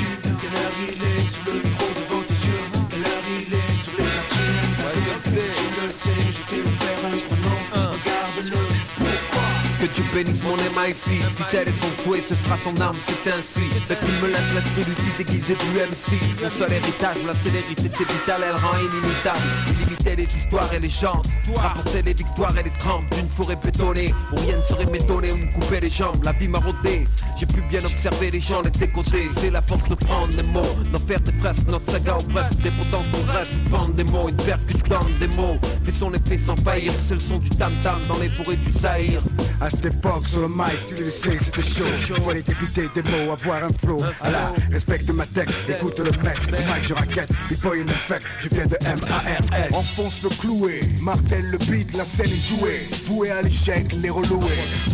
[6.50, 7.47] Que
[9.98, 13.68] tu bénisses mon MIC Si tel est son souhait, ce sera son arme, c'est ainsi.
[13.88, 18.08] Fait qu'il me laisse l'esprit lucide déguisé du MC Mon seul héritage, la célérité c'est
[18.08, 21.22] vital, elle rend inimitable Les histoires et les gens
[21.56, 25.38] Rapporter les victoires et les trempes d'une forêt bétonnée Où rien ne saurait m'étonner ou
[25.38, 27.06] me couper les jambes La vie m'a rodé,
[27.38, 30.76] j'ai pu bien observer les gens les décoder C'est la force de prendre les mots
[30.94, 34.30] D'en faire des fresques, notre saga au presque Des potences qu'on reste, bande des mots
[34.30, 38.18] Une percutante des mots Fait son effet sans faillir, c'est le son du tam-tam Dans
[38.18, 39.22] les forêts du Zahir
[39.62, 42.16] À cette époque, sur le mic, tu le sais, c'était chaud.
[42.26, 44.02] Fallait écouter des mots, avoir un flow.
[44.22, 46.38] Allah, respecte ma tech, écoute le mec.
[46.52, 48.26] Le mic, je raquette, il faut une effect.
[48.42, 49.72] Je viens de M-A-R-S.
[50.00, 52.88] Enfonce le cloué, martèle le beat, la scène est jouée.
[53.08, 54.46] Voué à l'échec, les reloués.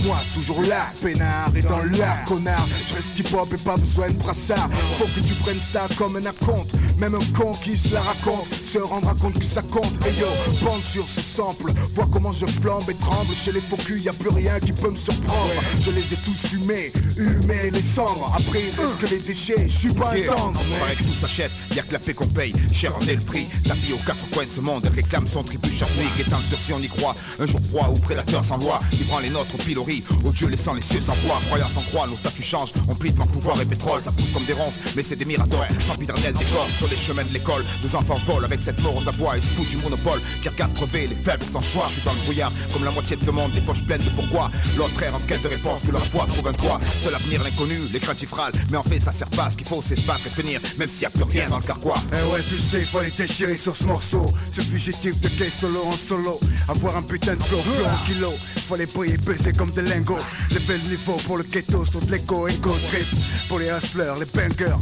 [0.06, 2.66] Moi, toujours là, peinard et dans l'art, connard.
[2.88, 4.70] Je reste hip-hop et pas besoin de brassard.
[4.98, 6.74] Faut que tu prennes ça comme un acompte.
[7.00, 9.92] Même un con qui se la raconte se rendra compte que ça compte.
[10.08, 10.28] Et yo,
[10.64, 11.74] bande sur ce sample.
[11.96, 13.34] Vois comment je flambe et tremble.
[13.36, 15.52] Chez les faux culs, y a plus rien qui peut me surprendre.
[15.82, 18.32] Je les ai tous fumés, humés les cendres.
[18.38, 19.68] Après, il reste que les déchets.
[19.68, 20.62] Je suis pas un tendre?
[20.70, 23.22] mais- Paraît que tout s'achète, y'a que la paix qu'on paye, cher en est le
[23.22, 23.48] prix.
[23.68, 26.80] Tapis aux quatre coins de ce monde, réclame son tribut charmé, étant sûr si on
[26.80, 27.16] y croit.
[27.40, 30.74] Un jour proie ou prédateur sans loi, livrant les nôtres au pilori, au Dieu laissant
[30.74, 31.40] les cieux sans foi.
[31.48, 34.46] Croyant sans croix, nos statuts changent, on plie devant pouvoir et pétrole, ça pousse comme
[34.46, 35.66] des ronces, mais c'est des miradors.
[35.82, 39.08] Sans pidernel décor sur les chemins de l'école, deux enfants volent avec cette mort aux
[39.08, 40.22] abois et se foutent du monopole.
[40.42, 43.16] Qui regarde crever les faibles sans choix, je suis dans le brouillard, comme la moitié
[43.16, 44.52] de ce monde, les poches pleines de pourquoi.
[44.78, 46.80] L'autre est en quête de réponse, que leur foi trouve un toit.
[47.04, 48.00] Seul avenir l'inconnu, les
[48.32, 50.62] râlent, mais en fait ça sert pas, ce qu'il faut c'est se battre et tenir,
[50.78, 51.96] même s'il y a plus rien dans le carquois.
[52.12, 52.86] Eh ouais, tu sais,
[53.18, 54.34] déchirer sur ce morceau.
[54.56, 56.40] Ce fugitif de gay solo en solo.
[56.68, 58.34] Avoir un putain de flow, flow en kilo.
[58.68, 60.18] Fallait briller, peser comme des lingots.
[60.50, 63.08] Lever le niveau pour le ghetto, sur l'écho, égo trip.
[63.48, 64.78] Pour les hustlers, les bangers.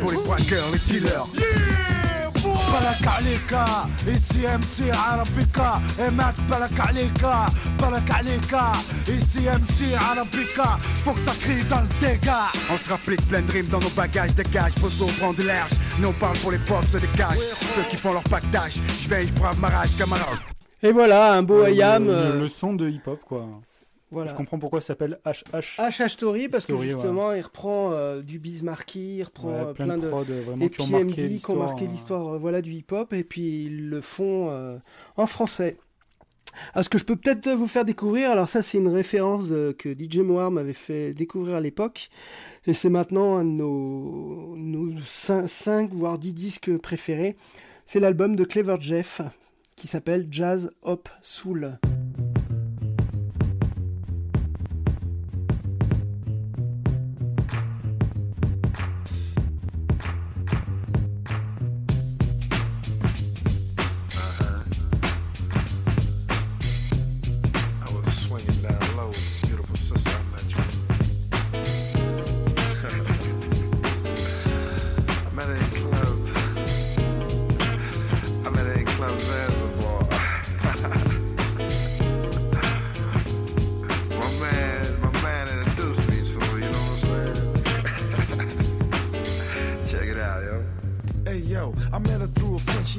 [0.00, 1.93] Pour les braqueurs, les dealers.
[2.73, 3.51] بالك عليك
[4.31, 5.81] سي ام سي عربيكا
[6.17, 7.21] مات بالك عليك
[7.81, 8.55] بالك عليك
[9.33, 13.41] سي ام سي عربيكا faut que ça crie dans le dégât On se rapplique plein
[13.41, 16.57] de rimes dans nos bagages Dégage, poseau, prend de large Nous on parle pour les
[16.69, 17.37] forces des cages
[17.75, 20.39] Ceux qui font leur pactage Je veille, je brave ma rage, camarade
[20.83, 22.05] Et voilà, un beau Le- IAM.
[22.05, 23.43] le, euh, le son de hip-hop quoi.
[24.10, 24.30] Voilà.
[24.30, 25.80] Je comprends pourquoi ça s'appelle HH.
[25.80, 29.72] HH Story parce Story, que justement il reprend euh, du Bismarcky, il reprend Ouais, euh,
[29.72, 32.62] plein plein, de prods, euh, vraiment et qui ont marqué l'histoire, marqué l'histoire euh, voilà
[32.62, 34.76] du hip-hop et puis ils le font euh,
[35.16, 35.78] en français.
[36.72, 39.92] Alors ce que je peux peut-être vous faire découvrir, alors ça c'est une référence que
[39.92, 42.10] DJ Moore m'avait fait découvrir à l'époque
[42.66, 47.36] et c'est maintenant un de nos, nos 5, voire 10 disques préférés.
[47.86, 49.20] C'est l'album de Clever Jeff
[49.74, 51.78] qui s'appelle Jazz Hop Soul.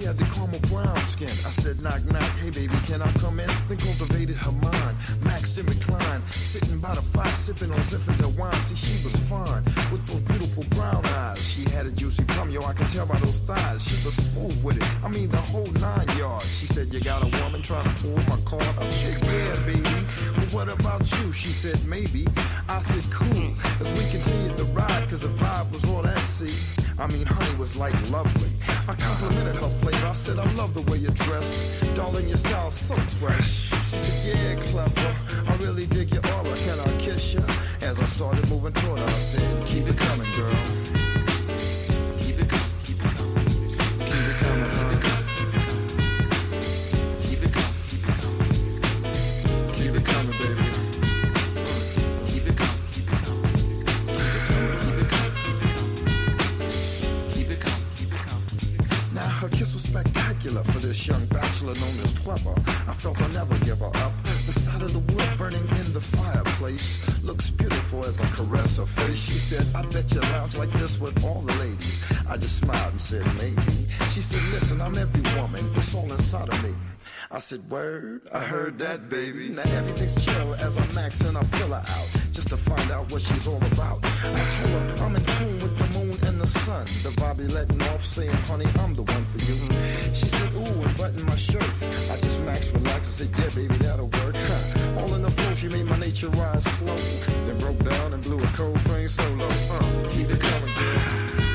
[0.06, 1.34] Had the caramel brown skin.
[1.50, 3.50] I said, knock, knock, hey baby, can I come in?
[3.68, 4.96] Then cultivated her mind,
[5.26, 8.62] maxed and reclined, sitting by the fire, sipping on Zinfandel wine.
[8.62, 11.42] See, she was fine, with those beautiful brown eyes.
[11.42, 13.84] She had a juicy plum, yo, I can tell by those thighs.
[13.84, 16.56] She was smooth with it, I mean the whole nine yards.
[16.56, 18.76] She said, you got a woman trying to pull my card?
[18.78, 20.06] I said, yeah, baby,
[20.36, 21.34] but what about you?
[21.34, 22.28] She said, maybe.
[22.70, 26.54] I said, cool, as we continued the ride, cause the vibe was all that, see.
[26.98, 28.50] I mean, honey was like lovely.
[28.88, 30.08] I complimented her flavor.
[30.08, 31.82] I said, I love the way you dress.
[31.94, 33.70] Darling, your style's so fresh.
[33.70, 35.16] She said, yeah, clever.
[35.46, 36.56] I really dig your aura.
[36.56, 37.44] Can I kiss you?
[37.82, 40.85] As I started moving toward her, I said, keep it coming, girl.
[73.22, 73.88] Said, maybe.
[74.12, 75.70] She said, listen, I'm every woman.
[75.76, 76.74] It's all inside of me.
[77.32, 79.50] I said, word, I heard that, baby.
[79.50, 82.10] Now everything's chill as I max and I fill her out.
[82.32, 84.00] Just to find out what she's all about.
[84.06, 86.86] I told her I'm in tune with the moon and the sun.
[87.04, 89.58] The be letting off saying, honey, I'm the one for you.
[90.14, 91.70] She said, ooh, and button my shirt.
[92.12, 94.36] I just max relaxed and said, yeah, baby, that'll work.
[94.36, 95.02] Huh.
[95.02, 96.98] All in the flow, she made my nature rise slow.
[97.46, 99.48] Then broke down and blew a cold train solo.
[99.48, 101.55] Uh, keep it coming, girl.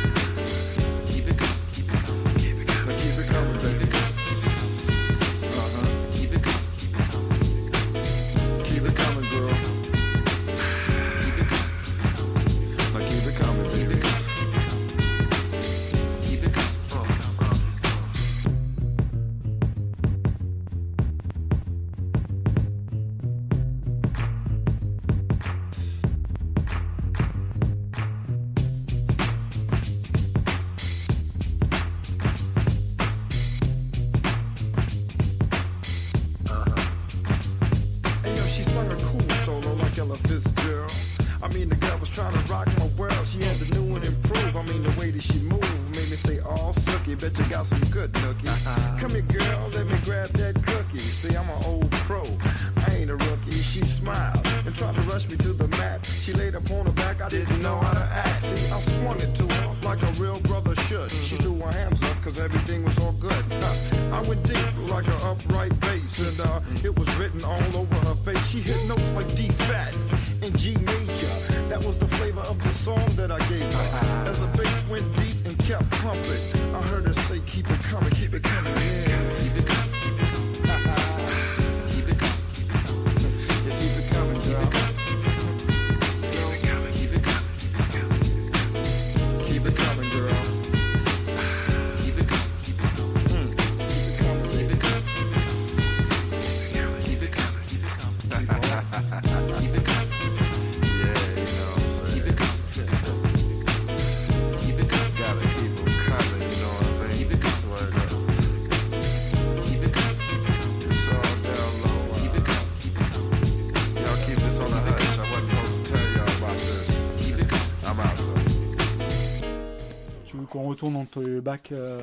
[121.15, 122.01] Dans tes bacs euh,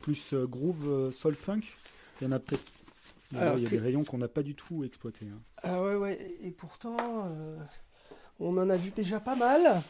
[0.00, 1.60] plus euh, groove, euh, soul funk
[2.20, 2.64] Il y en a peut-être
[3.32, 5.26] il y a que- des rayons qu'on n'a pas du tout exploités.
[5.32, 5.38] hein.
[5.62, 6.96] Ah ouais, ouais, et pourtant,
[7.26, 7.56] euh,
[8.40, 9.82] on en a vu déjà pas mal.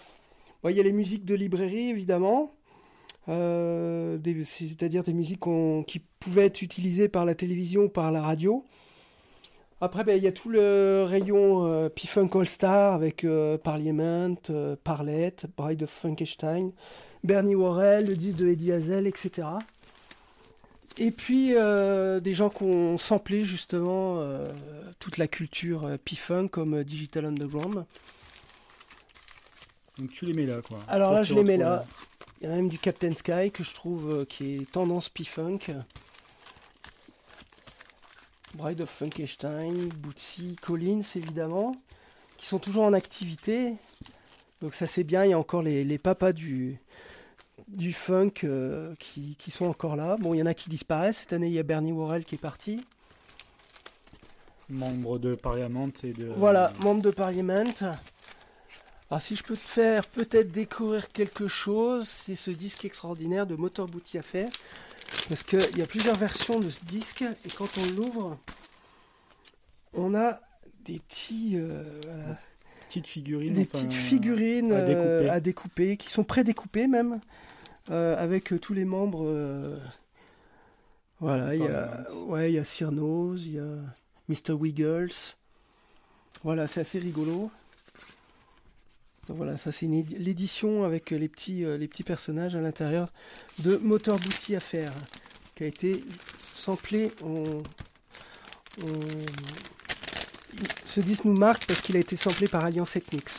[0.62, 2.55] Bon, Il y a les musiques de librairie, évidemment,
[3.28, 5.40] euh, c'est-à-dire des musiques
[5.86, 8.64] qui pouvaient être utilisées par la télévision ou par la radio.
[9.81, 14.77] Après, ben, il y a tout le rayon euh, P-Funk All-Star avec euh, Parliament, euh,
[14.85, 16.72] Parlette, Bride of Frankenstein,
[17.25, 19.49] Bernie Worrell, le disque de Eddie Hazel, etc.
[20.99, 24.45] Et puis euh, des gens qui ont samplé justement euh,
[24.99, 27.85] toute la culture euh, P-Funk comme Digital Underground.
[29.99, 30.79] Donc tu les mets là, quoi.
[30.89, 31.85] Alors là, je les mets là.
[32.41, 35.59] Il y en a même du Captain Sky que je trouve qui est tendance P-Funk.
[38.55, 41.73] Bride of Frankenstein, Bootsy, Collins évidemment,
[42.37, 43.75] qui sont toujours en activité.
[44.61, 46.79] Donc ça c'est bien, il y a encore les, les papas du,
[47.69, 50.16] du funk euh, qui, qui sont encore là.
[50.19, 51.19] Bon, il y en a qui disparaissent.
[51.19, 52.85] Cette année, il y a Bernie Worrell qui est parti.
[54.69, 56.27] Membre de Parliament et de.
[56.37, 57.65] Voilà, membre de Parliament.
[59.11, 63.57] Alors si je peux te faire peut-être découvrir quelque chose, c'est ce disque extraordinaire de
[63.57, 64.49] Motor Booty Affair.
[65.28, 68.39] Parce qu'il y a plusieurs versions de ce disque, et quand on l'ouvre,
[69.95, 70.41] on a
[70.85, 71.53] des petits...
[71.55, 72.39] euh, voilà,
[72.89, 73.55] Petites figurines.
[73.55, 75.31] des enfin, petites figurines à euh, découper.
[75.31, 77.20] à découper, qui sont prédécoupées même,
[77.89, 79.24] avec euh, tous les membres.
[79.27, 79.78] euh,
[81.20, 83.77] voilà, il y a, ouais, il y a Cyrnose, il y a
[84.28, 84.52] Mr.
[84.52, 85.11] Wiggles.
[86.44, 87.51] Voilà, c'est assez rigolo.
[89.27, 93.12] Donc voilà, ça c'est l'édition avec euh, les petits, euh, les petits personnages à l'intérieur
[93.59, 94.93] de Motor Booty Affair,
[95.55, 96.02] qui a été
[96.51, 97.12] samplé.
[97.23, 97.44] On,
[98.82, 99.01] on-
[100.86, 103.31] ce disque nous marque parce qu'il a été samplé par Alliance Ethnics.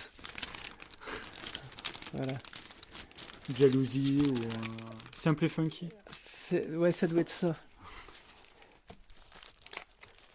[2.13, 2.33] Voilà.
[3.55, 4.31] Jalousie ou.
[4.33, 4.49] euh,
[5.17, 5.87] Simple et funky.
[6.71, 7.55] Ouais, ça doit être ça.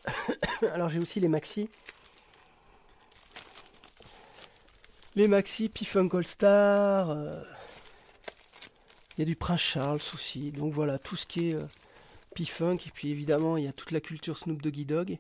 [0.73, 1.69] Alors j'ai aussi les maxi.
[5.15, 7.11] Les maxi, P-Funk All Star.
[7.11, 7.43] euh,
[9.17, 10.53] Il y a du Prince Charles aussi.
[10.53, 11.63] Donc voilà, tout ce qui est euh,
[12.35, 12.79] P-Funk.
[12.87, 15.19] Et puis évidemment, il y a toute la culture Snoop Doggy Dogg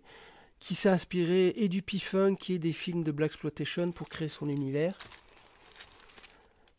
[0.60, 4.48] qui s'est inspiré et du P-Funk et des films de Black Exploitation pour créer son
[4.48, 4.96] univers.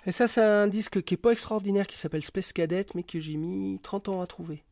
[0.07, 3.19] Et ça, c'est un disque qui est pas extraordinaire, qui s'appelle Space Cadet, mais que
[3.19, 4.63] j'ai mis 30 ans à trouver.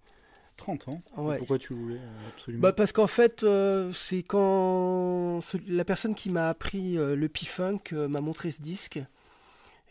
[0.56, 1.02] 30 ans?
[1.18, 1.38] Ouais.
[1.38, 2.62] Pourquoi tu voulais euh, absolument?
[2.62, 7.82] Bah parce qu'en fait, euh, c'est quand la personne qui m'a appris euh, le P-Funk
[7.92, 9.02] euh, m'a montré ce disque.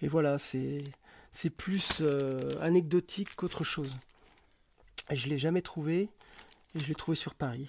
[0.00, 0.78] Et voilà, c'est
[1.32, 2.02] c'est plus
[2.60, 3.94] anecdotique qu'autre chose.
[5.10, 6.08] Et je l'ai jamais trouvé,
[6.74, 7.68] et je l'ai trouvé sur Paris.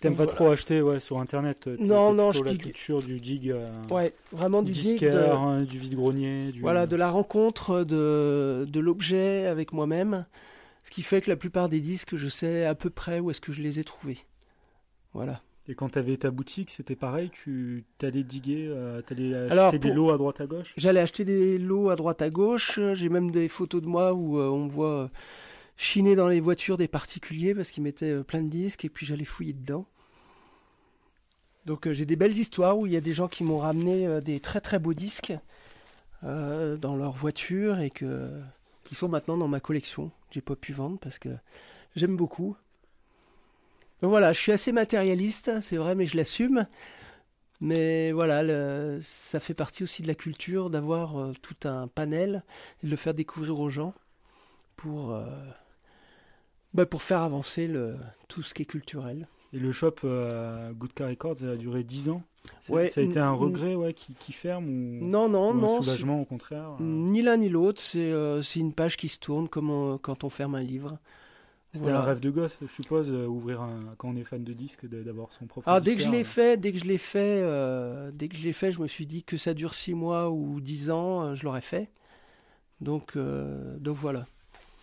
[0.00, 0.32] T'aimes pas voilà.
[0.36, 2.62] trop acheter ouais, sur internet Non, non, je la dig.
[2.62, 3.50] culture du dig.
[3.50, 6.52] euh, Ouais, vraiment du dig, disquaire, de- hein, du vide-grenier.
[6.52, 6.60] Du...
[6.62, 10.24] Voilà, de la rencontre de, de l'objet avec moi-même.
[10.84, 13.40] Ce qui fait que la plupart des disques, je sais à peu près où est-ce
[13.42, 14.18] que je les ai trouvés.
[15.12, 15.42] Voilà.
[15.68, 19.92] Et quand t'avais ta boutique, c'était pareil, tu t'allais diguer, euh, t'allais acheter Alors, des
[19.92, 20.72] lots à droite à gauche?
[20.76, 22.80] J'allais acheter des lots à droite à gauche.
[22.94, 25.08] J'ai même des photos de moi où euh, on me voit euh,
[25.80, 29.06] chiner dans les voitures des particuliers parce qu'ils mettaient euh, plein de disques et puis
[29.06, 29.86] j'allais fouiller dedans.
[31.64, 34.06] Donc euh, j'ai des belles histoires où il y a des gens qui m'ont ramené
[34.06, 35.32] euh, des très très beaux disques
[36.22, 38.30] dans leur voiture et que
[38.84, 40.10] qui sont maintenant dans ma collection.
[40.30, 41.30] J'ai pas pu vendre parce que
[41.96, 42.56] j'aime beaucoup.
[44.02, 46.66] Donc voilà, je suis assez matérialiste, c'est vrai, mais je l'assume.
[47.62, 52.42] Mais voilà, ça fait partie aussi de la culture d'avoir tout un panel
[52.82, 53.94] et de le faire découvrir aux gens
[54.76, 55.18] pour,
[56.74, 57.96] bah, pour faire avancer le,
[58.28, 59.26] tout ce qui est culturel.
[59.52, 62.22] Et le shop euh, Good Car Records, ça a duré 10 ans.
[62.68, 65.78] Ouais, ça a été un regret ouais, qui, qui ferme ou, Non, non, ou non.
[65.78, 69.08] un soulagement au contraire euh, Ni l'un ni l'autre, c'est euh, c'est une page qui
[69.10, 70.98] se tourne comme on- quand on ferme un livre.
[71.72, 71.98] C'était Voilà.
[71.98, 74.88] un rêve de gosse, je suppose, euh, ouvrir un, quand on est fan de disques,
[74.88, 77.42] de- d'avoir son propre Ah, dès que je l'ai fait, dès que je l'ai fait,
[78.14, 80.60] dès que je l'ai fait, je me suis dit que ça dure 6 mois ou
[80.60, 81.88] 10 ans, je l'aurais fait.
[82.80, 84.26] Donc, donc voilà.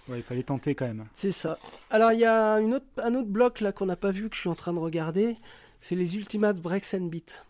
[0.09, 1.05] Ouais, il fallait tenter quand même.
[1.13, 1.57] C'est ça.
[1.89, 4.35] Alors il y a une autre, un autre bloc là qu'on n'a pas vu que
[4.35, 5.35] je suis en train de regarder,
[5.81, 7.43] c'est les Ultimate Breaks and Beats.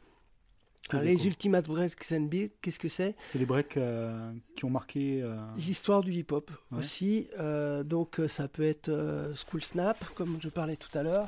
[0.89, 1.25] Alors, les cool.
[1.27, 3.13] Ultimate Breaks and Beats, qu'est-ce que c'est?
[3.31, 5.21] C'est les breaks euh, qui ont marqué.
[5.21, 6.79] euh, L'histoire du hip-hop Ouais.
[6.79, 7.27] aussi.
[7.39, 8.89] Euh, donc ça peut être
[9.35, 11.27] School Snap, comme je parlais tout à l'heure.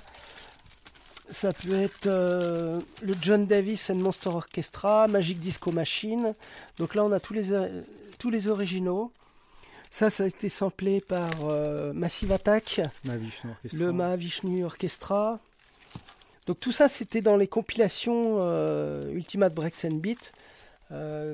[1.27, 6.33] Ça peut être le John Davis and Monster Orchestra, Magic Disco Machine.
[6.77, 7.43] Donc là on a tous les,
[8.17, 9.11] tous les originaux.
[9.91, 15.39] Ça, ça a été samplé par euh, Massive Attack, Mahavishnu le Mahavishnu Orchestra.
[16.45, 20.31] Donc tout ça, c'était dans les compilations euh, Ultimate Breaks and Beat,
[20.91, 21.33] euh,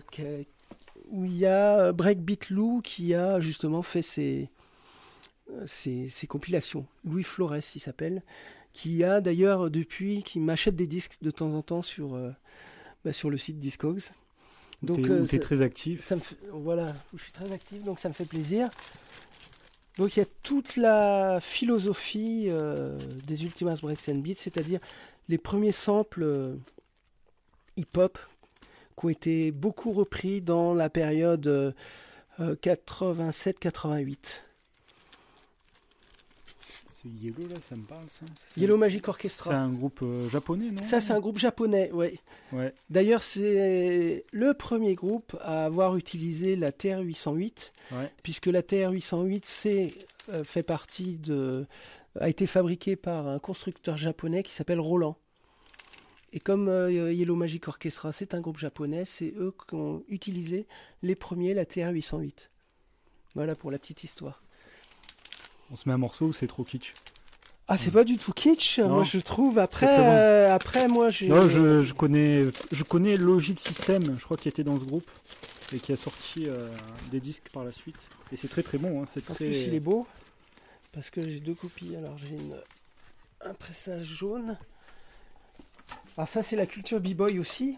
[1.10, 4.49] où il y a Breakbeat Lou qui a justement fait ses,
[5.65, 6.86] ses, ses compilations.
[7.03, 8.23] Louis Flores, il s'appelle,
[8.73, 12.18] qui a d'ailleurs depuis, qui m'achète des disques de temps en temps sur,
[13.03, 14.11] bah, sur le site Discogs.
[15.22, 16.03] Où t'es ça- très actif.
[16.03, 18.69] ça me fait- voilà, je suis très actif, donc ça me fait plaisir.
[19.97, 24.80] Donc il y a toute la philosophie euh, des Ultimas Breaks and Beats, c'est-à-dire
[25.30, 26.56] les premiers samples euh,
[27.77, 28.19] hip-hop
[28.99, 31.72] qui ont été beaucoup repris dans la période euh,
[32.41, 34.41] euh, 87-88.
[37.22, 38.26] Yellow là, ça me parle ça.
[38.49, 39.52] C'est- Yellow Magic Orchestra.
[39.52, 40.84] C'est un groupe euh, japonais, non?
[40.84, 42.19] Ça, c'est un groupe japonais, ouais.
[42.52, 42.73] Ouais.
[42.90, 48.11] D'ailleurs, c'est le premier groupe à avoir utilisé la TR-808, Ouais.
[48.23, 49.94] puisque la TR-808 c'est,
[50.30, 51.65] euh, fait partie de,
[52.19, 55.18] a été fabriquée par un constructeur japonais qui s'appelle Roland.
[56.34, 60.65] Et comme euh, Yellow Magic Orchestra, c'est un groupe japonais, c'est eux qui ont utilisé
[61.02, 62.49] les premiers la TR-808.
[63.36, 64.41] Voilà pour la petite histoire.
[65.72, 66.94] On se met un morceau ou c'est trop kitsch
[67.68, 68.90] Ah, c'est pas du tout kitsch, Non.
[68.90, 69.58] moi je trouve.
[69.60, 70.04] Après, bon.
[70.04, 71.28] euh, après moi j'ai.
[71.28, 75.10] Non, je, je connais, je connais Logic System, je crois qu'il était dans ce groupe
[75.74, 76.68] et qui a sorti euh,
[77.12, 78.08] des disques par la suite.
[78.32, 79.02] Et c'est très très bon.
[79.02, 79.46] Hein, c'est très.
[79.46, 80.06] plus, il est beau.
[80.92, 81.96] Parce que j'ai deux copies.
[81.96, 82.56] Alors, j'ai une...
[83.42, 84.58] un pressage jaune.
[86.18, 87.78] Alors, ça, c'est la culture b-boy aussi.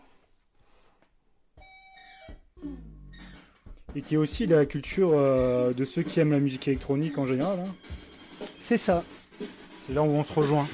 [3.98, 7.26] Et qui est aussi la culture euh, de ceux qui aiment la musique électronique en
[7.26, 7.57] général.
[7.60, 8.45] hein.
[8.60, 9.03] C'est ça.
[9.80, 10.68] C'est là où on se rejoint.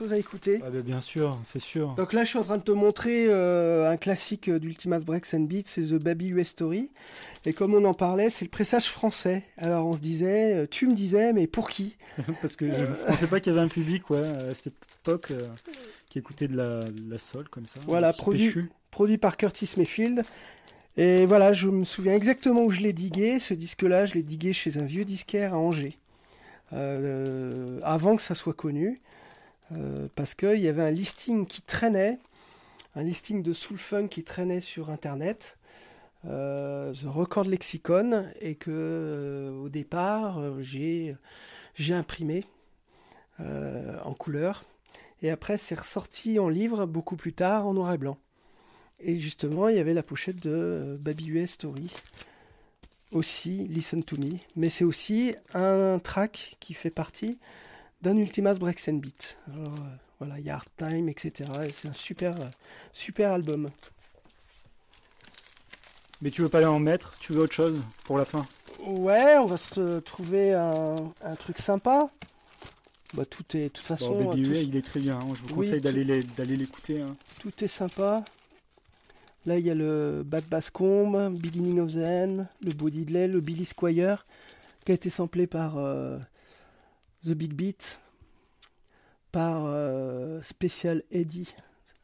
[0.00, 0.62] Choses à écouter.
[0.64, 1.94] Ah, bien sûr, c'est sûr.
[1.94, 5.40] Donc là, je suis en train de te montrer euh, un classique d'Ultimate Breaks and
[5.40, 6.90] Beats, c'est The Baby US Story.
[7.44, 9.44] Et comme on en parlait, c'est le pressage français.
[9.58, 11.98] Alors on se disait, euh, tu me disais, mais pour qui?
[12.40, 14.72] Parce que je pensais pas qu'il y avait un public ouais, à cette
[15.02, 15.48] époque euh,
[16.08, 17.80] qui écoutait de la, de la soul comme ça.
[17.86, 18.70] Voilà, produit, péchu.
[18.90, 20.22] produit par Curtis Mayfield.
[20.96, 23.38] Et voilà, je me souviens exactement où je l'ai digué.
[23.38, 25.98] Ce disque-là, je l'ai digué chez un vieux disquaire à Angers.
[26.72, 28.98] Euh, avant que ça soit connu.
[29.72, 32.18] Euh, parce qu'il y avait un listing qui traînait.
[32.96, 35.56] Un listing de soul funk qui traînait sur Internet.
[36.26, 38.26] euh, The Record Lexicon.
[38.40, 41.16] Et que euh, au départ, j'ai
[41.74, 42.44] j'ai imprimé
[44.04, 44.64] en couleur.
[45.22, 48.18] Et après, c'est ressorti en livre beaucoup plus tard en noir et blanc.
[48.98, 51.90] Et justement, il y avait la pochette de Baby US Story.
[53.12, 54.28] Aussi, Listen to Me.
[54.56, 57.38] Mais c'est aussi un track qui fait partie
[58.02, 59.36] d'un Ultimas Breaks and Beat.
[59.52, 61.48] Alors, euh, voilà, il y a Hard Time, etc.
[61.66, 62.46] Et c'est un super, euh,
[62.92, 63.68] super album.
[66.22, 67.16] Mais tu veux pas en mettre?
[67.20, 68.44] Tu veux autre chose pour la fin?
[68.84, 72.10] Ouais, on va se trouver un, un truc sympa.
[73.14, 74.12] Bah, tout est, de toute façon.
[74.14, 75.16] Bon, Baby tout, UA, il est très bien.
[75.18, 75.28] hein.
[75.34, 76.04] Je vous Oui, conseille d'aller
[76.56, 77.00] l'écouter.
[77.00, 77.16] hein.
[77.40, 78.24] tout est sympa.
[79.46, 83.40] Là, il y a le Bad Bascombe, Beginning of the End, le Bo Diddley, le
[83.40, 84.26] Billy Squire,
[84.84, 86.18] qui a été samplé par euh,
[87.24, 88.00] The Big Beat,
[89.32, 91.52] par euh, Special Eddie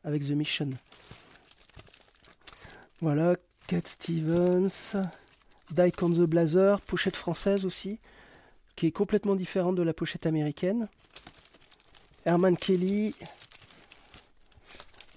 [0.05, 0.71] avec The Mission.
[3.01, 3.37] Voilà,
[3.67, 4.95] Cat Stevens,
[5.71, 7.99] Dyke on the Blazer, pochette française aussi,
[8.77, 10.89] qui est complètement différente de la pochette américaine.
[12.25, 13.15] Herman Kelly,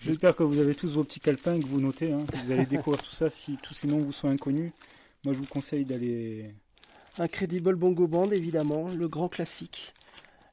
[0.02, 2.14] J'espère que vous avez tous vos petits calepins et que vous notez.
[2.14, 4.72] hein, que vous allez découvrir tout ça si tous ces noms vous sont inconnus.
[5.26, 6.54] Moi, je vous conseille d'aller.
[7.20, 9.94] Incredible Bongo Band évidemment, le grand classique.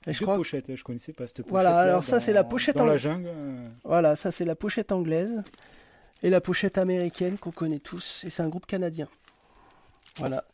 [0.07, 1.51] Et Je pochette, je connaissais pas cette pochette.
[1.51, 3.27] Voilà, alors ça c'est la pochette dans la jungle.
[3.29, 5.43] euh, Voilà, ça c'est la pochette anglaise
[6.23, 9.09] et la pochette américaine qu'on connaît tous et c'est un groupe canadien.
[10.17, 10.45] Voilà.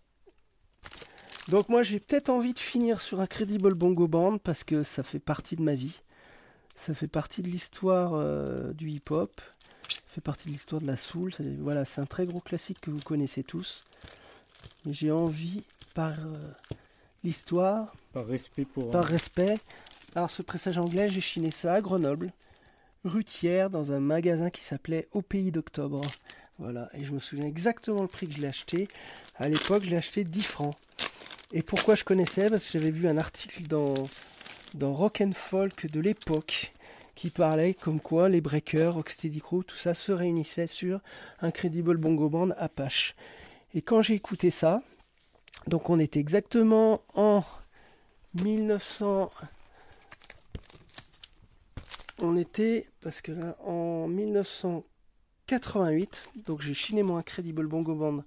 [1.48, 5.18] Donc moi j'ai peut-être envie de finir sur Incredible Bongo Band parce que ça fait
[5.18, 6.00] partie de ma vie.
[6.76, 9.40] Ça fait partie de l'histoire euh, du hip-hop.
[9.88, 11.32] Ça fait partie de l'histoire de la soul.
[11.60, 13.84] Voilà, c'est un très gros classique que vous connaissez tous.
[14.84, 15.62] Mais j'ai envie
[15.94, 16.34] par euh,
[17.24, 18.90] l'histoire Par respect pour.
[18.90, 19.54] par respect.
[20.14, 22.32] Alors, ce pressage anglais, j'ai chiné ça à Grenoble,
[23.04, 26.00] rue Thiers, dans un magasin qui s'appelait Au Pays d'Octobre.
[26.58, 28.88] Voilà, et je me souviens exactement le prix que je l'ai acheté.
[29.36, 30.74] À l'époque, je l'ai acheté 10 francs.
[31.52, 32.48] Et pourquoi je connaissais?
[32.48, 33.94] Parce que j'avais vu un article dans,
[34.74, 36.72] dans Rock and Folk de l'époque
[37.14, 41.00] qui parlait comme quoi les Breakers, Rocksteady Crew, tout ça se réunissait sur
[41.40, 43.14] Incredible Bongo Band Apache.
[43.74, 44.82] Et quand j'ai écouté ça,
[45.66, 47.42] donc on était exactement en
[48.34, 49.30] 1900.
[52.18, 58.22] On était, parce que là, en 1988, donc j'ai chiné mon Incredible Bongo Band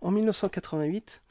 [0.00, 1.22] en 1988,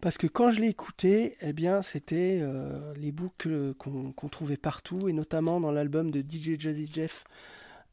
[0.00, 4.56] parce que quand je l'ai écouté, eh bien, c'était euh, les boucles qu'on qu'on trouvait
[4.56, 7.22] partout, et notamment dans l'album de DJ Jazzy Jeff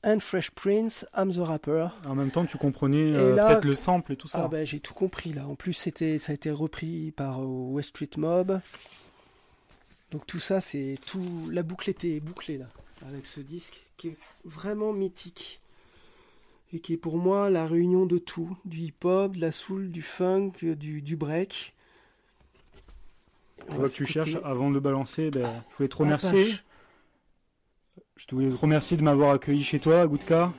[0.04, 1.88] and Fresh Prince, I'm the Rapper.
[2.06, 4.44] En même temps, tu comprenais euh, peut-être le sample et tout ça.
[4.46, 5.48] Ah ben j'ai tout compris là.
[5.48, 8.60] En plus c'était ça a été repris par euh, West Street Mob.
[10.12, 12.66] Donc tout ça c'est tout la boucle était bouclée là
[13.08, 15.60] avec ce disque qui est vraiment mythique
[16.74, 20.02] et qui est pour moi la réunion de tout, du hip-hop, de la soul, du
[20.02, 21.74] funk, du, du break.
[23.70, 25.30] Je vois que tu cherches avant de le balancer.
[25.30, 26.56] Ben, je voulais te remercier.
[28.16, 30.54] Je te voulais te remercier de m'avoir accueilli chez toi, Goudka.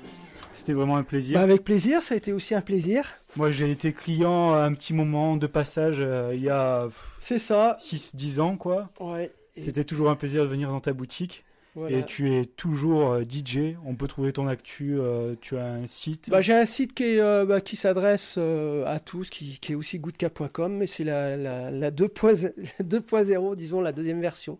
[0.52, 1.36] C'était vraiment un plaisir.
[1.38, 3.04] Bah, avec plaisir, ça a été aussi un plaisir.
[3.36, 6.88] Moi, j'ai été client à un petit moment de passage euh, il y a
[7.20, 7.76] C'est ça.
[7.80, 8.90] 6-10 ans, quoi.
[9.00, 9.32] Ouais.
[9.56, 11.44] Et- C'était toujours un plaisir de venir dans ta boutique.
[11.76, 11.98] Voilà.
[11.98, 13.74] Et tu es toujours euh, DJ.
[13.84, 14.96] On peut trouver ton actu.
[14.96, 16.30] euh, tu as un site.
[16.30, 19.72] Bah, j'ai un site qui, est, euh, bah, qui s'adresse euh, à tous, qui, qui
[19.72, 24.58] est aussi goodka.com, mais c'est la, la, la 2.0, 2.0, disons la deuxième version.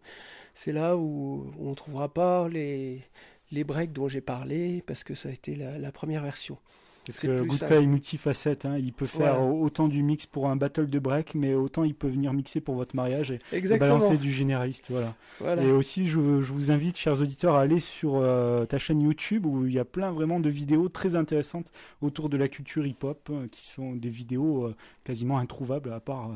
[0.54, 3.02] C'est là où on ne trouvera pas les,
[3.50, 6.58] les breaks dont j'ai parlé, parce que ça a été la, la première version.
[7.06, 7.72] Parce que simple.
[7.74, 8.64] est multifacette.
[8.64, 8.78] hein.
[8.78, 9.52] Il peut faire Voilà.
[9.52, 12.76] autant du mix pour un battle de break, mais autant il peut venir mixer pour
[12.76, 14.90] votre mariage et, et balancer du généraliste.
[14.90, 15.14] Voilà.
[15.38, 15.62] Voilà.
[15.62, 19.44] Et aussi, je, je vous invite, chers auditeurs, à aller sur euh, ta chaîne YouTube
[19.44, 23.28] où il y a plein vraiment de vidéos très intéressantes autour de la culture hip-hop,
[23.28, 24.74] euh, qui sont des vidéos euh,
[25.04, 26.34] quasiment introuvables à part euh,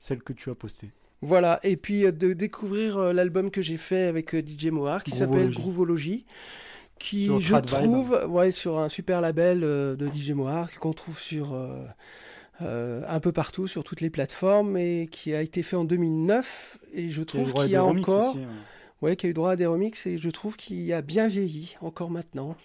[0.00, 0.90] celles que tu as postées.
[1.22, 5.04] Voilà, et puis euh, de découvrir euh, l'album que j'ai fait avec euh, DJ Mohar,
[5.04, 6.26] qui s'appelle Groovology.
[6.98, 7.66] Qui Sur je Vibe.
[7.66, 11.84] trouve, ouais, sur un super label euh, de DJ Mohar, qu'on trouve sur euh,
[12.60, 16.78] euh, un peu partout, sur toutes les plateformes, et qui a été fait en 2009,
[16.94, 18.44] et je trouve qu'il y a encore, aussi,
[19.00, 21.76] ouais, qui a eu droit à des remixes, et je trouve qu'il a bien vieilli
[21.80, 22.56] encore maintenant.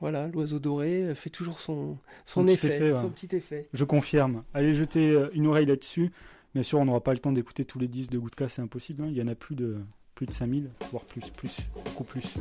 [0.00, 3.00] Voilà, l'oiseau doré fait toujours son, son, effet, effet, ouais.
[3.00, 3.66] son petit effet.
[3.72, 4.44] Je confirme.
[4.54, 6.12] Allez jeter une oreille là-dessus.
[6.56, 9.02] Bien sûr, on n'aura pas le temps d'écouter tous les disques de Goudka, c'est impossible.
[9.04, 9.08] hein.
[9.10, 9.76] Il y en a plus de,
[10.14, 11.54] plus de 5000, voire plus, plus,
[11.84, 12.32] beaucoup plus.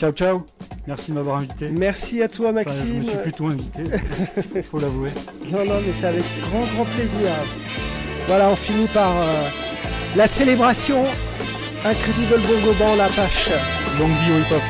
[0.00, 0.44] Ciao, ciao.
[0.88, 1.68] Merci de m'avoir invité.
[1.70, 2.86] Merci à toi, Enfin, Maxime.
[2.88, 3.84] je me suis plutôt invité,
[4.64, 5.10] faut l'avouer.
[5.52, 7.20] Non, non, mais c'est avec grand, grand plaisir.
[8.26, 9.48] Voilà, on finit par euh,
[10.16, 11.04] la célébration.
[11.84, 13.48] Incredible Bongo Band, la pâche.
[14.00, 14.62] Longue vie au hip-hop.